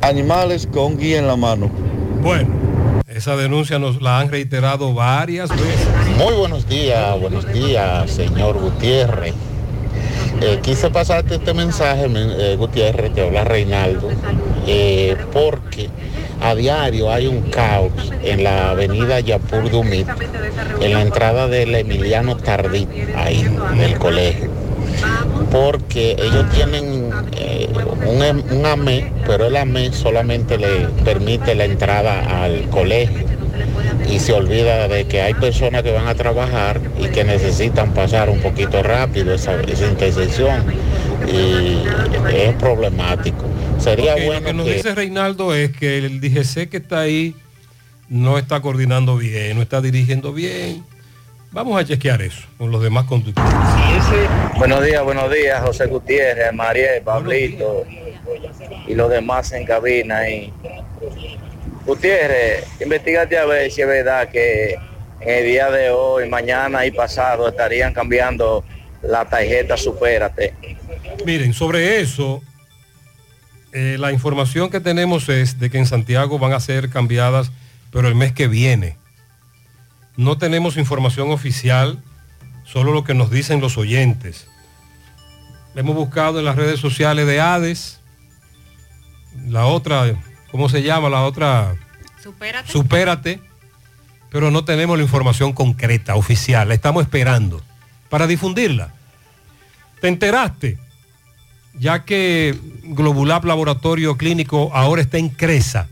[0.00, 1.70] animales con guía en la mano.
[2.22, 2.48] Bueno,
[3.08, 5.88] esa denuncia nos la han reiterado varias veces.
[6.18, 9.34] Muy buenos días, buenos días, señor Gutiérrez.
[10.44, 14.08] Eh, quise pasarte este mensaje, men- eh, Gutiérrez, te habla Reinaldo,
[14.66, 15.88] eh, porque
[16.42, 17.92] a diario hay un caos
[18.24, 20.08] en la avenida Yapur Dumit,
[20.80, 23.44] en la entrada del Emiliano Tardí, ahí
[23.78, 24.50] del colegio.
[25.52, 27.10] Porque ellos tienen
[28.06, 33.26] un, em- un AME, pero el AME solamente le permite la entrada al colegio
[34.08, 38.28] y se olvida de que hay personas que van a trabajar y que necesitan pasar
[38.30, 40.64] un poquito rápido esa, esa intersección
[41.26, 41.82] y
[42.34, 43.44] es problemático.
[43.78, 47.34] Sería bueno lo que nos que- dice Reinaldo es que el DGC que está ahí
[48.08, 50.84] no está coordinando bien, no está dirigiendo bien.
[51.50, 53.52] Vamos a chequear eso con los demás conductores.
[54.56, 57.84] Buenos días, buenos días, José Gutiérrez, Mariel, Pablito
[58.88, 60.28] y los demás en cabina.
[60.30, 60.50] Y...
[61.84, 64.76] Gutiérrez, investigate a ver si es verdad que
[65.20, 68.64] en el día de hoy, mañana y pasado estarían cambiando
[69.02, 70.54] la tarjeta Supérate.
[71.24, 72.42] Miren, sobre eso,
[73.72, 77.50] eh, la información que tenemos es de que en Santiago van a ser cambiadas,
[77.90, 78.96] pero el mes que viene.
[80.16, 81.98] No tenemos información oficial,
[82.64, 84.46] solo lo que nos dicen los oyentes.
[85.74, 88.00] Hemos buscado en las redes sociales de Hades,
[89.48, 90.14] la otra,
[90.52, 91.08] ¿cómo se llama?
[91.08, 91.74] La otra
[92.22, 92.70] Supérate.
[92.70, 93.40] Supérate,
[94.30, 96.68] pero no tenemos la información concreta, oficial.
[96.68, 97.60] La estamos esperando
[98.08, 98.94] para difundirla.
[100.00, 100.78] ¿Te enteraste?
[101.74, 105.88] Ya que Globulab Laboratorio Clínico ahora está en Cresa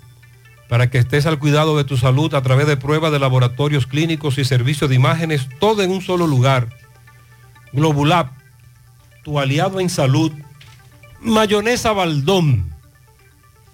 [0.69, 4.39] para que estés al cuidado de tu salud a través de pruebas de laboratorios clínicos
[4.39, 6.69] y servicios de imágenes, todo en un solo lugar.
[7.73, 8.29] Globulab,
[9.25, 10.31] tu aliado en salud.
[11.21, 12.73] Mayonesa Baldón,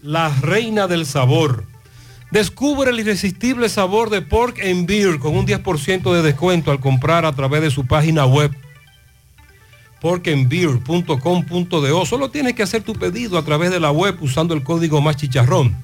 [0.03, 1.65] la reina del sabor.
[2.31, 7.25] Descubre el irresistible sabor de Pork and Beer con un 10% de descuento al comprar
[7.25, 8.53] a través de su página web
[10.01, 12.07] porkandbeer.com.do.
[12.07, 15.17] Solo tienes que hacer tu pedido a través de la web usando el código más
[15.17, 15.75] chicharrón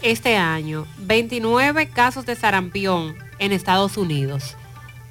[0.01, 4.55] este año 29 casos de sarampión en Estados Unidos.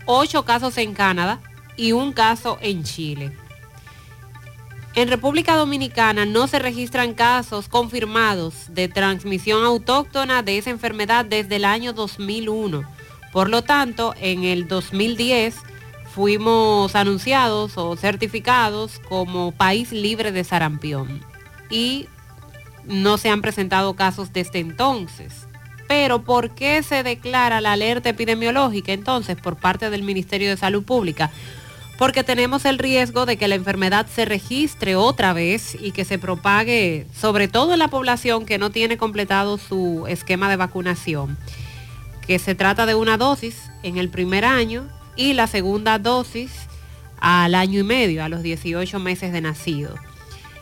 [0.07, 1.41] 8 casos en Canadá
[1.77, 3.33] y un caso en Chile.
[4.97, 11.57] En República Dominicana no se registran casos confirmados de transmisión autóctona de esa enfermedad desde
[11.57, 12.83] el año 2001.
[13.33, 15.55] Por lo tanto, en el 2010
[16.13, 21.25] fuimos anunciados o certificados como país libre de sarampión
[21.71, 22.09] y
[22.85, 25.47] no se han presentado casos desde entonces.
[25.87, 30.83] Pero ¿por qué se declara la alerta epidemiológica entonces por parte del Ministerio de Salud
[30.83, 31.31] Pública?
[32.01, 36.19] Porque tenemos el riesgo de que la enfermedad se registre otra vez y que se
[36.19, 41.37] propague, sobre todo en la población que no tiene completado su esquema de vacunación,
[42.27, 46.51] que se trata de una dosis en el primer año y la segunda dosis
[47.21, 49.95] al año y medio, a los 18 meses de nacido.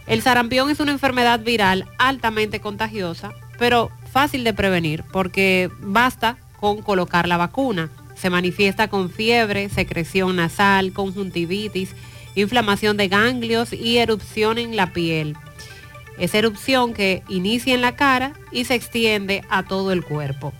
[0.09, 6.83] El sarampión es una enfermedad viral altamente contagiosa, pero fácil de prevenir porque basta con
[6.83, 7.91] colocar la vacuna.
[8.21, 11.95] Se manifiesta con fiebre, secreción nasal, conjuntivitis,
[12.35, 15.37] inflamación de ganglios y erupción en la piel.
[16.19, 20.53] Es erupción que inicia en la cara y se extiende a todo el cuerpo.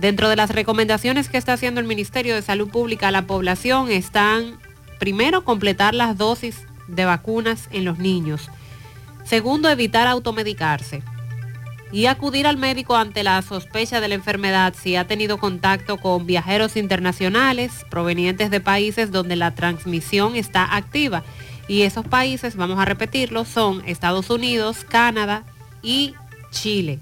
[0.00, 3.92] Dentro de las recomendaciones que está haciendo el Ministerio de Salud Pública a la población
[3.92, 4.58] están,
[4.98, 8.50] primero, completar las dosis de vacunas en los niños.
[9.24, 11.02] Segundo, evitar automedicarse
[11.94, 16.26] y acudir al médico ante la sospecha de la enfermedad si ha tenido contacto con
[16.26, 21.22] viajeros internacionales provenientes de países donde la transmisión está activa.
[21.68, 25.44] Y esos países, vamos a repetirlo, son Estados Unidos, Canadá
[25.84, 26.14] y
[26.50, 26.98] Chile.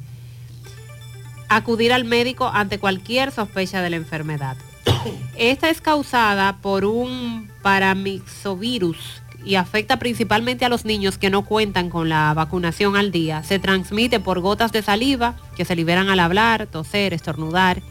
[1.49, 4.59] Acudir al médico ante cualquier sospecha de la enfermedad.
[5.39, 11.91] Esta es causada por un paramixovirus y afecta principalmente a los niños que no cuentan
[11.91, 13.43] con la vacunación al día.
[13.43, 17.83] Se transmite por gotas de saliva que se liberan al hablar, toser, estornudar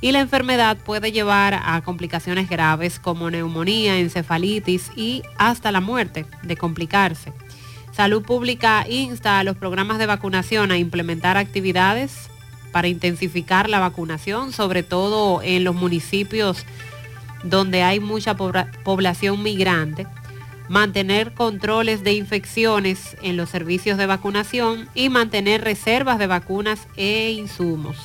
[0.00, 6.26] y la enfermedad puede llevar a complicaciones graves como neumonía, encefalitis y hasta la muerte
[6.42, 7.32] de complicarse.
[7.92, 12.28] Salud Pública insta a los programas de vacunación a implementar actividades
[12.72, 16.66] para intensificar la vacunación, sobre todo en los municipios
[17.42, 20.06] donde hay mucha población migrante
[20.68, 27.30] mantener controles de infecciones en los servicios de vacunación y mantener reservas de vacunas e
[27.32, 27.96] insumos.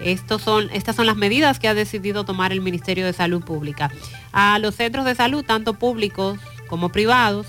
[0.00, 3.90] Estos son, estas son las medidas que ha decidido tomar el Ministerio de Salud Pública.
[4.32, 6.38] A los centros de salud, tanto públicos
[6.68, 7.46] como privados,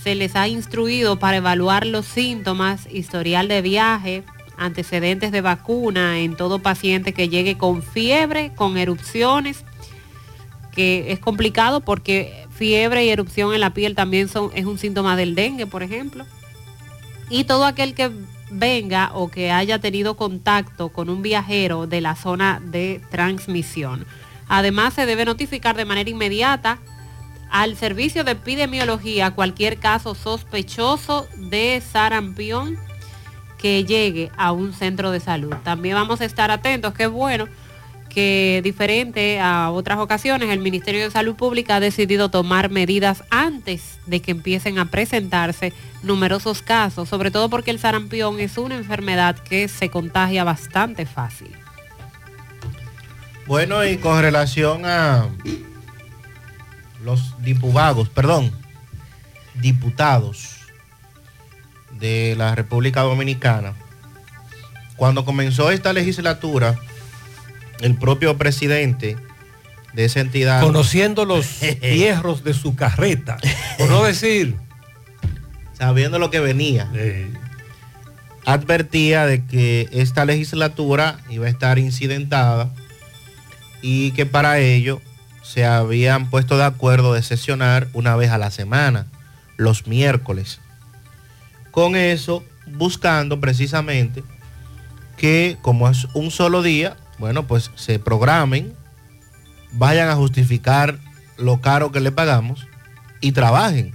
[0.00, 4.24] se les ha instruido para evaluar los síntomas, historial de viaje,
[4.56, 9.64] antecedentes de vacuna en todo paciente que llegue con fiebre, con erupciones,
[10.72, 15.16] que es complicado porque fiebre y erupción en la piel también son, es un síntoma
[15.16, 16.24] del dengue, por ejemplo.
[17.28, 18.10] Y todo aquel que
[18.50, 24.06] venga o que haya tenido contacto con un viajero de la zona de transmisión.
[24.48, 26.78] Además, se debe notificar de manera inmediata
[27.50, 32.78] al servicio de epidemiología cualquier caso sospechoso de sarampión
[33.58, 35.54] que llegue a un centro de salud.
[35.62, 37.48] También vamos a estar atentos, es bueno
[38.12, 43.98] que diferente a otras ocasiones, el Ministerio de Salud Pública ha decidido tomar medidas antes
[44.06, 45.72] de que empiecen a presentarse
[46.02, 51.52] numerosos casos, sobre todo porque el sarampión es una enfermedad que se contagia bastante fácil.
[53.46, 55.28] Bueno, y con relación a
[57.02, 58.52] los diputados, perdón,
[59.54, 60.58] diputados
[61.98, 63.74] de la República Dominicana,
[64.96, 66.78] cuando comenzó esta legislatura,
[67.82, 69.16] el propio presidente
[69.92, 70.62] de esa entidad.
[70.62, 73.38] Conociendo los hierros de su carreta,
[73.78, 74.56] por no decir.
[75.74, 76.90] Sabiendo lo que venía.
[78.44, 82.70] Advertía de que esta legislatura iba a estar incidentada
[83.82, 85.00] y que para ello
[85.42, 89.06] se habían puesto de acuerdo de sesionar una vez a la semana,
[89.56, 90.60] los miércoles.
[91.72, 94.22] Con eso, buscando precisamente
[95.16, 98.72] que como es un solo día, bueno, pues se programen,
[99.70, 100.98] vayan a justificar
[101.38, 102.66] lo caro que le pagamos
[103.20, 103.94] y trabajen.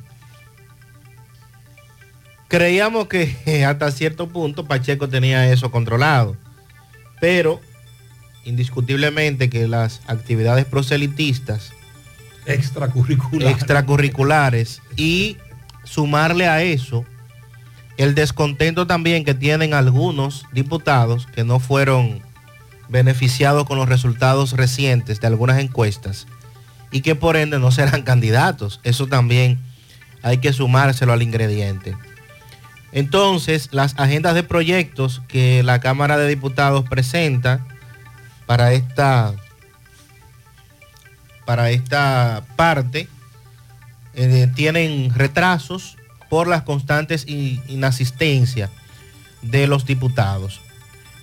[2.48, 6.38] Creíamos que hasta cierto punto Pacheco tenía eso controlado,
[7.20, 7.60] pero
[8.46, 11.74] indiscutiblemente que las actividades proselitistas
[12.46, 15.36] extracurriculares, extracurriculares y
[15.84, 17.04] sumarle a eso
[17.98, 22.22] el descontento también que tienen algunos diputados que no fueron
[22.90, 26.28] beneficiados con los resultados recientes de algunas encuestas
[26.92, 28.80] y que por ende no serán candidatos.
[28.84, 29.60] Eso también
[30.24, 31.96] hay que sumárselo al ingrediente.
[32.92, 37.66] Entonces, las agendas de proyectos que la Cámara de Diputados presenta
[38.46, 39.34] para esta,
[41.46, 43.08] para esta parte
[44.16, 45.98] eh, tienen retrasos
[46.30, 48.70] por las constantes inasistencias
[49.42, 50.62] de los diputados.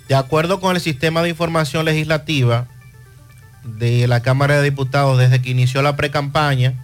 [0.09, 2.67] De acuerdo con el sistema de información legislativa
[3.65, 6.75] de la Cámara de Diputados desde que inició la precampaña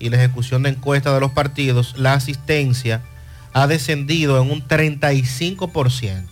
[0.00, 3.02] y la ejecución de encuestas de los partidos, la asistencia
[3.52, 6.26] ha descendido en un 35%.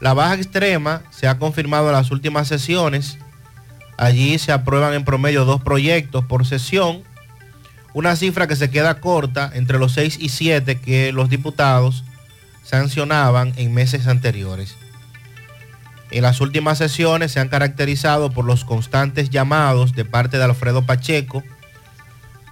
[0.00, 3.18] La baja extrema se ha confirmado en las últimas sesiones.
[3.98, 7.02] Allí se aprueban en promedio dos proyectos por sesión,
[7.92, 12.04] una cifra que se queda corta entre los 6 y 7 que los diputados
[12.62, 14.76] sancionaban en meses anteriores.
[16.10, 20.82] En las últimas sesiones se han caracterizado por los constantes llamados de parte de Alfredo
[20.82, 21.42] Pacheco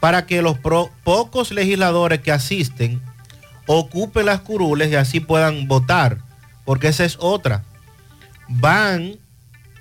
[0.00, 3.02] para que los pocos legisladores que asisten
[3.66, 6.18] ocupen las curules y así puedan votar,
[6.64, 7.64] porque esa es otra.
[8.48, 9.16] Van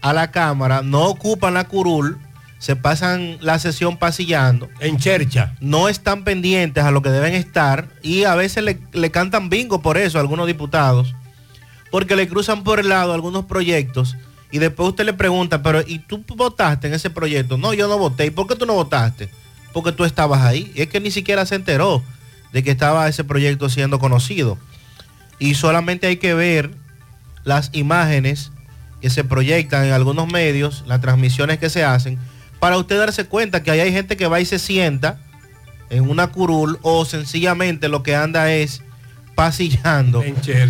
[0.01, 2.19] a la Cámara, no ocupan la curul,
[2.59, 4.69] se pasan la sesión pasillando.
[4.79, 5.55] En chercha.
[5.59, 9.97] No están pendientes a lo que deben estar y a veces le, cantan bingo por
[9.97, 11.13] eso a algunos diputados,
[11.91, 14.15] porque le cruzan por el lado algunos proyectos
[14.51, 17.57] y después usted le pregunta, pero ¿y tú votaste en ese proyecto?
[17.57, 18.27] No, yo no voté.
[18.27, 19.29] ¿Y por qué tú no votaste?
[19.73, 20.71] Porque tú estabas ahí.
[20.75, 22.01] es que ni siquiera se enteró
[22.53, 24.57] de que estaba ese proyecto siendo conocido.
[25.37, 26.71] Y solamente hay que ver
[27.43, 28.51] las imágenes
[29.01, 32.17] que se proyectan en algunos medios, las transmisiones que se hacen,
[32.59, 35.19] para usted darse cuenta que ahí hay gente que va y se sienta
[35.89, 38.81] en una curul o sencillamente lo que anda es
[39.35, 40.23] pasillando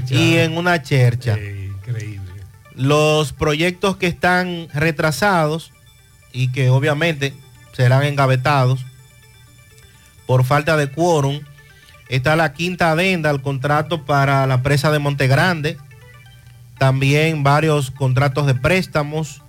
[0.10, 1.38] y en una chercha.
[1.40, 2.34] increíble.
[2.76, 5.72] Los proyectos que están retrasados
[6.34, 7.34] y que obviamente
[7.74, 8.86] serán engavetados
[10.26, 11.40] por falta de quórum.
[12.10, 15.78] Está la quinta adenda al contrato para la presa de Montegrande.
[16.78, 19.42] También varios contratos de préstamos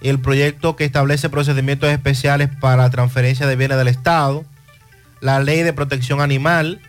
[0.00, 4.44] el proyecto que establece procedimientos especiales para transferencia de bienes del Estado,
[5.20, 6.80] la ley de protección animal,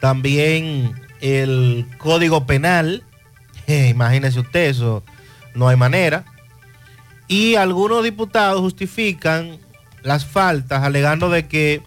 [0.00, 3.02] también el código penal,
[3.66, 5.02] imagínese usted, eso
[5.54, 6.24] no hay manera,
[7.26, 9.58] y algunos diputados justifican
[10.02, 11.82] las faltas alegando de que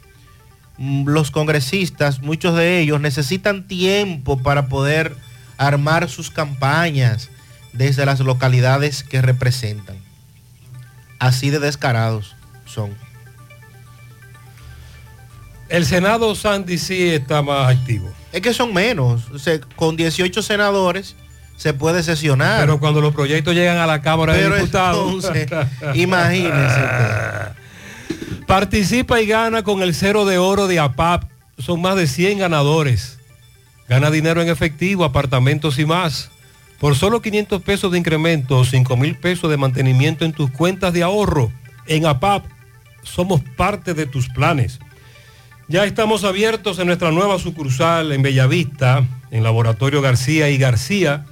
[0.77, 5.15] mm, los congresistas, muchos de ellos, necesitan tiempo para poder
[5.57, 7.29] armar sus campañas
[7.73, 9.95] desde las localidades que representan.
[11.21, 12.35] Así de descarados
[12.65, 12.95] son.
[15.69, 18.11] El Senado Sandy sí está más activo.
[18.31, 19.29] Es que son menos.
[19.29, 21.15] O sea, con 18 senadores
[21.57, 22.61] se puede sesionar.
[22.61, 25.23] Pero cuando los proyectos llegan a la Cámara de Diputados.
[25.23, 25.47] entonces,
[25.93, 26.81] imagínense
[28.47, 31.25] Participa y gana con el cero de oro de APAP.
[31.59, 33.19] Son más de 100 ganadores.
[33.87, 36.31] Gana dinero en efectivo, apartamentos y más.
[36.81, 40.91] Por solo 500 pesos de incremento o 5 mil pesos de mantenimiento en tus cuentas
[40.91, 41.51] de ahorro.
[41.85, 42.43] En APAP
[43.03, 44.79] somos parte de tus planes.
[45.67, 51.27] Ya estamos abiertos en nuestra nueva sucursal en Bellavista, en Laboratorio García y García.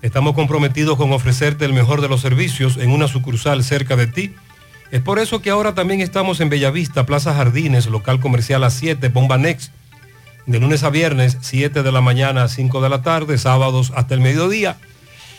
[0.00, 4.34] Estamos comprometidos con ofrecerte el mejor de los servicios en una sucursal cerca de ti.
[4.90, 9.10] Es por eso que ahora también estamos en Bellavista, Plaza Jardines, local comercial a 7,
[9.10, 9.70] Bomba Next,
[10.46, 14.14] de lunes a viernes, 7 de la mañana a 5 de la tarde, sábados hasta
[14.14, 14.78] el mediodía.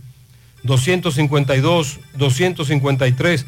[0.65, 3.47] 252, 253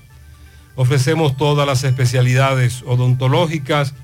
[0.74, 3.94] Ofrecemos todas las especialidades odontológicas.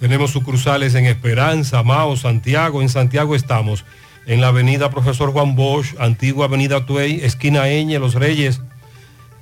[0.00, 2.82] Tenemos sucursales en Esperanza, Mao, Santiago.
[2.82, 3.84] En Santiago estamos
[4.28, 8.60] en la avenida Profesor Juan Bosch, antigua avenida Tuey, esquina Eñe, Los Reyes.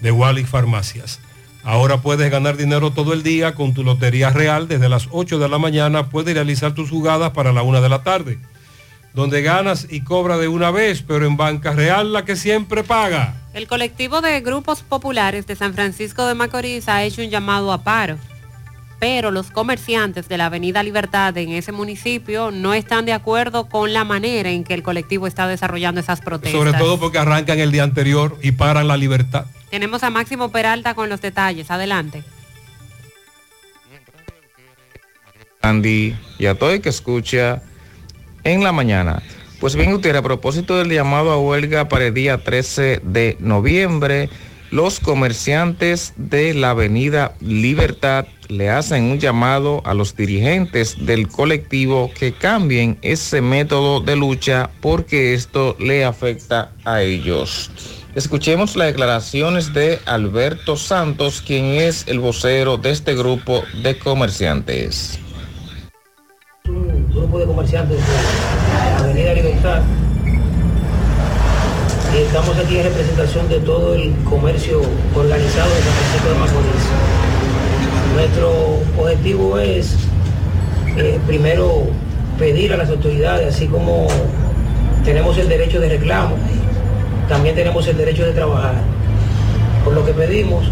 [0.00, 1.20] de Wallis Farmacias.
[1.64, 4.68] Ahora puedes ganar dinero todo el día con tu Lotería Real.
[4.68, 8.02] Desde las 8 de la mañana puedes realizar tus jugadas para la 1 de la
[8.02, 8.38] tarde.
[9.14, 13.34] Donde ganas y cobra de una vez, pero en Banca Real la que siempre paga.
[13.54, 17.82] El colectivo de grupos populares de San Francisco de Macorís ha hecho un llamado a
[17.82, 18.16] paro.
[18.98, 23.92] Pero los comerciantes de la Avenida Libertad en ese municipio no están de acuerdo con
[23.92, 26.58] la manera en que el colectivo está desarrollando esas protestas.
[26.58, 29.46] Sobre todo porque arrancan el día anterior y paran la libertad.
[29.70, 31.70] Tenemos a Máximo Peralta con los detalles.
[31.70, 32.24] Adelante.
[35.62, 37.62] Andy y a todo el que escucha
[38.44, 39.22] en la mañana.
[39.60, 44.30] Pues bien, usted, a propósito del llamado a huelga para el día 13 de noviembre,
[44.70, 52.10] los comerciantes de la Avenida Libertad le hacen un llamado a los dirigentes del colectivo
[52.18, 57.70] que cambien ese método de lucha porque esto le afecta a ellos.
[58.14, 65.20] Escuchemos las declaraciones de Alberto Santos, quien es el vocero de este grupo de comerciantes.
[66.64, 69.82] Grupo de comerciantes de la Avenida Libertad.
[72.14, 74.80] Y estamos aquí en representación de todo el comercio
[75.14, 76.84] organizado de San Francisco de Macorís.
[78.14, 78.50] Nuestro
[78.98, 79.94] objetivo es,
[80.96, 81.84] eh, primero,
[82.38, 84.06] pedir a las autoridades, así como
[85.04, 86.36] tenemos el derecho de reclamo,
[87.28, 88.76] también tenemos el derecho de trabajar.
[89.84, 90.64] Por lo que pedimos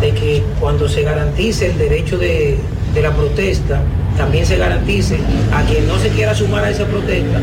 [0.00, 2.58] de que cuando se garantice el derecho de,
[2.94, 3.82] de la protesta,
[4.16, 5.18] también se garantice
[5.52, 7.40] a quien no se quiera sumar a esa protesta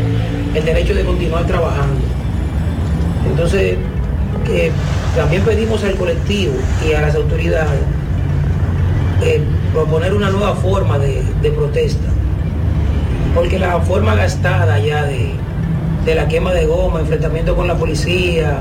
[0.55, 2.18] el derecho de continuar trabajando.
[3.29, 3.77] Entonces,
[5.15, 6.53] también pedimos al colectivo
[6.87, 7.79] y a las autoridades
[9.23, 9.41] eh,
[9.73, 11.23] proponer una nueva forma de,
[11.55, 12.07] protesta,
[13.35, 15.31] porque la forma gastada ya de,
[16.05, 18.59] de la quema de goma, enfrentamiento con la policía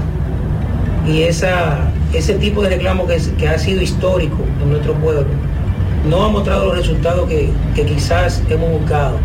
[1.07, 1.78] y esa,
[2.12, 5.27] ese tipo de reclamo que, ha sido histórico en nuestro pueblo,
[6.09, 9.19] no ha mostrado los resultados que quizás hemos buscado.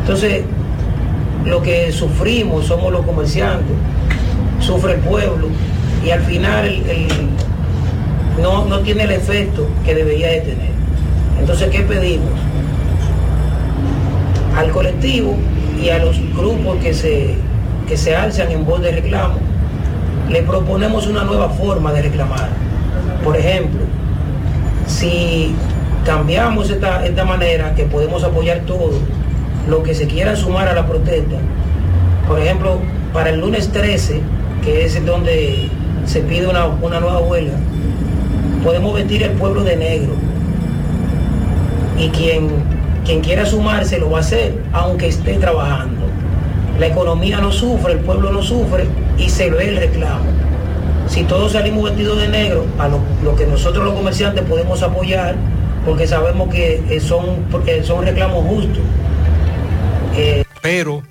[0.00, 0.42] Entonces,
[1.44, 3.76] lo que sufrimos somos los comerciantes,
[4.60, 5.48] sufre el pueblo
[6.04, 7.08] y al final el-
[8.42, 10.70] no, no tiene el efecto que debería de tener.
[11.40, 12.30] Entonces, ¿qué pedimos?
[14.56, 15.36] Al colectivo
[15.82, 17.34] y a los grupos que se,
[17.86, 19.36] que se alzan en voz de reclamo,
[20.28, 22.48] le proponemos una nueva forma de reclamar.
[23.24, 23.80] Por ejemplo,
[24.86, 25.54] si
[26.04, 28.92] cambiamos esta, esta manera que podemos apoyar todo,
[29.68, 31.36] lo que se quieran sumar a la protesta,
[32.26, 32.78] por ejemplo,
[33.12, 34.20] para el lunes 13,
[34.64, 35.70] que es donde
[36.06, 37.56] se pide una, una nueva huelga,
[38.64, 40.12] podemos vestir el pueblo de negro.
[41.98, 42.48] Y quien,
[43.04, 46.06] quien quiera sumarse lo va a hacer, aunque esté trabajando.
[46.78, 48.86] La economía no sufre, el pueblo no sufre
[49.18, 50.24] y se ve el reclamo.
[51.08, 55.34] Si todos salimos vestidos de negro, a lo, lo que nosotros los comerciantes podemos apoyar,
[55.84, 57.46] porque sabemos que eh, son,
[57.82, 58.82] son reclamos justos.
[60.16, 61.02] Eh, Pero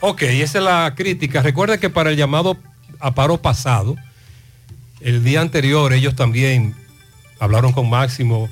[0.00, 1.42] Ok, esa es la crítica.
[1.42, 2.56] Recuerda que para el llamado
[3.00, 3.96] a paro pasado,
[5.00, 6.74] el día anterior ellos también
[7.38, 8.48] hablaron con Máximo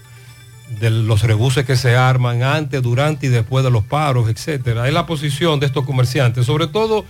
[0.80, 4.86] de los rebuses que se arman antes, durante y después de los paros, etcétera.
[4.86, 7.06] Es la posición de estos comerciantes, sobre todo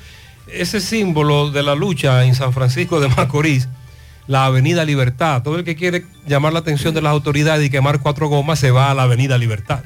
[0.47, 3.69] ese símbolo de la lucha en San Francisco de Macorís,
[4.29, 5.43] la Avenida Libertad.
[5.43, 8.71] Todo el que quiere llamar la atención de las autoridades y quemar cuatro gomas se
[8.71, 9.83] va a la Avenida Libertad.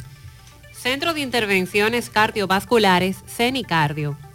[0.72, 4.16] Centro de Intervenciones Cardiovasculares, CENICardio.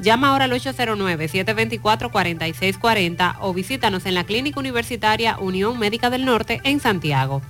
[0.00, 6.80] Llama ahora al 809-724-4640 o visítanos en la Clínica Universitaria Unión Médica del Norte en
[6.80, 7.42] Santiago.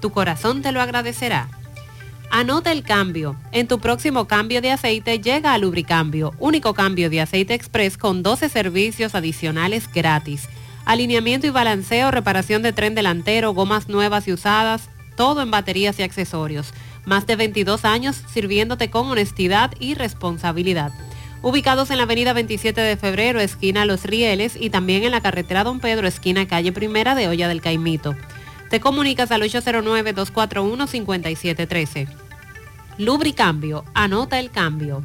[0.00, 1.48] Tu corazón te lo agradecerá.
[2.30, 3.34] Anota el cambio.
[3.50, 8.22] En tu próximo cambio de aceite llega a Lubricambio, único cambio de aceite express con
[8.22, 10.48] 12 servicios adicionales gratis.
[10.84, 16.04] Alineamiento y balanceo, reparación de tren delantero, gomas nuevas y usadas, todo en baterías y
[16.04, 16.72] accesorios.
[17.04, 20.92] Más de 22 años sirviéndote con honestidad y responsabilidad.
[21.46, 25.62] Ubicados en la avenida 27 de febrero, esquina Los Rieles, y también en la carretera
[25.62, 28.16] Don Pedro, esquina calle Primera de Olla del Caimito.
[28.68, 32.08] Te comunicas al 809-241-5713.
[32.98, 35.04] Lubricambio, anota el cambio.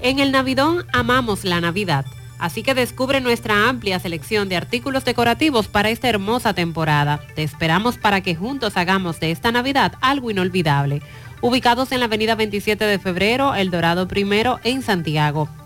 [0.00, 2.04] En el Navidón amamos la Navidad,
[2.38, 7.22] así que descubre nuestra amplia selección de artículos decorativos para esta hermosa temporada.
[7.34, 11.00] Te esperamos para que juntos hagamos de esta Navidad algo inolvidable.
[11.40, 15.48] Ubicados en la avenida 27 de febrero, El Dorado Primero, en Santiago.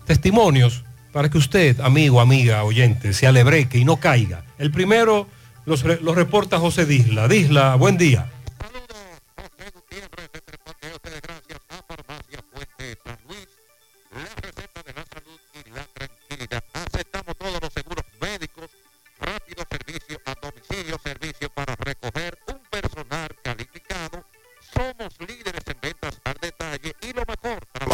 [0.07, 0.83] testimonios,
[1.13, 4.45] para que usted, amigo, amiga, oyente, se alebreque y no caiga.
[4.57, 5.27] El primero
[5.67, 7.29] los, los reporta José Disla.
[7.29, 8.31] Disla, buen día.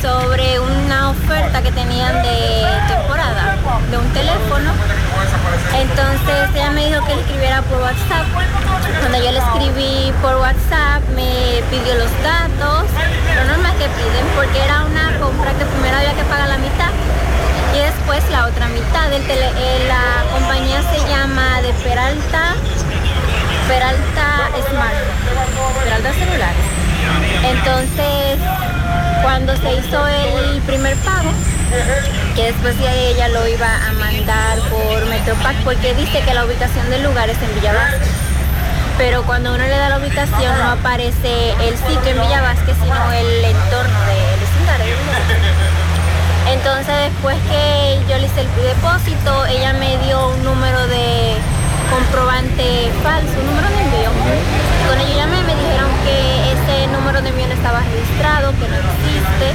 [0.00, 3.56] sobre una oferta que tenían de temporada
[3.90, 4.70] de un teléfono.
[5.74, 8.26] Entonces ella me dijo que escribiera por WhatsApp.
[9.00, 12.84] Cuando yo le escribí por WhatsApp me pidió los datos,
[13.36, 16.90] lo normal que piden, porque era una compra que primero había que pagar la mitad
[17.74, 19.12] y después la otra mitad.
[19.12, 22.54] El tele- eh, la compañía se llama de Peralta
[23.68, 24.94] Peralta Smart,
[25.84, 26.66] Peralta Celulares.
[27.42, 28.38] Entonces,
[29.22, 31.30] cuando se hizo el primer pago,
[32.34, 36.88] que después de ella lo iba a mandar por Metropac, porque dice que la ubicación
[36.90, 37.72] del lugar es en Villa.
[38.98, 43.12] Pero cuando uno le da la ubicación no aparece el sitio en Villa Vázquez, sino
[43.12, 44.96] el entorno del vecindario.
[46.52, 51.36] Entonces después que yo le hice el depósito, ella me dio un número de
[51.90, 54.10] comprobante falso, un número de envío.
[54.86, 56.16] Cuando yo llamé me dijeron que
[56.52, 59.46] ese número de envío no estaba registrado, que no existe.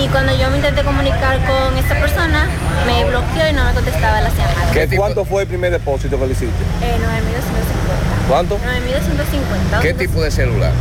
[0.00, 2.46] Y cuando yo me intenté comunicar con esa persona,
[2.86, 4.88] me bloqueó y no me contestaba las llamadas.
[4.96, 6.62] ¿Cuánto fue el primer depósito que le hiciste?
[6.82, 8.28] Eh, 9.250.
[8.28, 8.58] ¿Cuánto?
[8.58, 9.80] 9.250.
[9.80, 10.72] ¿Qué tipo de celular?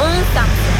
[0.00, 0.76] Un Samsung.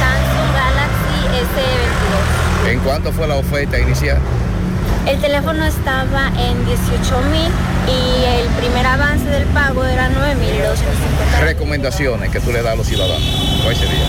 [0.00, 2.70] Samsung Galaxy S22.
[2.70, 4.18] ¿En cuánto fue la oferta inicial?
[5.06, 7.50] El teléfono estaba en 18 mil
[7.86, 10.50] y el primer avance del pago era 9 mil
[11.40, 13.22] Recomendaciones que tú le das a los ciudadanos.
[13.62, 14.04] ¿Cuál sería?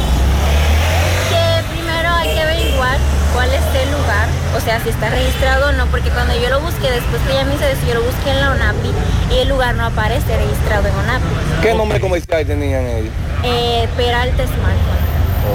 [1.29, 2.97] Que primero hay que averiguar
[3.35, 6.61] cuál es el lugar, o sea, si está registrado o no, porque cuando yo lo
[6.61, 8.91] busqué, después que ella me hizo eso, yo lo busqué en la ONAPI
[9.35, 11.25] y el lugar no aparece registrado en ONAPI.
[11.61, 13.13] ¿Qué nombre comercial tenían ellos?
[13.43, 15.07] Eh, Peralta Smartphone.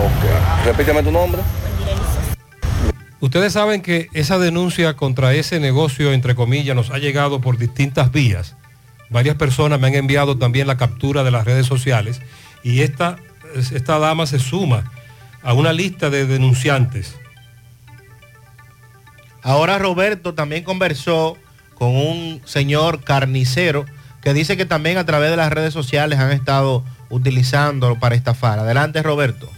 [0.07, 0.67] Ok.
[0.67, 1.43] Repítame tu nombre.
[3.23, 8.11] Ustedes saben que esa denuncia contra ese negocio, entre comillas, nos ha llegado por distintas
[8.11, 8.57] vías.
[9.11, 12.21] Varias personas me han enviado también la captura de las redes sociales
[12.65, 13.19] y esta,
[13.55, 14.91] esta dama se suma
[15.41, 17.15] a una lista de denunciantes.
[19.41, 21.39] Ahora Roberto también conversó
[21.77, 23.87] con un señor carnicero
[24.21, 28.59] que dice que también a través de las redes sociales han estado utilizándolo para estafar.
[28.59, 29.49] Adelante Roberto.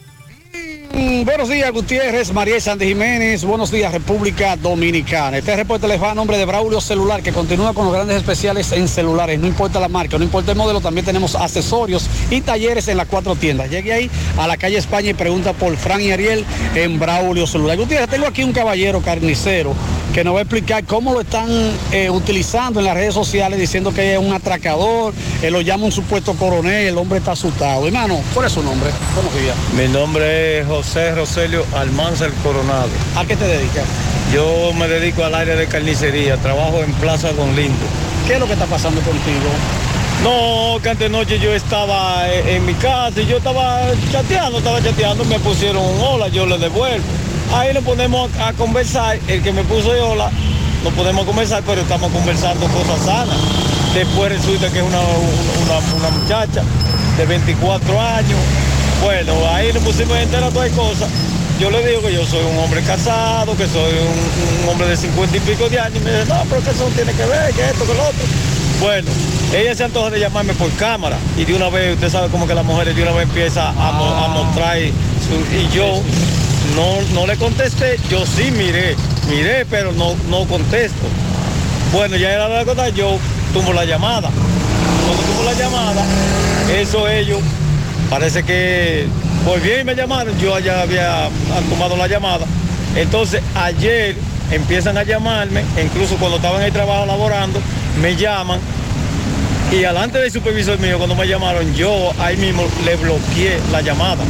[0.94, 3.44] Mm, Buenos días, Gutiérrez, María Sandy Jiménez.
[3.44, 5.38] Buenos días, República Dominicana.
[5.38, 8.70] Este reporte les va a nombre de Braulio Celular, que continúa con los grandes especiales
[8.70, 9.40] en celulares.
[9.40, 13.08] No importa la marca, no importa el modelo, también tenemos accesorios y talleres en las
[13.08, 13.70] cuatro tiendas.
[13.70, 16.44] Llegue ahí a la calle España y pregunta por Fran y Ariel
[16.76, 17.76] en Braulio Celular.
[17.76, 19.74] Gutiérrez, tengo aquí un caballero carnicero
[20.14, 21.48] que nos va a explicar cómo lo están
[21.90, 25.12] eh, utilizando en las redes sociales, diciendo que es un atracador,
[25.42, 27.84] él lo llama un supuesto coronel, el hombre está asustado.
[27.84, 28.90] Hermano, ¿cuál es su nombre?
[29.14, 29.56] Buenos días.
[29.76, 30.84] Mi nombre es José
[31.16, 32.89] Roselio Almanza el Coronado.
[33.16, 33.85] ¿A qué te dedicas?
[34.32, 37.85] Yo me dedico al área de carnicería, trabajo en Plaza Don Lindo.
[38.27, 39.51] ¿Qué es lo que está pasando contigo?
[40.23, 43.81] No, que antes noche yo estaba en, en mi casa y yo estaba
[44.12, 47.05] chateando, estaba chateando, me pusieron un hola, yo le devuelvo.
[47.52, 50.31] Ahí nos ponemos a, a conversar, el que me puso el hola,
[50.85, 53.36] nos podemos conversar, pero estamos conversando cosas sanas.
[53.94, 56.62] Después resulta que es una, una, una muchacha
[57.16, 58.39] de 24 años.
[59.02, 61.08] Bueno, ahí nos pusimos a enterar todas las cosas.
[61.60, 64.96] Yo le digo que yo soy un hombre casado, que soy un, un hombre de
[64.96, 65.98] 50 y pico de años.
[66.00, 68.24] Y me dice, no, pero que eso tiene que ver, que esto, que lo otro.
[68.80, 69.10] Bueno,
[69.56, 72.54] ella se antoja de llamarme por cámara y de una vez, usted sabe como que
[72.54, 76.02] las mujeres de una vez empieza a, mo- a mostrar su- y yo
[76.74, 78.96] no, no le contesté, yo sí miré,
[79.30, 81.06] miré, pero no, no contesto.
[81.92, 83.16] Bueno, ya era la cosa, yo
[83.52, 84.28] tumbo la llamada.
[85.06, 86.04] Cuando tumbo la llamada,
[86.76, 87.38] eso ellos,
[88.14, 89.06] parece que
[89.44, 91.28] por bien me llamaron, yo ya había
[91.68, 92.46] tomado la llamada.
[92.94, 94.14] Entonces ayer
[94.52, 97.58] empiezan a llamarme, incluso cuando estaban en el trabajo laborando,
[98.00, 98.60] me llaman
[99.72, 104.22] y alante del supervisor mío, cuando me llamaron, yo ahí mismo le bloqueé la llamada.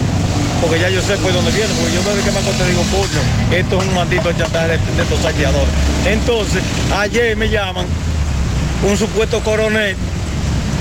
[0.62, 3.60] Porque ya yo sé por dónde viene, porque yo desde que me acosté digo, coño,
[3.60, 5.68] esto es un maldito chantaje de estos saqueadores.
[6.06, 6.62] Entonces,
[6.96, 7.84] ayer me llaman
[8.88, 9.94] un supuesto coronel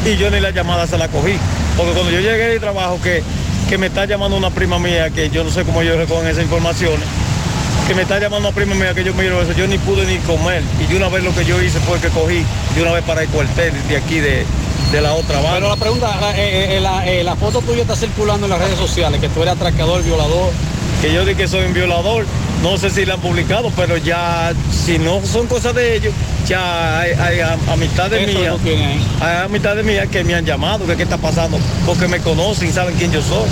[0.05, 1.37] y yo ni la llamada se la cogí.
[1.77, 3.23] Porque cuando yo llegué del trabajo, que,
[3.69, 6.43] que me está llamando una prima mía, que yo no sé cómo ellos recogen esas
[6.43, 7.01] informaciones,
[7.87, 10.17] que me está llamando una prima mía que yo miro eso, yo ni pude ni
[10.19, 10.61] comer.
[10.81, 12.45] Y de una vez lo que yo hice fue que cogí
[12.75, 14.45] de una vez para el cuartel de aquí de,
[14.91, 15.53] de la otra banda.
[15.55, 18.59] Pero la pregunta, la, eh, eh, la, eh, la foto tuya está circulando en las
[18.59, 20.51] redes sociales, que tú eres atracador, violador.
[21.01, 22.25] Que yo di que soy un violador.
[22.63, 26.13] No sé si la han publicado, pero ya, si no son cosas de ellos,
[26.47, 28.53] ya hay, hay am- amistades Eso mías.
[28.53, 29.07] lo tiene ahí.
[29.21, 32.95] Hay amistades mías que me han llamado, que qué está pasando, porque me conocen, saben
[32.95, 33.47] quién yo soy.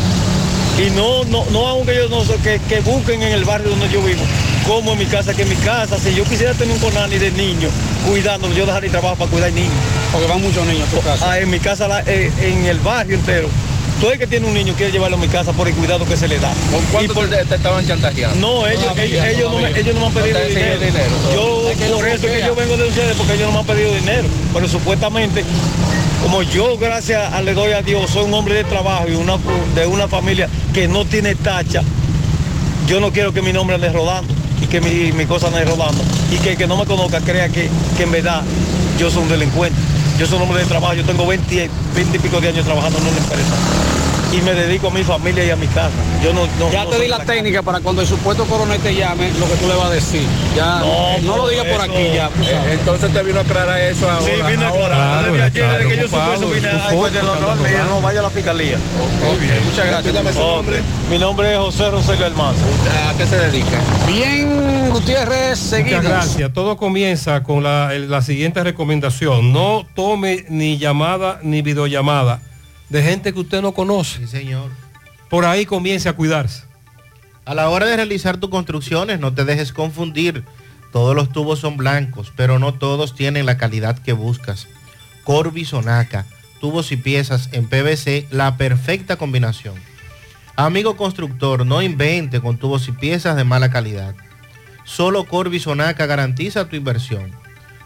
[0.83, 4.01] Y no, no, no aunque ellos no que, que busquen en el barrio donde yo
[4.01, 4.21] vivo,
[4.65, 7.29] como en mi casa, que en mi casa, si yo quisiera tener un conani de
[7.31, 7.71] niños
[8.07, 9.73] cuidándolo, yo dejaría trabajo para cuidar niños.
[10.11, 11.29] Porque van muchos niños a tu casa.
[11.31, 13.49] Ah, en mi casa, eh, en el barrio entero.
[14.01, 16.17] Todo el que tiene un niño quiere llevarlo a mi casa por el cuidado que
[16.17, 16.51] se le da.
[16.71, 18.35] ¿Con cuánto te, te estaban chantajeando?
[18.39, 19.79] No, ellos, Todavía, ellos, ellos no me, todavía.
[19.79, 20.39] ellos no me han No pedido
[20.79, 21.15] dinero.
[21.35, 23.65] Yo, Es por eso es que yo vengo de ustedes, porque ellos no me han
[23.67, 24.27] pedido dinero.
[24.53, 25.43] Pero supuestamente,
[26.23, 29.37] como yo, gracias a le doy a Dios, soy un hombre de trabajo y una,
[29.75, 31.83] de una familia que no tiene tacha,
[32.87, 34.33] yo no quiero que mi nombre ande rodando
[34.63, 36.03] y que mi, mi cosa ande rodando.
[36.31, 38.41] Y que el que no me conozca crea que, que en verdad
[38.99, 39.79] yo soy un delincuente.
[40.21, 42.99] Yo soy un hombre de trabajo, yo tengo 20, 20 y pico de años trabajando
[42.99, 44.00] en una empresa.
[44.31, 45.89] Y me dedico a mi familia y a mi casa.
[46.23, 48.95] Yo no, no- ya no te di la técnica para cuando el supuesto coronel te
[48.95, 50.23] llame, lo que tú le vas a decir.
[50.55, 52.27] Ya, No, no, lo digas por aquí ya.
[52.41, 54.25] Eh, Entonces te vino a aclarar eso ahora.
[54.25, 54.85] Sí, vine a ahora.
[55.19, 55.41] aclarar.
[55.41, 57.21] Ayer, que yo vine a pues, me
[57.89, 58.77] no vaya a la fiscalía.
[59.25, 60.35] Muy bien, muchas gracias.
[60.35, 60.81] Nombre.
[61.09, 62.61] Mi nombre es José Roselio Almanza.
[63.09, 63.79] ¿A qué se dedica?
[64.07, 66.03] Bien, Gutiérrez, seguimos.
[66.03, 66.53] Muchas gracias.
[66.53, 69.51] Todo comienza con la, la siguiente recomendación.
[69.51, 72.39] No tome ni llamada ni videollamada
[72.91, 74.19] de gente que usted no conoce.
[74.19, 74.69] Sí, señor.
[75.29, 76.63] Por ahí comience a cuidarse.
[77.45, 80.43] A la hora de realizar tus construcciones, no te dejes confundir.
[80.91, 84.67] Todos los tubos son blancos, pero no todos tienen la calidad que buscas.
[85.23, 86.25] Corby Sonaca,
[86.59, 89.75] tubos y piezas en PVC, la perfecta combinación.
[90.57, 94.15] Amigo constructor, no invente con tubos y piezas de mala calidad.
[94.83, 97.31] Solo Corby Sonaca garantiza tu inversión.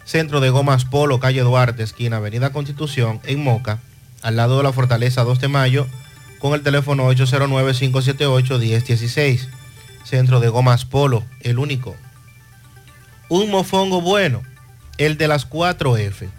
[0.05, 3.79] Centro de Gomas Polo, calle Duarte, esquina Avenida Constitución, en Moca,
[4.21, 5.87] al lado de la Fortaleza 2 de Mayo,
[6.39, 9.47] con el teléfono 809-578-1016.
[10.05, 11.95] Centro de Gomas Polo, el único.
[13.27, 14.43] Un mofongo bueno,
[14.99, 16.29] el de las 4F.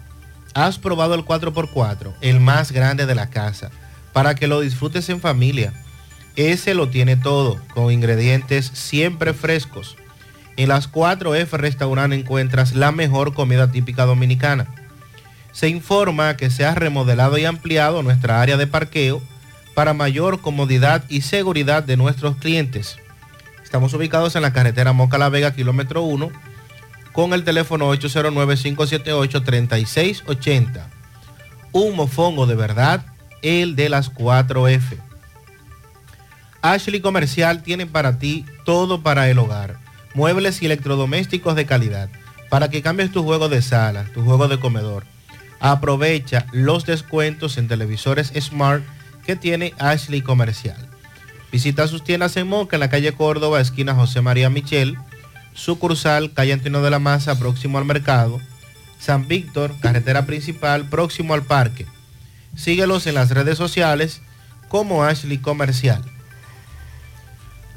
[0.53, 3.69] Has probado el 4x4, el más grande de la casa,
[4.13, 5.73] para que lo disfrutes en familia.
[6.37, 9.97] Ese lo tiene todo, con ingredientes siempre frescos.
[10.55, 14.65] En las 4F Restaurant encuentras la mejor comida típica dominicana.
[15.51, 19.21] Se informa que se ha remodelado y ampliado nuestra área de parqueo
[19.75, 22.97] para mayor comodidad y seguridad de nuestros clientes.
[23.67, 26.31] Estamos ubicados en la carretera Moca La Vega, kilómetro 1,
[27.11, 30.85] con el teléfono 809-578-3680.
[31.73, 33.05] Un mofongo de verdad,
[33.41, 34.97] el de las 4F.
[36.61, 39.75] Ashley Comercial tiene para ti todo para el hogar.
[40.13, 42.07] Muebles y electrodomésticos de calidad.
[42.49, 45.03] Para que cambies tu juego de sala, tu juego de comedor.
[45.59, 48.85] Aprovecha los descuentos en televisores Smart
[49.25, 50.86] que tiene Ashley Comercial.
[51.51, 54.97] Visita sus tiendas en Moca, en la calle Córdoba, esquina José María Michel,
[55.53, 58.39] sucursal, calle Antonio de la Maza, próximo al mercado,
[58.99, 61.85] San Víctor, carretera principal, próximo al parque.
[62.55, 64.21] Síguelos en las redes sociales
[64.67, 66.03] como Ashley Comercial.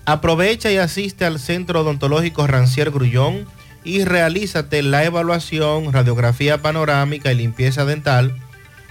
[0.04, 3.46] Aprovecha y asiste al Centro Odontológico Rancier Grullón
[3.84, 8.34] y realízate la evaluación, radiografía panorámica y limpieza dental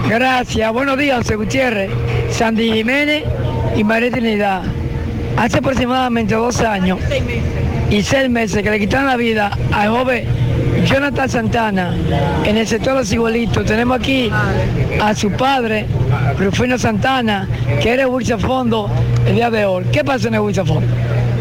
[0.09, 0.73] gracias.
[0.73, 1.93] Buenos días, José Gutiérrez,
[2.33, 3.23] Sandy Jiménez
[3.77, 4.65] y María Trinidad.
[5.37, 6.99] Hace aproximadamente dos años,
[7.91, 10.46] y seis meses que le quitaron la vida al joven
[10.87, 11.95] Jonathan Santana
[12.45, 13.65] en el sector los igualitos.
[13.65, 14.31] Tenemos aquí
[15.01, 15.87] a su padre,
[16.39, 17.49] Rufino Santana,
[17.81, 18.09] que era el
[18.39, 18.89] Fondo
[19.27, 19.85] el día de hoy.
[19.93, 20.83] ¿Qué pasa en el?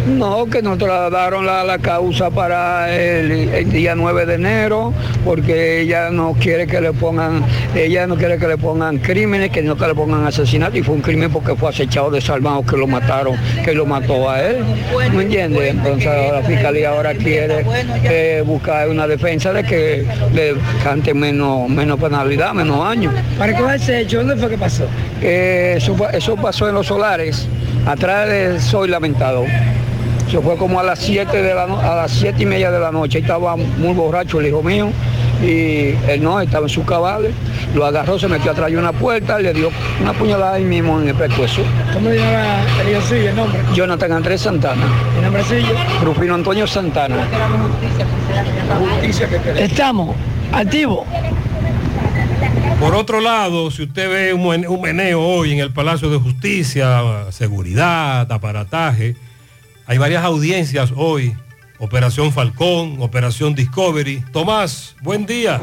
[0.05, 5.81] No, que nos trasladaron la, la causa para el, el día 9 de enero, porque
[5.81, 9.75] ella no quiere que le pongan, ella no quiere que le pongan crímenes, que no
[9.75, 13.35] que le pongan asesinato, y fue un crimen porque fue acechado desarmado, que lo mataron,
[13.63, 14.63] que lo mató a él.
[15.11, 15.71] ¿Me entiendes?
[15.71, 17.65] Entonces la fiscalía ahora quiere
[18.03, 20.53] eh, buscar una defensa de que le
[20.83, 23.11] cante menos, menos penalidad, menos años.
[23.39, 24.19] ¿Para qué ese hecho?
[24.19, 24.85] ¿Dónde fue que pasó?
[25.21, 27.47] Eh, eso, eso pasó en los solares,
[27.87, 29.45] atrás de Soy Lamentado.
[30.27, 32.79] Eso fue como a las 7 de la no- a las siete y media de
[32.79, 33.17] la noche.
[33.19, 34.89] Ahí estaba muy borracho el hijo mío
[35.41, 37.31] y él no, estaba en sus cabales.
[37.75, 39.69] Lo agarró, se metió atrás de una puerta, le dio
[40.01, 41.61] una puñalada ahí mismo en el pescuezo.
[41.93, 42.43] ¿Cómo se llama
[42.81, 43.59] el hijo suyo, el nombre?
[43.73, 44.83] Jonathan Andrés Santana.
[45.17, 45.75] ¿El nombre suyo?
[46.03, 47.17] Rufino Antonio Santana.
[48.79, 49.59] Justicia que queremos.
[49.61, 50.15] Estamos
[50.51, 51.05] activos.
[52.79, 58.29] Por otro lado, si usted ve un meneo hoy en el Palacio de Justicia, seguridad,
[58.31, 59.15] aparataje,
[59.85, 61.35] hay varias audiencias hoy.
[61.77, 64.23] Operación Falcón, Operación Discovery.
[64.31, 65.59] Tomás, buen día.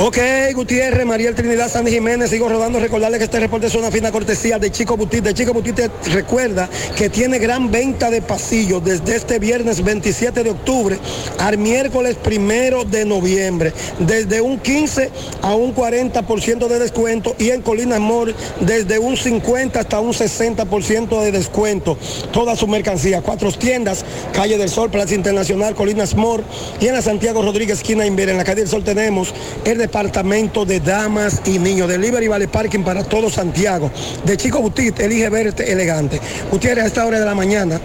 [0.00, 0.16] Ok,
[0.54, 2.78] Gutiérrez, Mariel Trinidad, Sandy Jiménez, sigo rodando.
[2.78, 5.24] Recordarle que este reporte es una fina cortesía de Chico Butit.
[5.24, 10.50] De Chico Butit recuerda que tiene gran venta de pasillos desde este viernes 27 de
[10.50, 11.00] octubre
[11.40, 13.72] al miércoles primero de noviembre.
[13.98, 15.10] Desde un 15
[15.42, 21.22] a un 40% de descuento y en Colinas Mall desde un 50 hasta un 60%
[21.24, 21.98] de descuento.
[22.30, 23.20] Toda su mercancía.
[23.20, 26.44] Cuatro tiendas, Calle del Sol, Plaza Internacional, Colinas Mall
[26.80, 28.28] y en la Santiago Rodríguez, esquina Inver.
[28.28, 29.34] En la Calle del Sol tenemos
[29.64, 31.88] el departamento de damas y niños.
[31.88, 33.90] Delivery vale parking para todo Santiago.
[34.22, 36.20] De Chico Butit, elige verte elegante.
[36.50, 37.80] Gutiérrez, a esta hora de la mañana,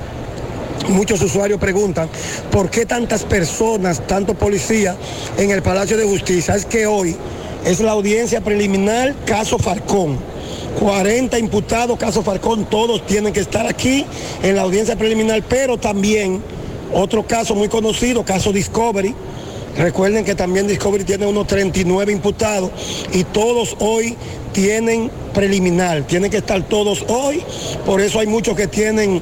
[0.90, 2.10] Muchos usuarios preguntan
[2.52, 4.98] por qué tantas personas, tanto policía
[5.38, 6.56] en el Palacio de Justicia.
[6.56, 7.16] Es que hoy
[7.64, 10.18] es la audiencia preliminar caso Falcón.
[10.82, 14.06] 40 imputados, caso Falcón, todos tienen que estar aquí
[14.42, 16.44] en la audiencia preliminar, pero también
[16.94, 19.16] otro caso muy conocido, caso Discovery.
[19.78, 22.72] Recuerden que también Discovery tiene unos 39 imputados
[23.12, 24.16] y todos hoy
[24.52, 27.42] tienen preliminar, tienen que estar todos hoy,
[27.86, 29.22] por eso hay muchos que tienen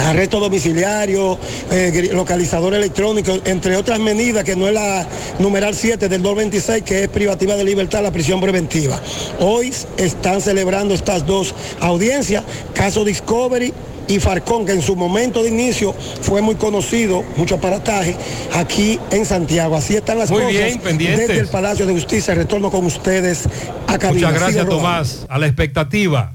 [0.00, 1.38] arresto domiciliario,
[1.70, 5.06] eh, localizador electrónico, entre otras medidas que no es la
[5.38, 9.00] numeral 7 del 226, que es privativa de libertad, la prisión preventiva.
[9.40, 12.44] Hoy están celebrando estas dos audiencias,
[12.74, 13.72] caso Discovery
[14.08, 18.16] y Farcón, que en su momento de inicio fue muy conocido, mucho aparataje,
[18.52, 19.76] aquí en Santiago.
[19.76, 21.28] Así están las Muy cosas bien, pendientes.
[21.28, 22.34] desde el Palacio de Justicia.
[22.34, 23.44] Retorno con ustedes
[23.86, 24.28] a cabina.
[24.28, 24.68] Muchas gracias.
[24.68, 25.26] Tomás.
[25.28, 26.34] A la expectativa.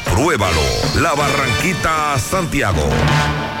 [0.11, 0.61] Compruébalo.
[0.95, 3.60] La Barranquita, Santiago.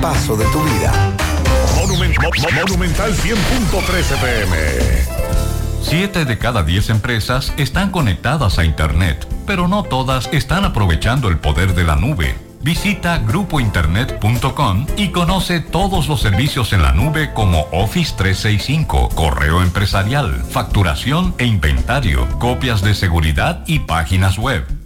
[0.00, 0.90] paso de tu vida.
[1.76, 4.56] Monumen- Mo- Mo- Monumental 100.13 pm.
[5.82, 11.38] Siete de cada 10 empresas están conectadas a Internet, pero no todas están aprovechando el
[11.38, 12.34] poder de la nube.
[12.62, 20.42] Visita grupointernet.com y conoce todos los servicios en la nube como Office 365, correo empresarial,
[20.50, 24.66] facturación e inventario, copias de seguridad y páginas web.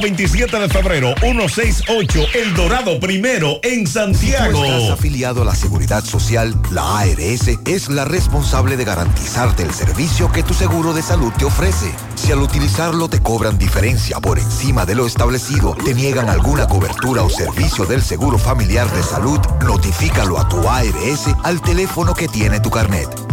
[0.00, 4.62] 27 de febrero, 168, El Dorado Primero, en Santiago.
[4.62, 9.72] Si estás afiliado a la Seguridad Social, la ARS es la responsable de garantizarte el
[9.72, 11.92] servicio que tu seguro de salud te ofrece.
[12.14, 17.22] Si al utilizarlo te cobran diferencia por encima de lo establecido, te niegan alguna cobertura
[17.22, 22.60] o servicio del Seguro Familiar de Salud, notifícalo a tu ARS al teléfono que tiene
[22.60, 23.27] tu carnet.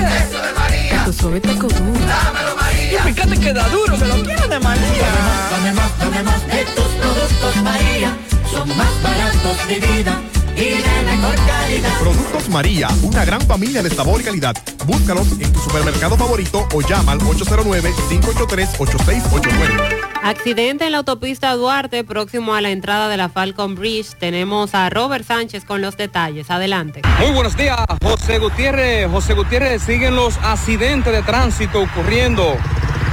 [0.00, 1.04] Eso de María.
[1.04, 2.06] Tu suave taco duro.
[2.06, 3.00] Dámelo, María.
[3.08, 5.08] Y fíjate que da duro, que lo quiero de María.
[5.50, 8.16] Dame más, dame más de tus productos, María.
[8.50, 10.31] Son más baratos de vida.
[10.56, 11.98] Y de mejor calidad.
[11.98, 14.54] Productos María, una gran familia de sabor y calidad.
[14.86, 20.00] Búscalos en tu supermercado favorito o llama al 809-583-8689.
[20.22, 24.14] Accidente en la autopista Duarte, próximo a la entrada de la Falcon Bridge.
[24.18, 26.50] Tenemos a Robert Sánchez con los detalles.
[26.50, 27.02] Adelante.
[27.18, 29.10] Muy buenos días, José Gutiérrez.
[29.10, 32.56] José Gutiérrez, siguen los accidentes de tránsito ocurriendo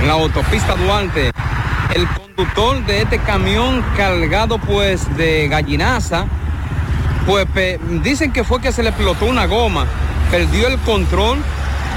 [0.01, 1.31] en la autopista Duarte.
[1.95, 6.27] El conductor de este camión cargado pues de gallinaza,
[7.29, 9.85] pues dicen que fue que se le explotó una goma,
[10.31, 11.37] perdió el control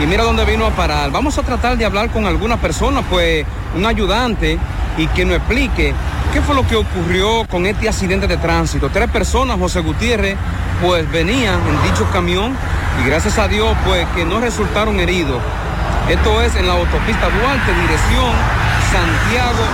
[0.02, 1.10] y mira dónde vino a parar.
[1.10, 4.58] Vamos a tratar de hablar con alguna persona, pues un ayudante,
[4.98, 5.94] y que nos explique
[6.34, 8.90] qué fue lo que ocurrió con este accidente de tránsito.
[8.90, 10.36] Tres personas, José Gutiérrez,
[10.82, 12.54] pues venían en dicho camión
[13.02, 15.40] y gracias a Dios, pues que no resultaron heridos.
[16.08, 18.32] Esto es en la autopista Duarte, dirección
[18.92, 19.64] Santiago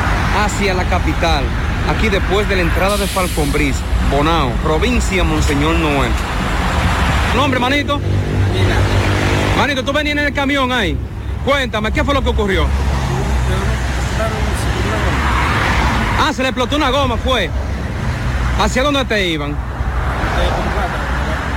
[0.44, 1.42] hacia la capital.
[1.88, 3.76] Aquí después de la entrada de Falcon Bridge,
[4.10, 6.12] Bonao, provincia Monseñor Noel.
[7.34, 7.98] ¿Nombre, manito?
[9.56, 10.96] Manito, tú venías en el camión ahí.
[11.44, 12.66] Cuéntame, ¿qué fue lo que ocurrió?
[16.20, 17.48] Ah, se le explotó una goma, fue.
[18.60, 19.56] ¿Hacia dónde te iban?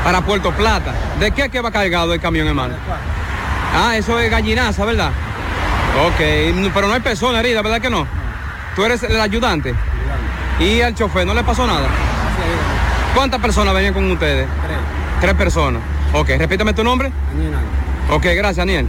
[0.03, 0.93] Para Puerto Plata.
[1.19, 2.75] ¿De qué que va cargado el camión, hermano?
[3.75, 5.11] Ah, eso es gallinaza, ¿verdad?
[6.07, 8.07] Ok, pero no hay persona herida, ¿verdad que no?
[8.75, 9.75] ¿Tú eres el ayudante?
[10.61, 11.89] ¿Y al chofer no le pasó nada?
[13.15, 14.47] ¿Cuántas personas venían con ustedes?
[14.67, 14.77] Tres.
[15.19, 15.81] Tres personas.
[16.13, 17.11] Ok, repítame tu nombre.
[18.11, 18.85] Ok, gracias, Daniel.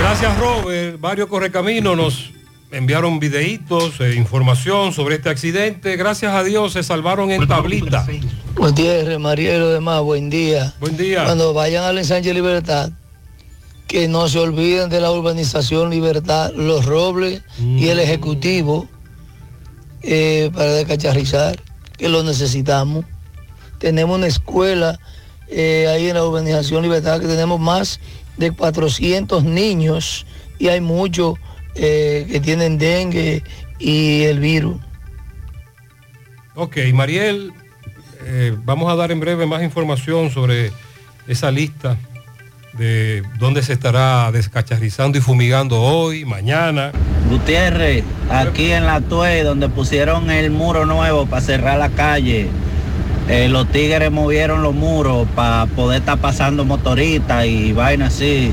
[0.00, 1.00] Gracias, Robert.
[1.00, 2.30] Varios correcaminos nos
[2.70, 5.96] enviaron videitos, e información sobre este accidente.
[5.96, 8.06] Gracias a Dios se salvaron en tablita.
[8.54, 10.74] Gutiérrez, Marielo, demás, buen día.
[10.80, 11.24] Buen día.
[11.24, 12.90] Cuando vayan al ensanche Libertad,
[13.86, 18.88] que no se olviden de la urbanización Libertad, Los Robles y el Ejecutivo
[20.02, 21.60] eh, para descacharrizar,
[21.96, 23.04] que lo necesitamos.
[23.78, 24.98] Tenemos una escuela
[25.48, 28.00] eh, ahí en la urbanización Libertad que tenemos más
[28.36, 30.26] de 400 niños
[30.58, 31.38] y hay muchos
[31.74, 33.42] eh, que tienen dengue
[33.78, 34.80] y el virus.
[36.54, 37.52] Ok, Mariel,
[38.64, 40.72] vamos a dar en breve más información sobre
[41.26, 41.98] esa lista
[42.76, 46.92] de dónde se estará descacharrizando y fumigando hoy, mañana.
[47.30, 52.48] Gutiérrez, aquí en la Tue, donde pusieron el muro nuevo para cerrar la calle,
[53.28, 58.52] eh, los tigres movieron los muros para poder estar pasando motoristas y vainas así.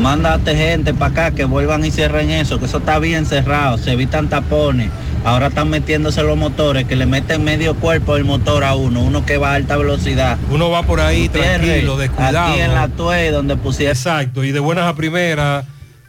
[0.00, 3.92] Mándate gente para acá que vuelvan y cierren eso, que eso está bien cerrado, se
[3.92, 4.90] evitan tapones.
[5.24, 9.24] Ahora están metiéndose los motores, que le meten medio cuerpo el motor a uno, uno
[9.24, 10.38] que va a alta velocidad.
[10.50, 12.52] Uno va por ahí Gutiérrez, tranquilo, descuidado.
[12.52, 13.96] Aquí en la Tue, donde pusieron...
[13.96, 15.64] Exacto, y de buenas a primeras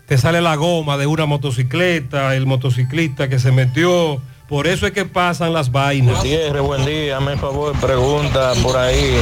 [0.06, 4.22] te sale la goma de una motocicleta, el motociclista que se metió.
[4.48, 6.17] Por eso es que pasan las vainas.
[6.17, 7.17] Gutiérrez, buen día.
[7.17, 9.15] Hazme favor, pregunta por ahí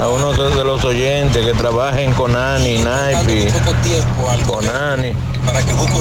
[0.00, 3.46] a uno de los oyentes que trabajen con Ani, Naipi,
[4.44, 5.12] con Ani.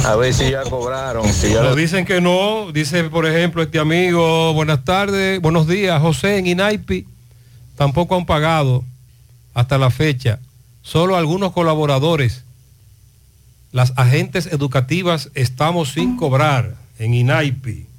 [0.06, 1.32] A ver si ya cobraron.
[1.32, 6.02] Si ya Nos dicen que no, dice por ejemplo este amigo, buenas tardes, buenos días,
[6.02, 7.06] José en Inaipi,
[7.76, 8.84] tampoco han pagado
[9.53, 10.40] hasta la fecha,
[10.82, 12.44] solo algunos colaboradores.
[13.72, 17.91] Las agentes educativas estamos sin cobrar en Inaipi.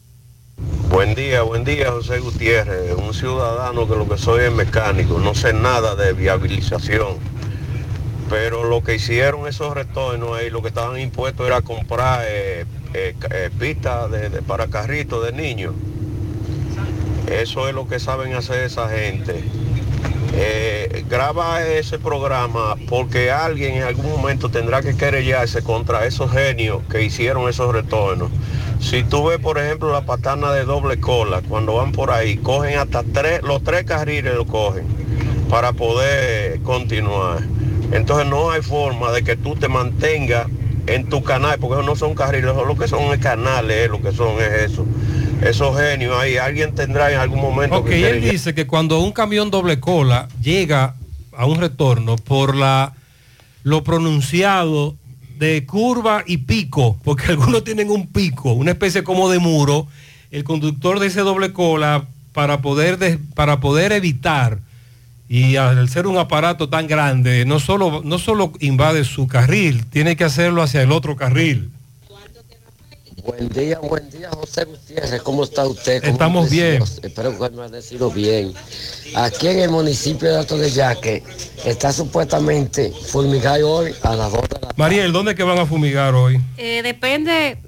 [0.92, 5.34] Buen día, buen día José Gutiérrez, un ciudadano que lo que soy es mecánico, no
[5.34, 7.16] sé nada de viabilización,
[8.28, 13.14] pero lo que hicieron esos retornos ahí, lo que estaban impuestos era comprar eh, eh,
[13.30, 15.74] eh, pistas de, para carritos de niños.
[17.30, 19.42] Eso es lo que saben hacer esa gente.
[21.08, 27.02] Graba ese programa porque alguien en algún momento tendrá que querellarse contra esos genios que
[27.02, 28.30] hicieron esos retornos.
[28.82, 32.78] Si tú ves, por ejemplo, la patana de doble cola, cuando van por ahí, cogen
[32.78, 34.84] hasta tres, los tres carriles lo cogen
[35.48, 37.38] para poder continuar.
[37.92, 40.48] Entonces no hay forma de que tú te mantengas
[40.86, 43.88] en tu canal, porque esos no son carriles, eso lo que son es canales, eh,
[43.88, 44.84] lo que son es eso.
[45.40, 49.12] Esos genios ahí, alguien tendrá en algún momento Ok, que él dice que cuando un
[49.12, 50.96] camión doble cola llega
[51.36, 52.94] a un retorno por la
[53.62, 54.96] lo pronunciado
[55.42, 59.88] de curva y pico, porque algunos tienen un pico, una especie como de muro,
[60.30, 64.60] el conductor de ese doble cola para poder para poder evitar
[65.28, 70.14] y al ser un aparato tan grande, no solo no solo invade su carril, tiene
[70.14, 71.70] que hacerlo hacia el otro carril.
[73.24, 75.22] Buen día, buen día, José Gutiérrez.
[75.22, 76.00] ¿Cómo está usted?
[76.00, 76.82] ¿Cómo Estamos bien.
[77.02, 78.52] Espero que me decido bien.
[79.14, 81.22] Aquí en el municipio de Alto de Yaque
[81.64, 85.66] está supuestamente fulmigado hoy a las 2 de la Mariel, ¿dónde es que van a
[85.66, 86.40] fumigar hoy?
[86.56, 87.58] Eh, depende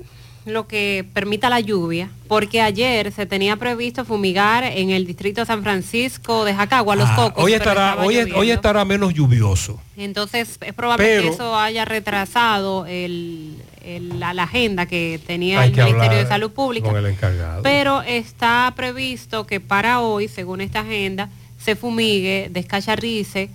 [0.44, 5.46] lo que permita la lluvia, porque ayer se tenía previsto fumigar en el distrito de
[5.46, 7.44] San Francisco de Jacagua, Los Ah, Cocos.
[7.44, 9.80] hoy estará hoy, hoy estará menos lluvioso.
[9.96, 15.60] Entonces es probable Pero- que eso haya retrasado el- el- la, la agenda que tenía
[15.60, 16.88] Hay el que Ministerio de Salud Pública.
[16.88, 17.62] con el encargado.
[17.62, 23.50] Pero está previsto que para hoy, según esta agenda, se fumigue, descacharrice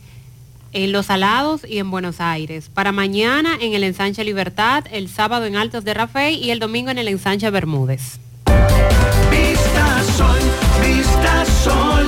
[0.72, 2.70] en Los Alados y en Buenos Aires.
[2.74, 6.92] Para mañana en el ensanche Libertad, el sábado en Altos de Rafey y el domingo
[6.92, 8.20] en el ensanche Bermúdez.
[9.32, 10.40] Vista Sol,
[10.86, 12.08] Vista Sol,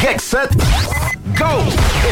[0.00, 0.48] Get set.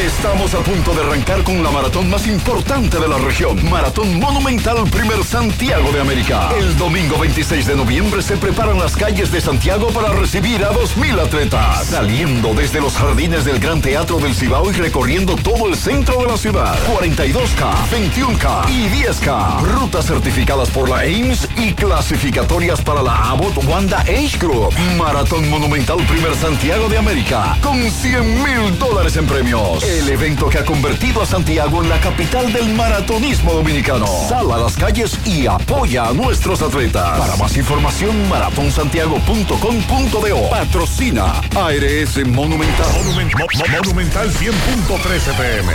[0.07, 3.71] Estamos a punto de arrancar con la maratón más importante de la región.
[3.71, 6.51] Maratón Monumental Primer Santiago de América.
[6.59, 11.21] El domingo 26 de noviembre se preparan las calles de Santiago para recibir a 2.000
[11.21, 11.87] atletas.
[11.87, 16.27] Saliendo desde los jardines del Gran Teatro del Cibao y recorriendo todo el centro de
[16.27, 16.77] la ciudad.
[16.89, 19.61] 42K, 21K y 10K.
[19.63, 24.75] Rutas certificadas por la Ames y clasificatorias para la Abbott Wanda Age Group.
[24.97, 27.57] Maratón Monumental Primer Santiago de América.
[27.63, 29.85] Con 100 mil dólares en premios.
[29.85, 34.07] El evento que ha convertido a Santiago en la capital del maratonismo dominicano.
[34.29, 37.19] Sal a las calles y apoya a nuestros atletas.
[37.19, 40.49] Para más información, maratonsantiago.com.do.
[40.49, 42.87] Patrocina ARS Monumental.
[43.05, 45.73] Monumental 100.13 pm.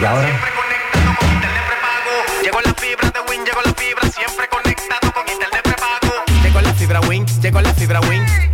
[0.00, 0.28] Y ahora.
[2.42, 6.12] Llegó la fibra de Win, llegó la fibra, siempre conectado con internet prepago.
[6.42, 8.53] Llegó la fibra Win, llegó la fibra Win.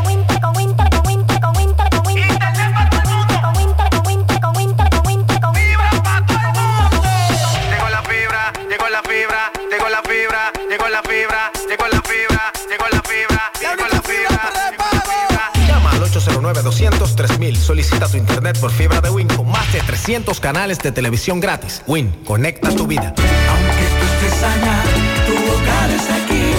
[16.53, 17.55] 902-3000.
[17.55, 21.81] Solicita tu internet por fibra de Win con más de 300 canales de televisión gratis.
[21.87, 23.13] Win, conecta tu vida.
[23.17, 24.83] Aunque tú estés allá,
[25.27, 26.51] tu hogar es aquí.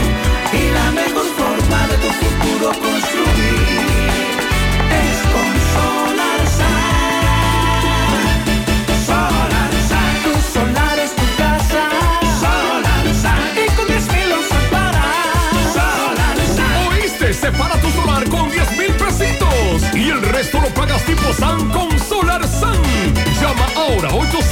[0.53, 2.92] Y la mejor forma de tu futuro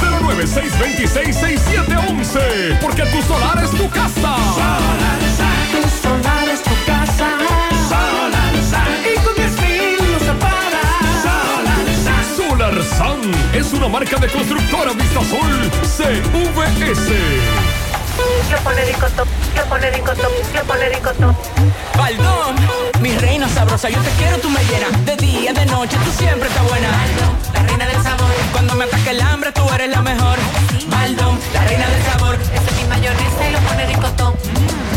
[0.01, 2.79] 096266711.
[2.81, 4.35] Porque tu solar es tu casa.
[4.55, 5.19] Solar,
[5.71, 7.27] tu solar es tu casa.
[7.89, 8.53] Solar,
[9.05, 10.81] y con 10 mil se para.
[12.35, 13.21] Solar, Sun
[13.53, 17.11] es una marca de constructora Vista Sol CVS.
[18.49, 19.27] Yo polérico top
[19.61, 21.35] lo pone ricotop, lo pone ricotop.
[21.97, 22.55] Baldón,
[23.01, 26.47] mi reina sabrosa, yo te quiero, tú me llenas de día, de noche, tú siempre
[26.47, 26.89] estás buena.
[27.53, 28.31] la reina del sabor.
[28.51, 30.37] Cuando me ataque el hambre, tú eres la mejor.
[30.87, 32.35] Baldón, la reina del sabor.
[32.35, 34.35] Ese es mi mayonesa y lo pone ricotop.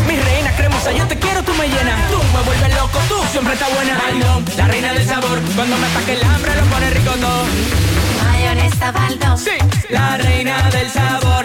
[0.09, 2.11] Mi reina cremosa, yo te quiero, tú me llenas.
[2.11, 3.99] Tú me vuelves loco, tú siempre estás buena.
[3.99, 5.39] Baldón, la reina del sabor.
[5.57, 7.45] Cuando me ataque el hambre, lo pone rico todo.
[8.25, 9.39] Mayonesa Baldón.
[9.39, 9.57] Sí,
[9.91, 11.45] la reina del sabor.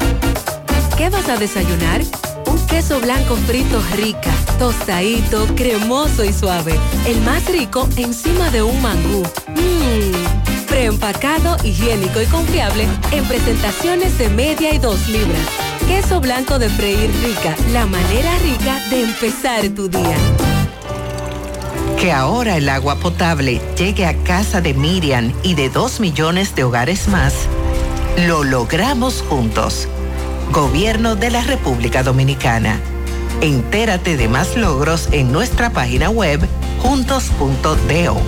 [1.01, 1.99] ¿Qué vas a desayunar?
[2.45, 6.75] Un queso blanco frito rica, tostadito, cremoso y suave.
[7.07, 9.23] El más rico encima de un mangú.
[9.47, 10.67] Mmm.
[10.67, 15.41] Preempacado, higiénico y confiable en presentaciones de media y dos libras.
[15.87, 20.15] Queso blanco de freír rica, la manera rica de empezar tu día.
[21.99, 26.63] Que ahora el agua potable llegue a casa de Miriam y de dos millones de
[26.63, 27.33] hogares más,
[28.27, 29.87] lo logramos juntos.
[30.51, 32.77] Gobierno de la República Dominicana.
[33.39, 36.41] Entérate de más logros en nuestra página web
[36.79, 38.21] juntos.do.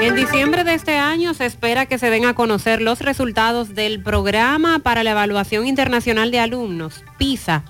[0.00, 4.02] En diciembre de este año se espera que se den a conocer los resultados del
[4.02, 7.64] Programa para la Evaluación Internacional de Alumnos, PISA,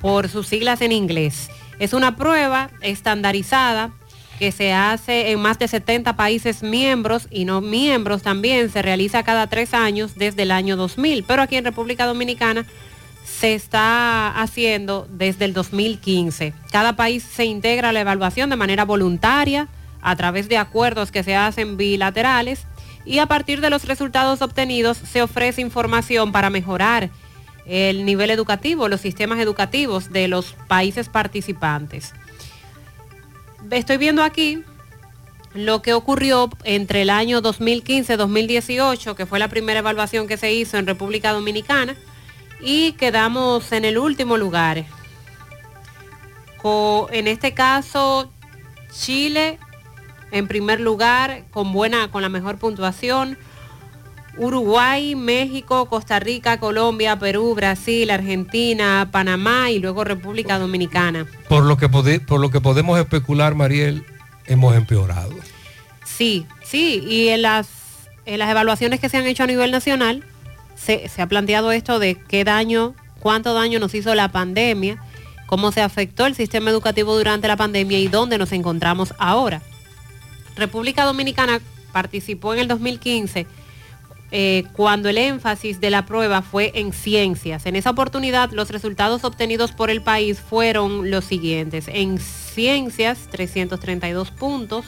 [0.00, 1.50] por sus siglas en inglés.
[1.80, 3.90] Es una prueba estandarizada
[4.38, 9.22] que se hace en más de 70 países miembros y no miembros también, se realiza
[9.22, 12.66] cada tres años desde el año 2000, pero aquí en República Dominicana
[13.24, 16.52] se está haciendo desde el 2015.
[16.70, 19.68] Cada país se integra a la evaluación de manera voluntaria
[20.02, 22.66] a través de acuerdos que se hacen bilaterales
[23.06, 27.10] y a partir de los resultados obtenidos se ofrece información para mejorar
[27.66, 32.12] el nivel educativo, los sistemas educativos de los países participantes
[33.70, 34.62] estoy viendo aquí
[35.54, 40.78] lo que ocurrió entre el año 2015-2018, que fue la primera evaluación que se hizo
[40.78, 41.96] en República Dominicana,
[42.60, 44.84] y quedamos en el último lugar,
[47.12, 48.32] en este caso,
[48.90, 49.58] Chile
[50.30, 53.38] en primer lugar, con buena, con la mejor puntuación.
[54.36, 61.26] Uruguay, México, Costa Rica, Colombia, Perú, Brasil, Argentina, Panamá y luego República Dominicana.
[61.48, 64.04] Por lo que, por lo que podemos especular, Mariel,
[64.46, 65.34] hemos empeorado.
[66.04, 67.68] Sí, sí, y en las,
[68.26, 70.24] en las evaluaciones que se han hecho a nivel nacional,
[70.74, 74.98] se, se ha planteado esto de qué daño, cuánto daño nos hizo la pandemia,
[75.46, 79.62] cómo se afectó el sistema educativo durante la pandemia y dónde nos encontramos ahora.
[80.56, 81.60] República Dominicana
[81.92, 83.46] participó en el 2015
[84.36, 87.66] eh, cuando el énfasis de la prueba fue en ciencias.
[87.66, 91.86] En esa oportunidad los resultados obtenidos por el país fueron los siguientes.
[91.86, 94.86] En ciencias, 332 puntos,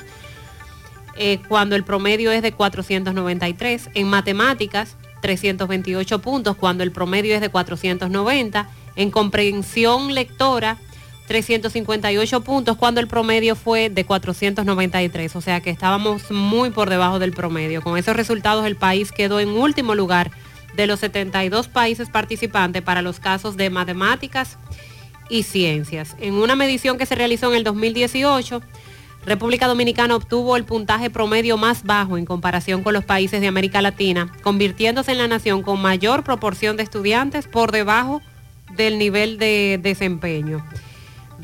[1.16, 3.90] eh, cuando el promedio es de 493.
[3.94, 8.68] En matemáticas, 328 puntos, cuando el promedio es de 490.
[8.96, 10.78] En comprensión lectora,
[11.26, 15.36] 358 puntos, cuando el promedio fue de 493.
[15.36, 17.82] O sea que estábamos muy por debajo del promedio.
[17.82, 20.30] Con esos resultados el país quedó en último lugar
[20.74, 24.58] de los 72 países participantes para los casos de matemáticas
[25.28, 26.16] y ciencias.
[26.20, 28.60] En una medición que se realizó en el 2018,
[29.24, 33.82] República Dominicana obtuvo el puntaje promedio más bajo en comparación con los países de América
[33.82, 38.22] Latina, convirtiéndose en la nación con mayor proporción de estudiantes por debajo
[38.76, 40.64] del nivel de desempeño.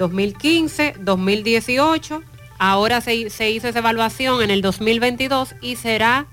[0.02, 2.22] 2015, 2018,
[2.58, 6.26] ahora se, hizo esa evaluación en el 2022 y será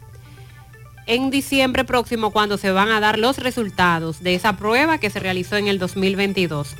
[1.06, 5.20] en diciembre próximo cuando se van a dar los resultados de esa prueba que se
[5.20, 6.76] realizó en el 2022.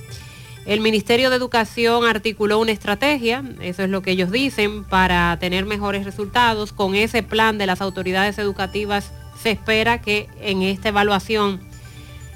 [0.66, 5.68] El Ministerio de Educación articuló una estrategia, eso es lo que ellos dicen, para tener
[5.68, 6.74] mejores resultados.
[6.74, 11.60] Con ese plan de las autoridades educativas se espera que en esta evaluación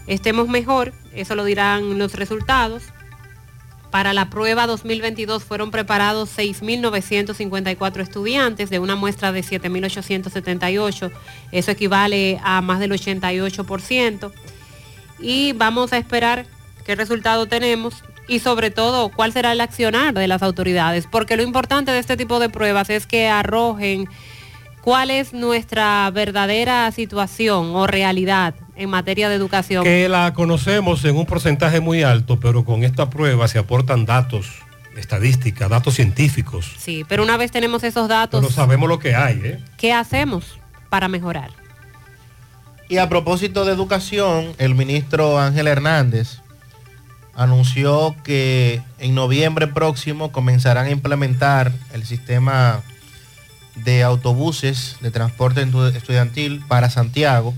[0.06, 2.93] estemos mejor, eso lo dirán los resultados.
[3.94, 11.12] Para la prueba 2022 fueron preparados 6.954 estudiantes de una muestra de 7.878.
[11.52, 14.32] Eso equivale a más del 88%.
[15.20, 16.48] Y vamos a esperar
[16.84, 21.06] qué resultado tenemos y sobre todo cuál será el accionar de las autoridades.
[21.06, 24.10] Porque lo importante de este tipo de pruebas es que arrojen
[24.82, 29.84] cuál es nuestra verdadera situación o realidad en materia de educación.
[29.84, 34.48] Que la conocemos en un porcentaje muy alto, pero con esta prueba se aportan datos,
[34.98, 36.74] estadísticas, datos científicos.
[36.78, 39.60] Sí, pero una vez tenemos esos datos, Pero sabemos lo que hay, ¿eh?
[39.78, 40.58] ¿qué hacemos
[40.90, 41.52] para mejorar?
[42.90, 46.40] Y a propósito de educación, el ministro Ángel Hernández
[47.36, 52.82] anunció que en noviembre próximo comenzarán a implementar el sistema
[53.76, 57.56] de autobuses de transporte estu- estudiantil para Santiago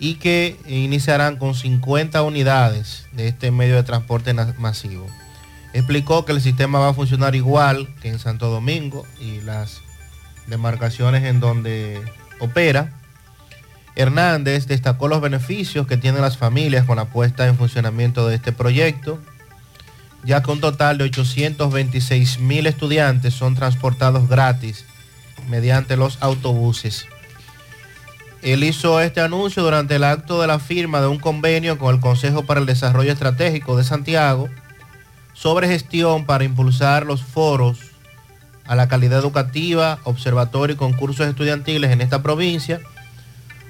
[0.00, 5.06] y que iniciarán con 50 unidades de este medio de transporte masivo.
[5.74, 9.82] Explicó que el sistema va a funcionar igual que en Santo Domingo y las
[10.46, 12.00] demarcaciones en donde
[12.40, 12.98] opera.
[13.94, 18.52] Hernández destacó los beneficios que tienen las familias con la puesta en funcionamiento de este
[18.52, 19.20] proyecto,
[20.24, 24.86] ya que un total de 826 mil estudiantes son transportados gratis
[25.48, 27.06] mediante los autobuses.
[28.42, 32.00] Él hizo este anuncio durante el acto de la firma de un convenio con el
[32.00, 34.48] Consejo para el Desarrollo Estratégico de Santiago
[35.34, 37.78] sobre gestión para impulsar los foros
[38.66, 42.80] a la calidad educativa, observatorio y concursos estudiantiles en esta provincia,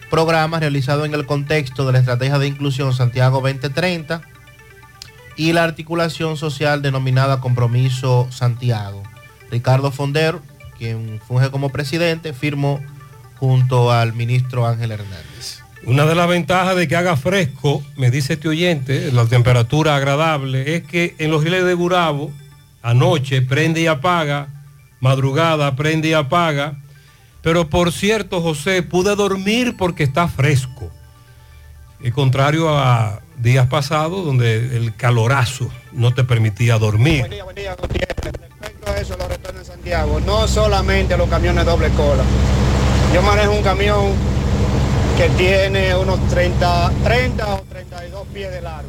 [0.09, 4.23] programa realizado en el contexto de la Estrategia de Inclusión Santiago 2030
[5.37, 9.03] y la articulación social denominada Compromiso Santiago.
[9.51, 10.39] Ricardo Fonder,
[10.79, 12.81] quien funge como presidente, firmó
[13.41, 15.61] junto al ministro Ángel Hernández.
[15.85, 20.77] Una de las ventajas de que haga fresco, me dice este oyente, la temperatura agradable,
[20.77, 22.31] es que en los giles de Gurabo,
[22.83, 24.49] anoche prende y apaga,
[25.01, 26.77] madrugada prende y apaga,
[27.41, 30.91] pero por cierto, José, pude dormir porque está fresco.
[32.03, 37.25] Y contrario a días pasados donde el calorazo no te permitía dormir.
[37.25, 42.23] Respecto a eso, los retornos en Santiago, no solamente los camiones doble cola.
[43.13, 44.13] Yo manejo un camión
[45.17, 48.89] que tiene unos 30, 30 o 32 pies de largo.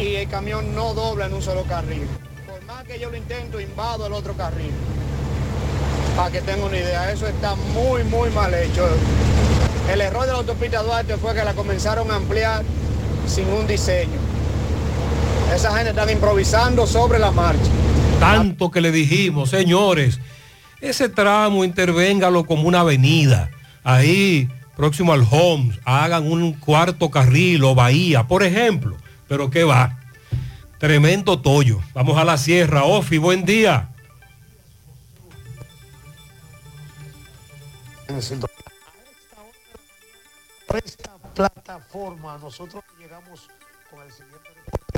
[0.00, 2.06] Y el camión no dobla en un solo carril.
[2.46, 4.72] Por más que yo lo intento, invado el otro carril.
[6.16, 8.88] Para que tenga una idea, eso está muy, muy mal hecho.
[9.92, 12.62] El error de la autopista Duarte fue que la comenzaron a ampliar
[13.26, 14.18] sin un diseño.
[15.54, 17.70] Esa gente están improvisando sobre la marcha.
[18.18, 20.18] Tanto que le dijimos, señores,
[20.82, 23.50] ese tramo intervéngalo como una avenida.
[23.84, 28.96] Ahí, próximo al Homes, hagan un cuarto carril o bahía, por ejemplo.
[29.28, 29.98] Pero ¿qué va?
[30.78, 31.80] Tremendo tollo.
[31.94, 32.84] Vamos a la sierra.
[32.84, 33.88] Ofi, buen día.
[40.84, 43.48] esta plataforma nosotros llegamos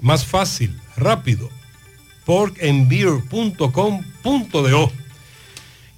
[0.00, 1.48] Más fácil, rápido.
[2.24, 4.92] porkandbeer.com.do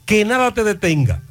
[0.04, 1.22] Que nada te detenga.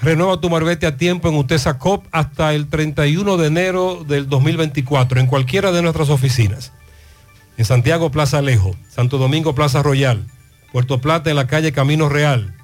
[0.00, 5.20] Renueva tu marbete a tiempo en Utesa Cop hasta el 31 de enero del 2024
[5.20, 6.72] en cualquiera de nuestras oficinas.
[7.58, 10.24] En Santiago, Plaza Alejo, Santo Domingo, Plaza Royal,
[10.72, 12.54] Puerto Plata en la calle Camino Real,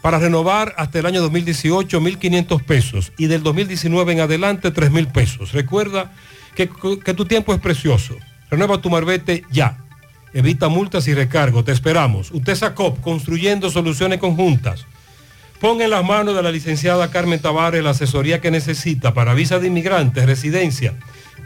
[0.00, 5.52] Para renovar hasta el año 2018 1.500 pesos y del 2019 en adelante 3.000 pesos.
[5.52, 6.12] Recuerda
[6.54, 6.70] que,
[7.04, 8.16] que tu tiempo es precioso.
[8.50, 9.76] Renueva tu marbete ya.
[10.32, 11.64] Evita multas y recargos.
[11.64, 12.30] Te esperamos.
[12.30, 14.86] Utesa Cop, construyendo soluciones conjuntas.
[15.60, 19.58] Pon en las manos de la licenciada Carmen Tavares la asesoría que necesita para visa
[19.58, 20.92] de inmigrantes, residencia,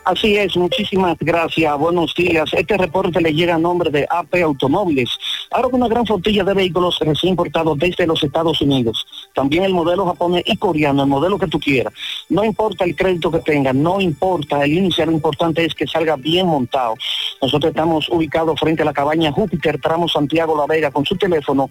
[0.08, 2.50] Así es, muchísimas gracias, buenos días.
[2.54, 5.10] Este reporte le llega a nombre de AP Automóviles.
[5.50, 9.04] Ahora con una gran flotilla de vehículos recién importados desde los Estados Unidos.
[9.34, 11.92] También el modelo japonés y coreano, el modelo que tú quieras.
[12.30, 16.16] No importa el crédito que tenga, no importa el índice, lo importante es que salga
[16.16, 16.94] bien montado.
[17.42, 21.68] Nosotros estamos ubicados frente a la cabaña Júpiter, tramo Santiago La Vega, con su teléfono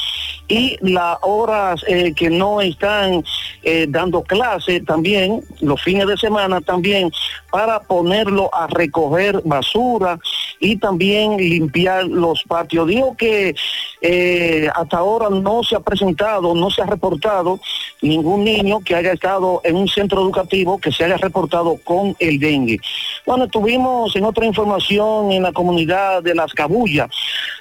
[0.49, 3.23] y las horas eh, que no están
[3.63, 7.11] eh, dando clase también, los fines de semana también,
[7.51, 10.19] para ponerlo a recoger basura
[10.61, 12.89] y también limpiar los patios.
[12.89, 13.55] Digo que
[14.01, 17.61] eh, hasta ahora no se ha presentado, no se ha reportado
[18.01, 21.38] ningún niño que haya estado en un centro educativo que se haya reportado
[21.85, 22.79] con el dengue.
[23.27, 27.09] Bueno, estuvimos en otra información en la comunidad de Las Cabullas.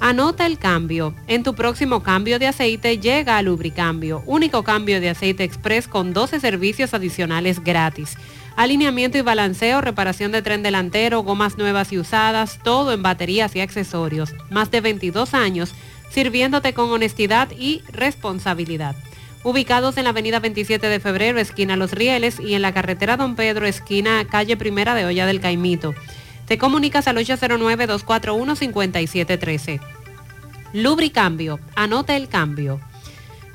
[0.00, 1.14] Anota el cambio.
[1.28, 6.12] En tu próximo cambio de aceite llega a Lubricambio, único cambio de aceite express con
[6.12, 8.16] 12 servicios adicionales gratis.
[8.56, 13.60] Alineamiento y balanceo, reparación de tren delantero, gomas nuevas y usadas, todo en baterías y
[13.60, 14.32] accesorios.
[14.50, 15.74] Más de 22 años
[16.14, 18.94] sirviéndote con honestidad y responsabilidad.
[19.42, 23.34] Ubicados en la avenida 27 de febrero, esquina Los Rieles, y en la carretera Don
[23.34, 25.92] Pedro, esquina calle Primera de Olla del Caimito.
[26.46, 29.80] Te comunicas al 809-241-5713.
[30.72, 32.78] Lubricambio, anota el cambio.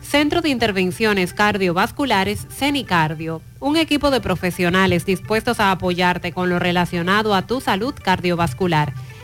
[0.02, 7.34] Centro de Intervenciones Cardiovasculares, CENICardio, un equipo de profesionales dispuestos a apoyarte con lo relacionado
[7.34, 8.94] a tu salud cardiovascular.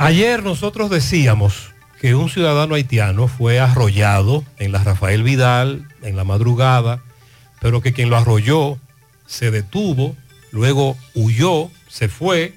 [0.00, 6.22] Ayer nosotros decíamos que un ciudadano haitiano fue arrollado en la Rafael Vidal en la
[6.22, 7.02] madrugada,
[7.60, 8.78] pero que quien lo arrolló
[9.26, 10.14] se detuvo,
[10.52, 12.54] luego huyó, se fue.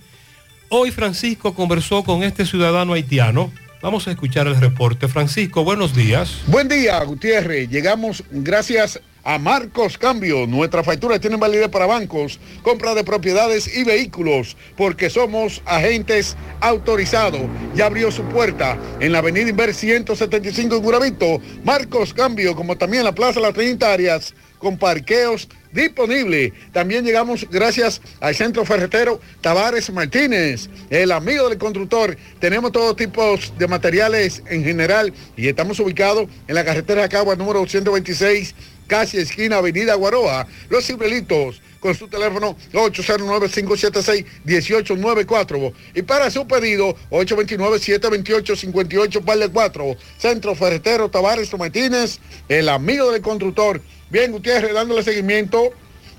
[0.69, 3.51] Hoy Francisco conversó con este ciudadano haitiano.
[3.81, 5.07] Vamos a escuchar el reporte.
[5.07, 6.43] Francisco, buenos días.
[6.45, 7.67] Buen día, Gutiérrez.
[7.71, 10.47] Llegamos gracias a Marcos Cambio.
[10.47, 17.41] Nuestras facturas tienen validez para bancos, compra de propiedades y vehículos, porque somos agentes autorizados.
[17.75, 21.41] Ya abrió su puerta en la avenida Inver 175 en Guravito.
[21.63, 26.53] Marcos Cambio, como también la Plaza Las Trinitarias, con parqueos disponibles.
[26.71, 32.15] También llegamos gracias al Centro Ferretero Tavares Martínez, el amigo del constructor.
[32.39, 37.65] Tenemos todo tipo de materiales en general y estamos ubicados en la carretera Cagua número
[37.65, 38.53] 126
[38.91, 40.47] casi esquina Avenida Guaroa.
[40.69, 45.73] Los Cibrelitos con su teléfono 809-576-1894.
[45.95, 49.95] Y para su pedido, 829-728-58 par de 4.
[50.17, 53.81] Centro Ferretero Tavares Martínez, el amigo del constructor.
[54.09, 55.71] Bien, Gutiérrez, dándole seguimiento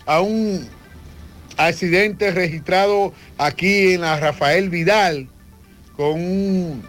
[0.07, 0.67] a un
[1.59, 5.29] accidente registrado aquí en la Rafael Vidal
[5.95, 6.83] con un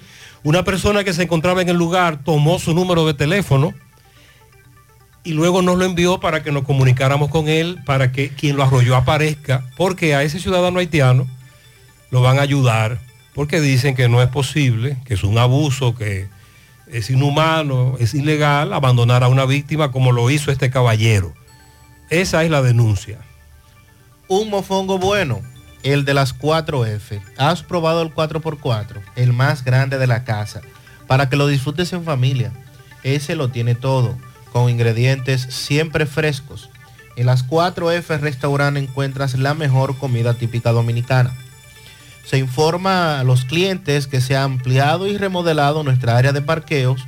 [0.43, 3.73] Una persona que se encontraba en el lugar tomó su número de teléfono
[5.23, 8.63] y luego nos lo envió para que nos comunicáramos con él, para que quien lo
[8.63, 11.27] arrolló aparezca, porque a ese ciudadano haitiano
[12.11, 12.99] lo van a ayudar,
[13.33, 16.27] porque dicen que no es posible, que es un abuso, que
[16.91, 21.33] es inhumano, es ilegal abandonar a una víctima como lo hizo este caballero.
[22.13, 23.17] Esa es la denuncia.
[24.27, 25.41] Un mofongo bueno,
[25.81, 27.19] el de las 4F.
[27.39, 30.61] Has probado el 4x4, el más grande de la casa,
[31.07, 32.51] para que lo disfrutes en familia.
[33.01, 34.15] Ese lo tiene todo,
[34.51, 36.69] con ingredientes siempre frescos.
[37.15, 41.33] En las 4F Restaurant encuentras la mejor comida típica dominicana.
[42.27, 47.07] Se informa a los clientes que se ha ampliado y remodelado nuestra área de parqueos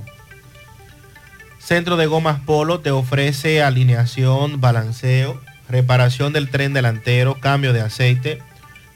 [1.58, 8.44] Centro de Gomas Polo te ofrece alineación, balanceo, reparación del tren delantero, cambio de aceite,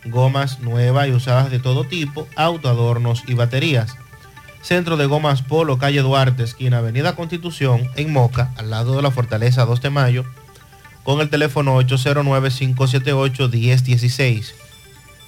[0.05, 3.97] gomas nuevas y usadas de todo tipo, autoadornos y baterías.
[4.61, 9.11] Centro de Gomas Polo, calle Duarte, esquina Avenida Constitución, en Moca, al lado de la
[9.11, 10.25] Fortaleza 2 de Mayo,
[11.03, 14.51] con el teléfono 809-578-1016.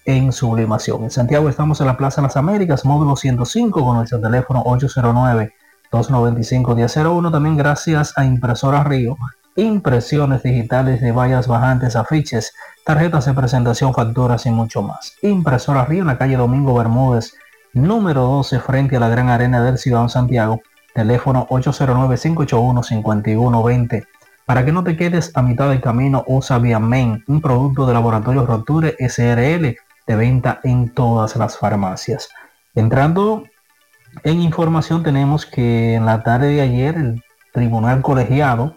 [0.05, 1.05] en sublimación.
[1.05, 7.33] En Santiago estamos en la Plaza Las Américas, módulo 105 con nuestro teléfono 809-295-1001.
[7.33, 9.17] También gracias a Impresora Río
[9.57, 12.53] impresiones digitales de vallas bajantes, afiches,
[12.85, 15.15] tarjetas de presentación, facturas y mucho más.
[15.23, 17.35] Impresora Río en la calle Domingo Bermúdez,
[17.73, 20.61] número 12, frente a la Gran Arena del Ciudad Santiago,
[20.95, 24.07] teléfono 809-581-5120.
[24.45, 28.45] Para que no te quedes a mitad del camino, usa Viamen, un producto de Laboratorio
[28.45, 29.77] Roture SRL
[30.07, 32.29] de venta en todas las farmacias.
[32.75, 33.45] Entrando
[34.23, 38.77] en información, tenemos que en la tarde de ayer el Tribunal Colegiado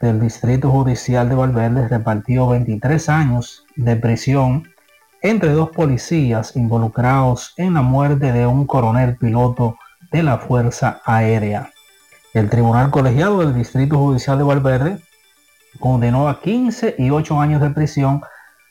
[0.00, 4.68] del Distrito Judicial de Valverde repartió 23 años de prisión
[5.22, 9.78] entre dos policías involucrados en la muerte de un coronel piloto
[10.12, 11.70] de la Fuerza Aérea.
[12.34, 14.98] El Tribunal Colegiado del Distrito Judicial de Valverde
[15.80, 18.22] condenó a 15 y 8 años de prisión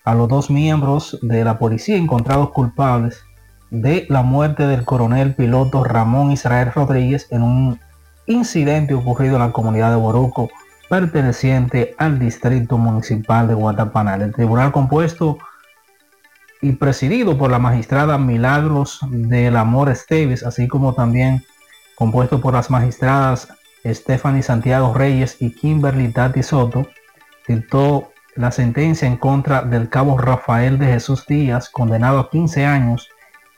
[0.05, 3.23] a los dos miembros de la policía encontrados culpables
[3.71, 7.79] de la muerte del coronel piloto Ramón Israel Rodríguez en un
[8.27, 10.49] incidente ocurrido en la comunidad de Boruco,
[10.89, 14.21] perteneciente al Distrito Municipal de Guatapanal.
[14.21, 15.37] El tribunal compuesto
[16.61, 21.43] y presidido por la magistrada Milagros del Amor Esteves, así como también
[21.95, 23.47] compuesto por las magistradas
[23.83, 26.87] Stephanie Santiago Reyes y Kimberly Tati Soto,
[27.47, 33.09] dictó la sentencia en contra del cabo Rafael de Jesús Díaz, condenado a 15 años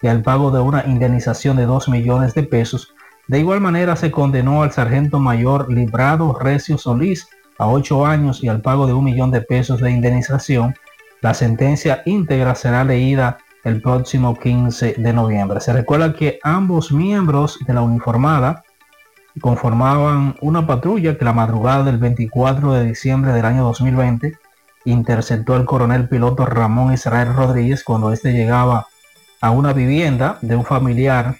[0.01, 2.93] y al pago de una indemnización de 2 millones de pesos.
[3.27, 8.49] De igual manera se condenó al sargento mayor Librado Recio Solís a 8 años y
[8.49, 10.75] al pago de un millón de pesos de indemnización
[11.21, 15.59] La sentencia íntegra será leída el próximo 15 de noviembre.
[15.59, 18.63] Se recuerda que ambos miembros de la uniformada
[19.41, 24.37] conformaban una patrulla que la madrugada del 24 de diciembre del año 2020
[24.91, 28.87] interceptó al coronel piloto Ramón Israel Rodríguez cuando éste llegaba
[29.41, 31.35] a una vivienda de un familiar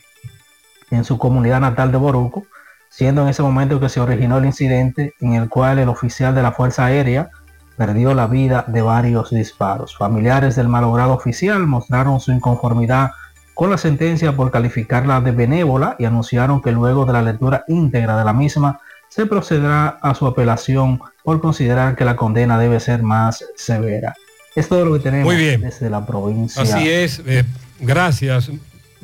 [0.92, 2.46] en su comunidad natal de Boruco,
[2.90, 6.44] siendo en ese momento que se originó el incidente en el cual el oficial de
[6.44, 7.30] la Fuerza Aérea
[7.78, 9.96] perdió la vida de varios disparos.
[9.98, 13.12] Familiares del malogrado oficial mostraron su inconformidad
[13.54, 18.18] con la sentencia por calificarla de benévola y anunciaron que luego de la lectura íntegra
[18.18, 18.80] de la misma
[19.10, 24.16] se procederá a su apelación por considerar que la condena debe ser más severa.
[24.56, 25.62] Es todo lo que tenemos Muy bien.
[25.62, 26.62] desde la provincia.
[26.62, 27.44] Así es, eh,
[27.80, 28.50] gracias.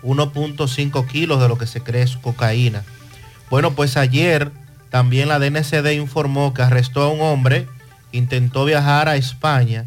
[0.02, 2.84] 1.5 kilos de lo que se cree es cocaína.
[3.52, 4.50] Bueno, pues ayer
[4.88, 7.68] también la DNCD informó que arrestó a un hombre
[8.10, 9.84] que intentó viajar a España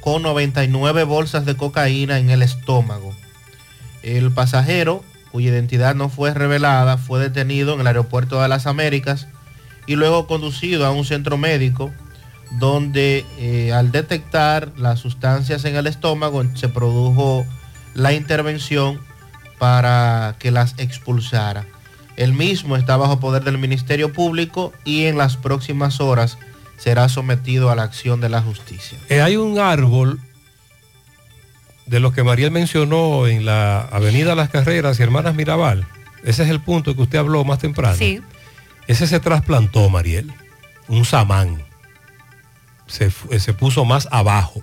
[0.00, 3.14] con 99 bolsas de cocaína en el estómago.
[4.02, 9.28] El pasajero, cuya identidad no fue revelada, fue detenido en el aeropuerto de las Américas
[9.86, 11.92] y luego conducido a un centro médico
[12.52, 17.44] donde eh, al detectar las sustancias en el estómago se produjo
[17.92, 18.98] la intervención
[19.58, 21.66] para que las expulsara.
[22.16, 26.38] El mismo está bajo poder del Ministerio Público y en las próximas horas
[26.76, 28.98] será sometido a la acción de la justicia.
[29.08, 30.20] Eh, hay un árbol
[31.86, 35.86] de los que Mariel mencionó en la Avenida Las Carreras y Hermanas Mirabal.
[36.22, 37.96] Ese es el punto que usted habló más temprano.
[37.96, 38.20] Sí.
[38.86, 40.32] Ese se trasplantó, Mariel.
[40.88, 41.62] Un samán.
[42.86, 44.62] Se, fu- se puso más abajo.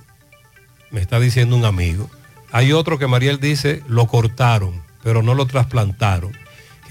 [0.89, 2.09] Me está diciendo un amigo.
[2.51, 6.31] Hay otro que Mariel dice lo cortaron, pero no lo trasplantaron.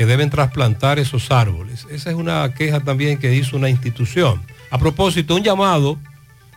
[0.00, 1.86] Que deben trasplantar esos árboles.
[1.90, 4.40] Esa es una queja también que hizo una institución.
[4.70, 5.98] A propósito, un llamado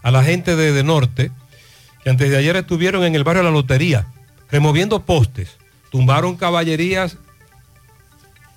[0.02, 1.30] a la gente de, de Norte,
[2.06, 4.08] que antes de ayer estuvieron en el barrio de la Lotería,
[4.50, 5.58] removiendo postes,
[5.92, 7.18] tumbaron caballerías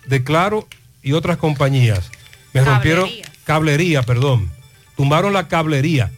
[0.07, 0.69] de Claro
[1.03, 2.13] y otras compañías.
[2.53, 3.11] Me rompieron
[3.43, 4.53] cablería, perdón.
[4.97, 6.13] Tumbaron la cablería.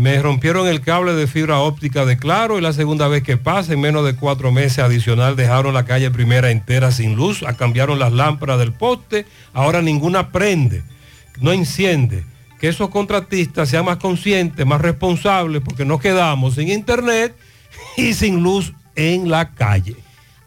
[0.00, 3.74] Me rompieron el cable de fibra óptica de Claro y la segunda vez que pasa,
[3.74, 7.98] en menos de cuatro meses adicional, dejaron la calle primera entera sin luz, ah, cambiaron
[7.98, 10.82] las lámparas del poste, ahora ninguna prende,
[11.42, 12.24] no enciende.
[12.58, 17.36] Que esos contratistas sean más conscientes, más responsables, porque nos quedamos sin internet
[17.98, 19.96] y sin luz en la calle.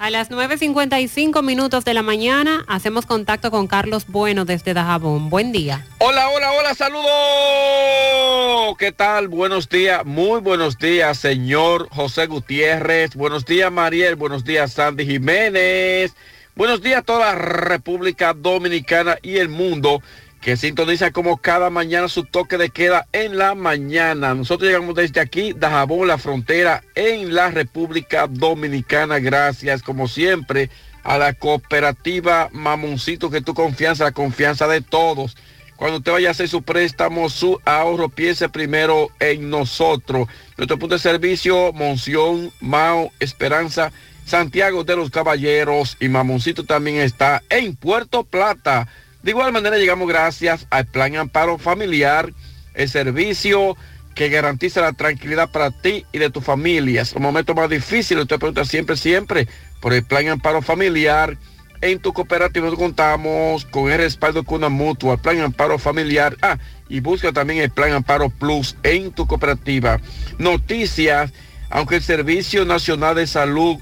[0.04, 5.30] A las 9.55 minutos de la mañana hacemos contacto con Carlos Bueno desde Dajabón.
[5.30, 5.88] Buen día.
[6.00, 8.76] Hola, hola, hola, saludos.
[8.78, 9.30] ¿Qué tal?
[9.30, 13.16] Buenos días, muy buenos días, señor José Gutiérrez.
[13.16, 14.18] Buenos días, Mariel.
[14.18, 16.14] Buenos días, Sandy Jiménez.
[16.54, 20.02] Buenos días a toda la República Dominicana y el mundo
[20.44, 24.36] que sintoniza como cada mañana su toque de queda en la mañana.
[24.36, 29.20] Nosotros llegamos desde aquí, Dajabón, la frontera, en la República Dominicana.
[29.20, 30.70] Gracias, como siempre,
[31.04, 35.38] a la cooperativa Mamoncito, que tu confianza, la confianza de todos.
[35.78, 40.28] Cuando usted vaya a hacer su préstamo, su ahorro, piense primero en nosotros.
[40.58, 43.94] Nuestro punto de servicio, Monción, Mao, Esperanza,
[44.26, 48.90] Santiago de los Caballeros y Mamoncito también está en Puerto Plata.
[49.24, 52.34] De igual manera llegamos gracias al Plan Amparo Familiar
[52.74, 53.78] el servicio
[54.16, 57.02] que garantiza la tranquilidad para ti y de tu familia.
[57.02, 59.48] Es un momento más difícil, usted pregunta siempre, siempre
[59.80, 61.38] por el plan amparo familiar.
[61.82, 66.36] En tu cooperativa contamos con el respaldo con una mutua, el plan amparo familiar.
[66.42, 66.58] Ah,
[66.90, 70.00] y busca también el plan amparo plus en tu cooperativa.
[70.38, 71.32] Noticias,
[71.70, 73.78] aunque el Servicio Nacional de Salud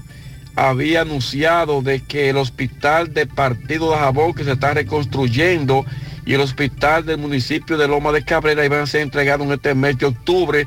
[0.56, 5.84] había anunciado de que el hospital de Partido de Jabón que se está reconstruyendo
[6.24, 9.74] y el hospital del municipio de Loma de Cabrera iban a ser entregados en este
[9.74, 10.66] mes de octubre.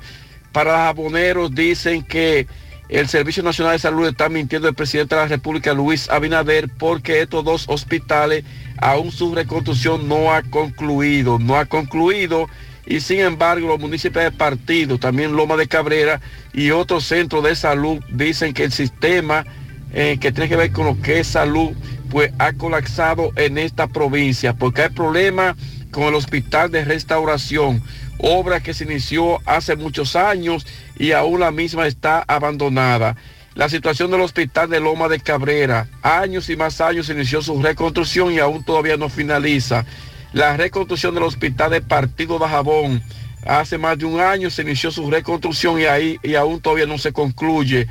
[0.51, 2.47] Para los jaboneros dicen que
[2.89, 7.22] el Servicio Nacional de Salud está mintiendo el presidente de la República, Luis Abinader, porque
[7.22, 8.43] estos dos hospitales
[8.77, 12.47] aún su reconstrucción no ha concluido, no ha concluido.
[12.85, 16.22] Y sin embargo, los municipios de partido, también Loma de Cabrera
[16.53, 19.45] y otros centros de salud dicen que el sistema
[19.93, 21.72] eh, que tiene que ver con lo que es salud,
[22.09, 25.55] pues ha colapsado en esta provincia, porque hay problemas
[25.91, 27.81] con el hospital de restauración,
[28.17, 30.65] obra que se inició hace muchos años
[30.97, 33.15] y aún la misma está abandonada.
[33.53, 38.33] La situación del hospital de Loma de Cabrera, años y más años inició su reconstrucción
[38.33, 39.85] y aún todavía no finaliza.
[40.33, 43.01] La reconstrucción del hospital de Partido de Jabón,
[43.45, 46.97] hace más de un año se inició su reconstrucción y ahí y aún todavía no
[46.97, 47.88] se concluye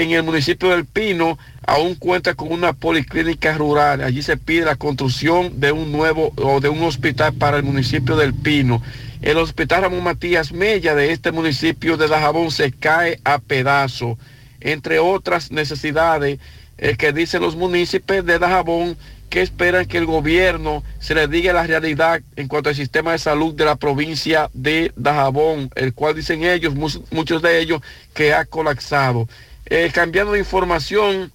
[0.00, 4.02] en el municipio del Pino aún cuenta con una policlínica rural.
[4.02, 8.16] Allí se pide la construcción de un nuevo o de un hospital para el municipio
[8.16, 8.82] del Pino.
[9.20, 14.18] El hospital Ramón Matías Mella de este municipio de Dajabón se cae a pedazo,
[14.60, 16.38] entre otras necesidades
[16.78, 18.96] eh, que dicen los municipios de Dajabón
[19.28, 23.18] que esperan que el gobierno se les diga la realidad en cuanto al sistema de
[23.18, 27.82] salud de la provincia de Dajabón, el cual dicen ellos, muchos de ellos,
[28.14, 29.28] que ha colapsado.
[29.74, 31.32] Eh, cambiando de información,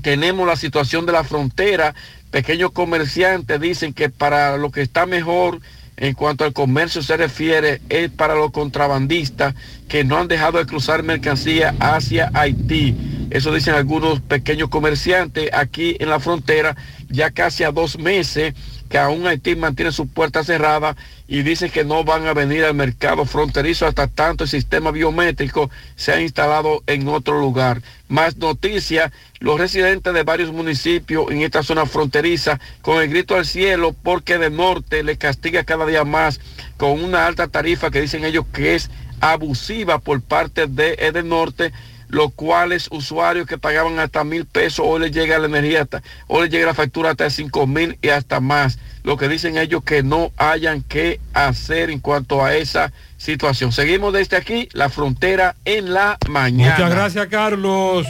[0.00, 1.94] tenemos la situación de la frontera.
[2.30, 5.60] Pequeños comerciantes dicen que para lo que está mejor
[5.98, 9.54] en cuanto al comercio se refiere es para los contrabandistas
[9.90, 12.96] que no han dejado de cruzar mercancía hacia Haití.
[13.28, 16.78] Eso dicen algunos pequeños comerciantes aquí en la frontera,
[17.10, 18.54] ya casi a dos meses
[18.90, 20.96] que aún Haití mantiene su puerta cerrada
[21.28, 25.70] y dice que no van a venir al mercado fronterizo hasta tanto el sistema biométrico
[25.94, 27.82] se ha instalado en otro lugar.
[28.08, 33.46] Más noticias, los residentes de varios municipios en esta zona fronteriza con el grito al
[33.46, 36.40] cielo porque de norte le castiga cada día más
[36.76, 41.72] con una alta tarifa que dicen ellos que es abusiva por parte de del norte
[42.10, 46.42] los cuales usuarios que pagaban hasta mil pesos, hoy les llega la energía, hasta, hoy
[46.42, 48.78] les llega la factura hasta cinco mil y hasta más.
[49.02, 53.72] Lo que dicen ellos que no hayan que hacer en cuanto a esa situación.
[53.72, 56.74] Seguimos desde aquí, la frontera en la mañana.
[56.74, 58.06] Muchas gracias, Carlos.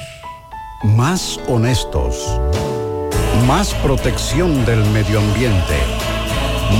[0.82, 2.40] Más honestos.
[3.46, 5.76] Más protección del medio ambiente.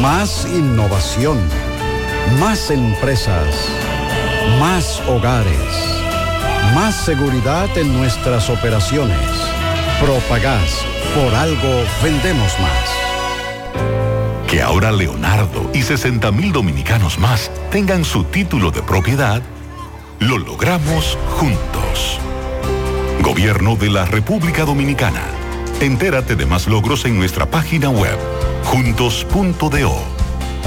[0.01, 1.39] Más innovación.
[2.39, 3.55] Más empresas.
[4.59, 6.00] Más hogares.
[6.75, 9.19] Más seguridad en nuestras operaciones.
[10.01, 13.01] Propagás, por algo vendemos más.
[14.47, 19.43] Que ahora Leonardo y 60 mil dominicanos más tengan su título de propiedad,
[20.21, 22.19] lo logramos juntos.
[23.23, 25.23] Gobierno de la República Dominicana.
[25.81, 28.19] Entérate de más logros en nuestra página web,
[28.65, 30.20] juntos.do.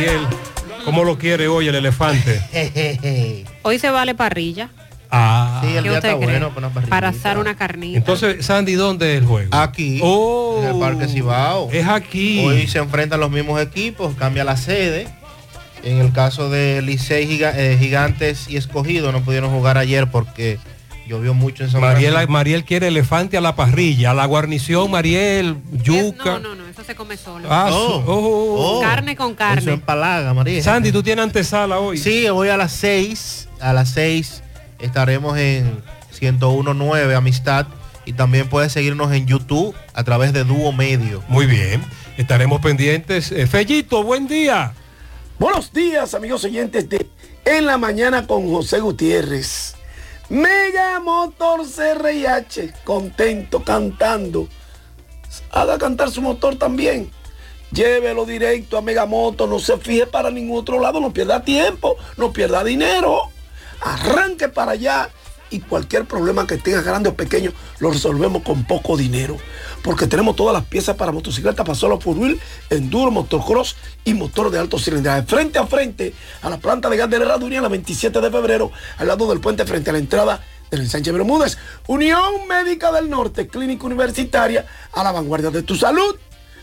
[0.00, 0.26] Mariel,
[0.86, 2.40] ¿cómo lo quiere hoy el elefante?
[3.62, 4.70] Hoy se vale parrilla.
[5.10, 6.86] Ah, Sí, el ¿Qué día está bueno para una.
[6.86, 7.98] Para asar una carnita.
[7.98, 9.54] Entonces, Sandy, ¿dónde es el juego?
[9.54, 11.68] Aquí, Oh, en el Parque Cibao.
[11.70, 12.42] Es aquí.
[12.46, 15.06] Hoy se enfrentan los mismos equipos, cambia la sede.
[15.82, 20.58] En el caso de Licey Giga- eh, Gigantes y Escogido no pudieron jugar ayer porque
[21.10, 22.32] llovió mucho en San Mariel, Francisco.
[22.32, 26.24] Mariel quiere elefante a la parrilla, a la guarnición, Mariel, yuca.
[26.24, 27.48] No, no, no, eso se come solo.
[27.50, 28.80] Ah, so- oh, oh.
[28.80, 29.60] Carne con carne.
[29.60, 30.62] Eso empalaga, María.
[30.62, 31.98] Sandy, ¿tú tienes antesala hoy?
[31.98, 34.42] Sí, hoy a las 6, a las 6
[34.78, 35.82] estaremos en
[36.18, 37.66] 101.9 Amistad
[38.06, 41.22] y también puedes seguirnos en YouTube a través de Dúo Medio.
[41.28, 41.82] Muy bien,
[42.16, 43.32] estaremos pendientes.
[43.32, 44.72] Eh, Fellito, buen día.
[45.40, 47.06] Buenos días, amigos oyentes de
[47.44, 49.74] En la Mañana con José Gutiérrez.
[50.30, 54.48] Mega Motor CRIH, contento, cantando.
[55.50, 57.10] Haga cantar su motor también.
[57.72, 61.96] Llévelo directo a Mega Motor, no se fije para ningún otro lado, no pierda tiempo,
[62.16, 63.22] no pierda dinero.
[63.80, 65.10] Arranque para allá
[65.50, 69.36] y cualquier problema que tenga grande o pequeño lo resolvemos con poco dinero.
[69.82, 74.50] Porque tenemos todas las piezas para motocicleta, para solo por wheel, enduro, motocross y motor
[74.50, 75.22] de alto cilindraje.
[75.22, 78.70] Frente a frente a la planta de gas de la Herraduría, la 27 de febrero,
[78.98, 81.58] al lado del puente frente a la entrada del ensanche Bermúdez.
[81.86, 86.16] Unión Médica del Norte, clínica universitaria, a la vanguardia de tu salud.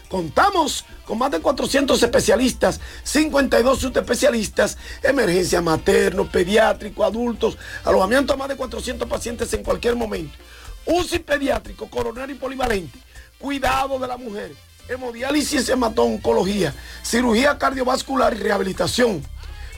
[0.09, 8.47] Contamos con más de 400 especialistas, 52 subespecialistas, emergencia materno, pediátrico, adultos, alojamiento a más
[8.47, 10.37] de 400 pacientes en cualquier momento.
[10.85, 12.97] UCI pediátrico, coronario y polivalente,
[13.40, 14.53] cuidado de la mujer,
[14.88, 19.24] hemodiálisis, hemato-oncología, cirugía cardiovascular y rehabilitación.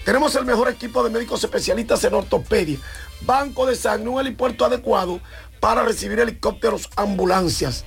[0.06, 2.80] Tenemos el mejor equipo de médicos especialistas en ortopedia,
[3.22, 5.20] banco de sangre, un helipuerto adecuado
[5.60, 7.84] para recibir helicópteros, ambulancias.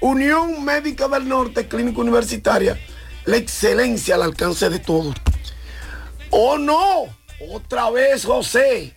[0.00, 2.78] Unión Médica del Norte, Clínica Universitaria,
[3.24, 5.14] la excelencia al alcance de todos.
[6.30, 7.06] ¡Oh no!
[7.52, 8.96] Otra vez, José.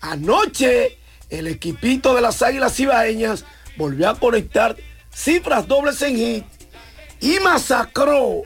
[0.00, 0.98] Anoche,
[1.30, 3.44] el equipito de las Águilas Ibaeñas
[3.76, 4.76] volvió a conectar
[5.14, 6.44] cifras dobles en hit
[7.20, 8.42] y masacró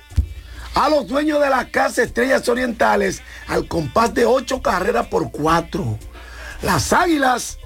[0.75, 5.99] a los dueños de la Casa Estrellas Orientales al compás de ocho carreras por cuatro.
[6.63, 7.59] Las Águilas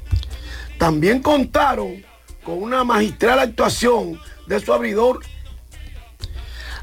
[0.79, 2.05] también contaron
[2.45, 5.21] con una magistral actuación de su abridor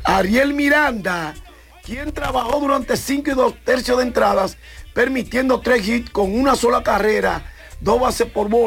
[0.03, 1.33] Ariel Miranda,
[1.83, 4.57] quien trabajó durante cinco y dos tercios de entradas,
[4.93, 8.65] permitiendo tres hits con una sola carrera, dos bases por bola.